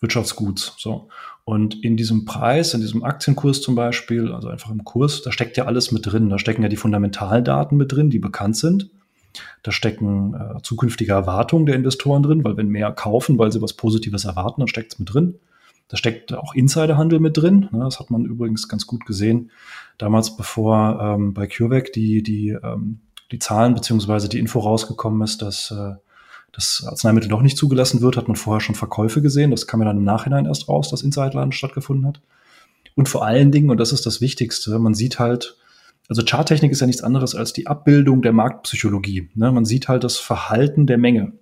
Wirtschaftsguts. 0.00 0.74
So. 0.76 1.08
Und 1.50 1.82
in 1.82 1.96
diesem 1.96 2.26
Preis, 2.26 2.74
in 2.74 2.80
diesem 2.80 3.02
Aktienkurs 3.02 3.60
zum 3.60 3.74
Beispiel, 3.74 4.30
also 4.30 4.46
einfach 4.46 4.70
im 4.70 4.84
Kurs, 4.84 5.22
da 5.22 5.32
steckt 5.32 5.56
ja 5.56 5.64
alles 5.64 5.90
mit 5.90 6.06
drin. 6.06 6.28
Da 6.28 6.38
stecken 6.38 6.62
ja 6.62 6.68
die 6.68 6.76
Fundamentaldaten 6.76 7.76
mit 7.76 7.90
drin, 7.90 8.08
die 8.08 8.20
bekannt 8.20 8.56
sind. 8.56 8.88
Da 9.64 9.72
stecken 9.72 10.34
äh, 10.34 10.62
zukünftige 10.62 11.10
Erwartungen 11.10 11.66
der 11.66 11.74
Investoren 11.74 12.22
drin, 12.22 12.44
weil 12.44 12.56
wenn 12.56 12.68
mehr 12.68 12.92
kaufen, 12.92 13.36
weil 13.36 13.50
sie 13.50 13.60
was 13.60 13.72
Positives 13.72 14.26
erwarten, 14.26 14.60
dann 14.60 14.68
steckt 14.68 14.92
es 14.92 15.00
mit 15.00 15.12
drin. 15.12 15.40
Da 15.88 15.96
steckt 15.96 16.32
auch 16.34 16.54
Insiderhandel 16.54 17.18
mit 17.18 17.36
drin. 17.36 17.68
Ne, 17.72 17.80
das 17.80 17.98
hat 17.98 18.12
man 18.12 18.26
übrigens 18.26 18.68
ganz 18.68 18.86
gut 18.86 19.04
gesehen. 19.04 19.50
Damals, 19.98 20.36
bevor 20.36 21.00
ähm, 21.02 21.34
bei 21.34 21.48
CureVac 21.48 21.92
die, 21.92 22.22
die, 22.22 22.50
ähm, 22.50 23.00
die 23.32 23.40
Zahlen 23.40 23.74
beziehungsweise 23.74 24.28
die 24.28 24.38
Info 24.38 24.60
rausgekommen 24.60 25.20
ist, 25.22 25.42
dass 25.42 25.72
äh, 25.72 25.94
das 26.52 26.84
Arzneimittel 26.86 27.30
noch 27.30 27.42
nicht 27.42 27.56
zugelassen 27.56 28.00
wird, 28.00 28.16
hat 28.16 28.28
man 28.28 28.36
vorher 28.36 28.60
schon 28.60 28.74
Verkäufe 28.74 29.22
gesehen. 29.22 29.50
Das 29.50 29.66
kam 29.66 29.80
ja 29.80 29.86
dann 29.86 29.98
im 29.98 30.04
Nachhinein 30.04 30.46
erst 30.46 30.68
raus, 30.68 30.90
dass 30.90 31.02
Insiderhandel 31.02 31.52
stattgefunden 31.52 32.06
hat. 32.06 32.20
Und 32.96 33.08
vor 33.08 33.24
allen 33.24 33.52
Dingen, 33.52 33.70
und 33.70 33.78
das 33.78 33.92
ist 33.92 34.04
das 34.06 34.20
Wichtigste, 34.20 34.78
man 34.78 34.94
sieht 34.94 35.18
halt, 35.18 35.56
also 36.08 36.22
Charttechnik 36.24 36.72
ist 36.72 36.80
ja 36.80 36.86
nichts 36.86 37.02
anderes 37.02 37.36
als 37.36 37.52
die 37.52 37.68
Abbildung 37.68 38.20
der 38.20 38.32
Marktpsychologie. 38.32 39.30
Ne? 39.34 39.52
Man 39.52 39.64
sieht 39.64 39.88
halt 39.88 40.02
das 40.02 40.16
Verhalten 40.16 40.86
der 40.86 40.98
Menge. 40.98 41.32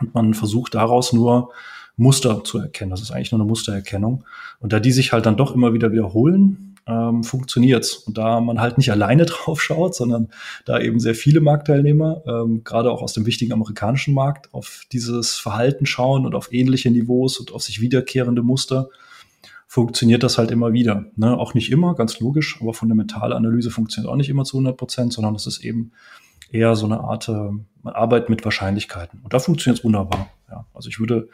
Und 0.00 0.14
man 0.14 0.32
versucht 0.32 0.74
daraus 0.74 1.12
nur 1.12 1.52
Muster 1.98 2.42
zu 2.44 2.58
erkennen. 2.58 2.90
Das 2.90 3.02
ist 3.02 3.10
eigentlich 3.10 3.30
nur 3.30 3.40
eine 3.40 3.48
Mustererkennung. 3.48 4.24
Und 4.58 4.72
da 4.72 4.80
die 4.80 4.92
sich 4.92 5.12
halt 5.12 5.26
dann 5.26 5.36
doch 5.36 5.54
immer 5.54 5.74
wieder 5.74 5.92
wiederholen, 5.92 6.69
ähm, 6.90 7.22
funktioniert's. 7.22 7.94
Und 7.94 8.18
da 8.18 8.40
man 8.40 8.60
halt 8.60 8.78
nicht 8.78 8.90
alleine 8.90 9.26
drauf 9.26 9.62
schaut, 9.62 9.94
sondern 9.94 10.28
da 10.64 10.80
eben 10.80 11.00
sehr 11.00 11.14
viele 11.14 11.40
Marktteilnehmer, 11.40 12.22
ähm, 12.26 12.64
gerade 12.64 12.90
auch 12.90 13.02
aus 13.02 13.12
dem 13.12 13.26
wichtigen 13.26 13.52
amerikanischen 13.52 14.14
Markt, 14.14 14.52
auf 14.52 14.84
dieses 14.92 15.36
Verhalten 15.36 15.86
schauen 15.86 16.26
und 16.26 16.34
auf 16.34 16.52
ähnliche 16.52 16.90
Niveaus 16.90 17.38
und 17.38 17.52
auf 17.52 17.62
sich 17.62 17.80
wiederkehrende 17.80 18.42
Muster, 18.42 18.88
funktioniert 19.66 20.24
das 20.24 20.36
halt 20.36 20.50
immer 20.50 20.72
wieder. 20.72 21.04
Ne? 21.14 21.38
Auch 21.38 21.54
nicht 21.54 21.70
immer, 21.70 21.94
ganz 21.94 22.18
logisch, 22.18 22.58
aber 22.60 22.74
fundamentale 22.74 23.36
Analyse 23.36 23.70
funktioniert 23.70 24.12
auch 24.12 24.16
nicht 24.16 24.28
immer 24.28 24.44
zu 24.44 24.56
100 24.56 24.76
Prozent, 24.76 25.12
sondern 25.12 25.36
es 25.36 25.46
ist 25.46 25.64
eben 25.64 25.92
eher 26.50 26.74
so 26.74 26.86
eine 26.86 27.00
Art, 27.00 27.28
äh, 27.28 27.32
man 27.82 27.94
arbeitet 27.94 28.30
mit 28.30 28.44
Wahrscheinlichkeiten. 28.44 29.20
Und 29.22 29.32
da 29.32 29.38
funktioniert 29.38 29.78
es 29.78 29.84
wunderbar. 29.84 30.28
Ja. 30.50 30.66
Also 30.74 30.88
ich 30.88 30.98
würde 30.98 31.28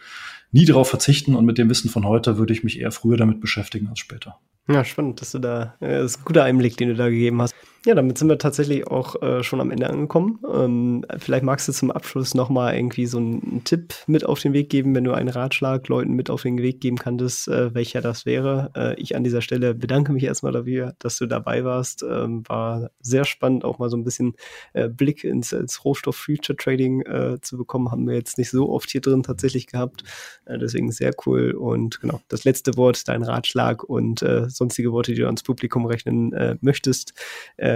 nie 0.52 0.66
darauf 0.66 0.90
verzichten 0.90 1.34
und 1.34 1.46
mit 1.46 1.56
dem 1.56 1.70
Wissen 1.70 1.88
von 1.88 2.06
heute 2.06 2.36
würde 2.36 2.52
ich 2.52 2.62
mich 2.62 2.78
eher 2.78 2.92
früher 2.92 3.16
damit 3.16 3.40
beschäftigen 3.40 3.88
als 3.88 4.00
später. 4.00 4.38
Ja, 4.68 4.84
spannend, 4.84 5.20
dass 5.20 5.32
du 5.32 5.38
da, 5.38 5.76
äh, 5.80 5.98
das 5.98 6.12
ist 6.12 6.18
ein 6.20 6.24
guter 6.24 6.44
Einblick, 6.44 6.76
den 6.76 6.88
du 6.88 6.94
da 6.96 7.08
gegeben 7.08 7.40
hast. 7.40 7.54
Ja, 7.86 7.94
damit 7.94 8.18
sind 8.18 8.28
wir 8.28 8.38
tatsächlich 8.38 8.88
auch 8.88 9.22
äh, 9.22 9.44
schon 9.44 9.60
am 9.60 9.70
Ende 9.70 9.88
angekommen. 9.88 10.40
Ähm, 10.52 11.04
vielleicht 11.18 11.44
magst 11.44 11.68
du 11.68 11.72
zum 11.72 11.92
Abschluss 11.92 12.34
nochmal 12.34 12.74
irgendwie 12.74 13.06
so 13.06 13.18
einen, 13.18 13.40
einen, 13.44 13.62
Tipp 13.62 13.94
mit 14.08 14.26
auf 14.26 14.40
den 14.40 14.54
Weg 14.54 14.70
geben, 14.70 14.92
wenn 14.96 15.04
du 15.04 15.12
einen 15.12 15.28
Ratschlag 15.28 15.86
Leuten 15.86 16.14
mit 16.14 16.28
auf 16.28 16.42
den 16.42 16.58
Weg 16.58 16.80
geben 16.80 16.96
kannst, 16.96 17.46
äh, 17.46 17.72
welcher 17.76 18.00
das 18.00 18.26
wäre. 18.26 18.72
Äh, 18.74 19.00
ich 19.00 19.14
an 19.14 19.22
dieser 19.22 19.40
Stelle 19.40 19.72
bedanke 19.72 20.12
mich 20.12 20.24
erstmal 20.24 20.50
dafür, 20.50 20.96
dass 20.98 21.16
du 21.18 21.26
dabei 21.26 21.62
warst. 21.62 22.02
Ähm, 22.02 22.42
war 22.48 22.90
sehr 23.02 23.24
spannend, 23.24 23.64
auch 23.64 23.78
mal 23.78 23.88
so 23.88 23.96
ein 23.96 24.02
bisschen 24.02 24.34
äh, 24.72 24.88
Blick 24.88 25.22
ins, 25.22 25.52
ins 25.52 25.84
Rohstoff-Future-Trading 25.84 27.02
äh, 27.02 27.40
zu 27.40 27.56
bekommen. 27.56 27.92
Haben 27.92 28.08
wir 28.08 28.16
jetzt 28.16 28.36
nicht 28.36 28.50
so 28.50 28.68
oft 28.68 28.90
hier 28.90 29.00
drin 29.00 29.22
tatsächlich 29.22 29.68
gehabt. 29.68 30.02
Äh, 30.44 30.58
deswegen 30.58 30.90
sehr 30.90 31.12
cool. 31.24 31.52
Und 31.52 32.00
genau, 32.00 32.20
das 32.26 32.42
letzte 32.42 32.76
Wort, 32.76 33.06
dein 33.06 33.22
Ratschlag 33.22 33.84
und 33.84 34.24
sonstige 34.48 34.90
Worte, 34.90 35.12
die 35.12 35.20
du 35.20 35.26
ans 35.26 35.44
Publikum 35.44 35.86
rechnen 35.86 36.58
möchtest. 36.60 37.12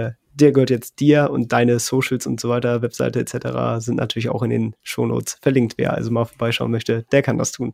der 0.33 0.51
gehört 0.51 0.69
jetzt 0.69 0.99
dir 0.99 1.29
und 1.31 1.51
deine 1.51 1.79
Socials 1.79 2.25
und 2.25 2.39
so 2.39 2.49
weiter, 2.49 2.81
Webseite 2.81 3.19
etc. 3.19 3.83
sind 3.83 3.97
natürlich 3.97 4.29
auch 4.29 4.43
in 4.43 4.49
den 4.49 4.75
Shownotes 4.81 5.37
verlinkt. 5.41 5.73
Wer 5.77 5.93
also 5.93 6.11
mal 6.11 6.25
vorbeischauen 6.25 6.71
möchte, 6.71 7.05
der 7.11 7.21
kann 7.21 7.37
das 7.37 7.51
tun. 7.51 7.73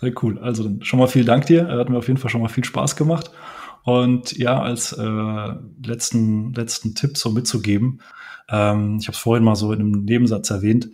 Sehr 0.00 0.12
cool. 0.22 0.38
Also 0.38 0.70
schon 0.80 0.98
mal 0.98 1.06
vielen 1.06 1.26
Dank 1.26 1.46
dir. 1.46 1.68
Hat 1.68 1.88
mir 1.88 1.98
auf 1.98 2.08
jeden 2.08 2.18
Fall 2.18 2.30
schon 2.30 2.42
mal 2.42 2.48
viel 2.48 2.64
Spaß 2.64 2.96
gemacht. 2.96 3.30
Und 3.84 4.36
ja, 4.36 4.60
als 4.60 4.92
äh, 4.92 5.48
letzten, 5.84 6.52
letzten 6.54 6.94
Tipp 6.94 7.16
so 7.16 7.30
mitzugeben, 7.30 8.00
ähm, 8.48 8.98
ich 9.00 9.08
habe 9.08 9.16
es 9.16 9.22
vorhin 9.22 9.44
mal 9.44 9.56
so 9.56 9.72
in 9.72 9.80
einem 9.80 10.04
Nebensatz 10.04 10.50
erwähnt, 10.50 10.86
äh, 10.86 10.88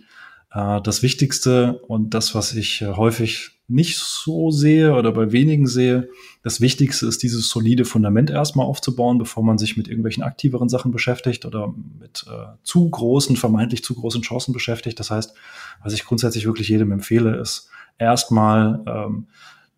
das 0.49 1.03
Wichtigste 1.03 1.79
und 1.87 2.13
das, 2.13 2.33
was 2.33 2.53
ich 2.53 2.81
äh, 2.81 2.93
häufig 2.93 3.51
nicht 3.67 3.99
so 3.99 4.49
sehe 4.49 4.95
oder 4.95 5.11
bei 5.11 5.31
wenigen 5.31 5.67
sehe, 5.67 6.09
das 6.41 6.59
Wichtigste 6.59 7.05
ist, 7.05 7.21
dieses 7.21 7.49
solide 7.49 7.85
Fundament 7.85 8.31
erstmal 8.31 8.65
aufzubauen, 8.65 9.19
bevor 9.19 9.43
man 9.43 9.59
sich 9.59 9.77
mit 9.77 9.87
irgendwelchen 9.87 10.23
aktiveren 10.23 10.67
Sachen 10.67 10.91
beschäftigt 10.91 11.45
oder 11.45 11.71
mit 11.99 12.25
äh, 12.27 12.47
zu 12.63 12.89
großen, 12.89 13.35
vermeintlich 13.35 13.83
zu 13.83 13.93
großen 13.93 14.23
Chancen 14.23 14.51
beschäftigt. 14.51 14.99
Das 14.99 15.11
heißt, 15.11 15.35
was 15.83 15.93
ich 15.93 16.03
grundsätzlich 16.03 16.47
wirklich 16.47 16.67
jedem 16.67 16.91
empfehle, 16.91 17.39
ist 17.39 17.69
erstmal 17.99 18.83
ähm, 18.87 19.27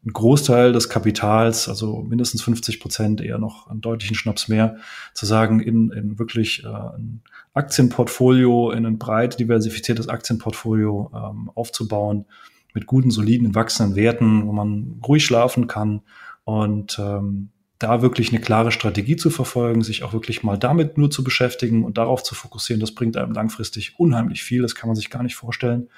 einen 0.03 0.13
Großteil 0.13 0.73
des 0.73 0.89
Kapitals, 0.89 1.69
also 1.69 2.01
mindestens 2.01 2.41
50 2.41 2.79
Prozent, 2.79 3.21
eher 3.21 3.37
noch 3.37 3.67
einen 3.67 3.81
deutlichen 3.81 4.15
Schnaps 4.15 4.47
mehr, 4.47 4.77
zu 5.13 5.27
sagen, 5.27 5.59
in, 5.59 5.91
in 5.91 6.17
wirklich 6.17 6.63
äh, 6.63 6.67
ein 6.67 7.21
Aktienportfolio, 7.53 8.71
in 8.71 8.85
ein 8.85 8.97
breit 8.97 9.39
diversifiziertes 9.39 10.07
Aktienportfolio 10.07 11.11
ähm, 11.13 11.51
aufzubauen, 11.53 12.25
mit 12.73 12.87
guten, 12.87 13.11
soliden, 13.11 13.53
wachsenden 13.53 13.95
Werten, 13.95 14.47
wo 14.47 14.53
man 14.53 14.99
ruhig 15.05 15.25
schlafen 15.25 15.67
kann 15.67 16.01
und 16.45 16.97
ähm, 16.97 17.49
da 17.77 18.01
wirklich 18.01 18.29
eine 18.29 18.41
klare 18.41 18.71
Strategie 18.71 19.17
zu 19.17 19.29
verfolgen, 19.29 19.81
sich 19.81 20.03
auch 20.03 20.13
wirklich 20.13 20.43
mal 20.43 20.57
damit 20.57 20.97
nur 20.97 21.11
zu 21.11 21.23
beschäftigen 21.23 21.83
und 21.83 21.97
darauf 21.97 22.23
zu 22.23 22.33
fokussieren, 22.33 22.79
das 22.79 22.93
bringt 22.93 23.17
einem 23.17 23.33
langfristig 23.33 23.99
unheimlich 23.99 24.43
viel. 24.43 24.61
Das 24.61 24.75
kann 24.75 24.87
man 24.87 24.95
sich 24.95 25.09
gar 25.09 25.23
nicht 25.23 25.35
vorstellen, 25.35 25.89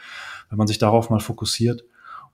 wenn 0.50 0.58
man 0.58 0.68
sich 0.68 0.78
darauf 0.78 1.10
mal 1.10 1.20
fokussiert 1.20 1.84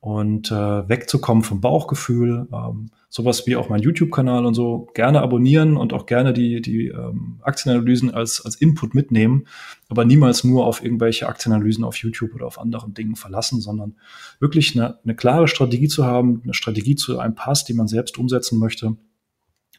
und 0.02 0.52
äh, 0.52 0.90
wegzukommen 0.90 1.44
vom 1.44 1.62
Bauchgefühl. 1.62 2.48
Ähm, 2.54 2.92
sowas 3.10 3.48
wie 3.48 3.56
auch 3.56 3.70
mein 3.70 3.82
YouTube-Kanal 3.82 4.46
und 4.46 4.54
so 4.54 4.88
gerne 4.94 5.22
abonnieren 5.22 5.78
und 5.78 5.94
auch 5.94 6.06
gerne 6.06 6.32
die, 6.32 6.62
die 6.62 6.88
ähm, 6.88 7.40
Aktienanalysen 7.42 8.14
als, 8.14 8.46
als 8.46 8.56
Input 8.56 8.94
mitnehmen, 8.94 9.48
aber 9.90 10.06
niemals 10.06 10.44
nur 10.44 10.68
auf 10.68 10.84
irgendwelche 10.84 11.28
Aktienanalysen 11.28 11.84
auf 11.84 11.96
YouTube 11.98 12.36
oder 12.36 12.46
auf 12.46 12.60
anderen 12.60 12.94
Dingen 12.94 13.16
verlassen, 13.16 13.62
sondern 13.62 13.96
wirklich 14.40 14.76
eine, 14.76 15.00
eine 15.04 15.16
klare 15.16 15.48
Strategie 15.48 15.88
zu 15.88 16.06
haben, 16.06 16.42
eine 16.44 16.54
Strategie 16.54 16.96
zu 16.96 17.18
einem 17.18 17.34
Pass, 17.34 17.66
die 17.66 17.74
man 17.74 17.88
selbst 17.88 18.20
umsetzen 18.20 18.60
möchte, 18.60 18.96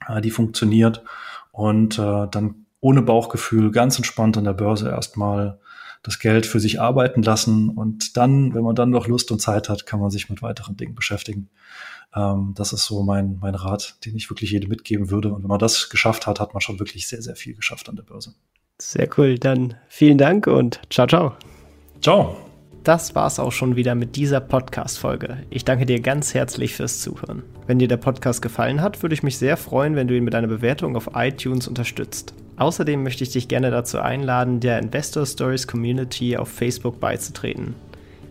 äh, 0.08 0.20
die 0.20 0.32
funktioniert 0.32 1.04
und 1.52 1.98
äh, 1.98 2.26
dann 2.30 2.66
ohne 2.80 3.02
Bauchgefühl 3.02 3.70
ganz 3.70 3.96
entspannt 3.96 4.36
an 4.38 4.44
der 4.44 4.54
Börse 4.54 4.88
erstmal 4.88 5.60
das 6.02 6.18
Geld 6.18 6.46
für 6.46 6.60
sich 6.60 6.80
arbeiten 6.80 7.22
lassen 7.22 7.68
und 7.68 8.16
dann, 8.16 8.54
wenn 8.54 8.62
man 8.62 8.74
dann 8.74 8.90
noch 8.90 9.06
Lust 9.06 9.30
und 9.30 9.40
Zeit 9.40 9.68
hat, 9.68 9.86
kann 9.86 10.00
man 10.00 10.10
sich 10.10 10.30
mit 10.30 10.40
weiteren 10.42 10.76
Dingen 10.76 10.94
beschäftigen. 10.94 11.50
Ähm, 12.14 12.54
das 12.56 12.72
ist 12.72 12.86
so 12.86 13.02
mein, 13.02 13.38
mein 13.40 13.54
Rat, 13.54 13.96
den 14.04 14.16
ich 14.16 14.30
wirklich 14.30 14.50
jedem 14.50 14.70
mitgeben 14.70 15.10
würde. 15.10 15.32
Und 15.32 15.42
wenn 15.42 15.48
man 15.48 15.58
das 15.58 15.90
geschafft 15.90 16.26
hat, 16.26 16.40
hat 16.40 16.54
man 16.54 16.60
schon 16.60 16.78
wirklich 16.78 17.06
sehr, 17.06 17.22
sehr 17.22 17.36
viel 17.36 17.54
geschafft 17.54 17.88
an 17.88 17.96
der 17.96 18.02
Börse. 18.02 18.34
Sehr 18.80 19.08
cool. 19.18 19.38
Dann 19.38 19.74
vielen 19.88 20.18
Dank 20.18 20.46
und 20.46 20.80
ciao, 20.90 21.06
ciao. 21.06 21.34
Ciao. 22.00 22.36
Das 22.82 23.14
war's 23.14 23.38
auch 23.38 23.52
schon 23.52 23.76
wieder 23.76 23.94
mit 23.94 24.16
dieser 24.16 24.40
Podcast-Folge. 24.40 25.44
Ich 25.50 25.66
danke 25.66 25.84
dir 25.84 26.00
ganz 26.00 26.32
herzlich 26.32 26.74
fürs 26.74 27.00
Zuhören. 27.00 27.42
Wenn 27.66 27.78
dir 27.78 27.88
der 27.88 27.98
Podcast 27.98 28.40
gefallen 28.40 28.80
hat, 28.80 29.02
würde 29.02 29.12
ich 29.12 29.22
mich 29.22 29.36
sehr 29.36 29.58
freuen, 29.58 29.96
wenn 29.96 30.08
du 30.08 30.16
ihn 30.16 30.24
mit 30.24 30.34
einer 30.34 30.46
Bewertung 30.46 30.96
auf 30.96 31.10
iTunes 31.14 31.68
unterstützt. 31.68 32.32
Außerdem 32.60 33.02
möchte 33.02 33.24
ich 33.24 33.30
dich 33.30 33.48
gerne 33.48 33.70
dazu 33.70 34.00
einladen, 34.00 34.60
der 34.60 34.80
Investor 34.80 35.24
Stories 35.24 35.66
Community 35.66 36.36
auf 36.36 36.50
Facebook 36.50 37.00
beizutreten. 37.00 37.74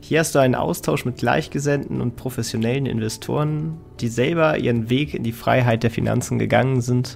Hier 0.02 0.20
hast 0.20 0.36
du 0.36 0.40
einen 0.40 0.54
Austausch 0.54 1.04
mit 1.04 1.18
Gleichgesinnten 1.18 2.00
und 2.00 2.16
professionellen 2.16 2.86
Investoren, 2.86 3.80
die 4.00 4.08
selber 4.08 4.60
ihren 4.60 4.92
Weg 4.92 5.16
in 5.16 5.24
die 5.24 5.32
Freiheit 5.32 5.82
der 5.82 5.90
Finanzen 5.90 6.38
gegangen 6.38 6.82
sind. 6.82 7.16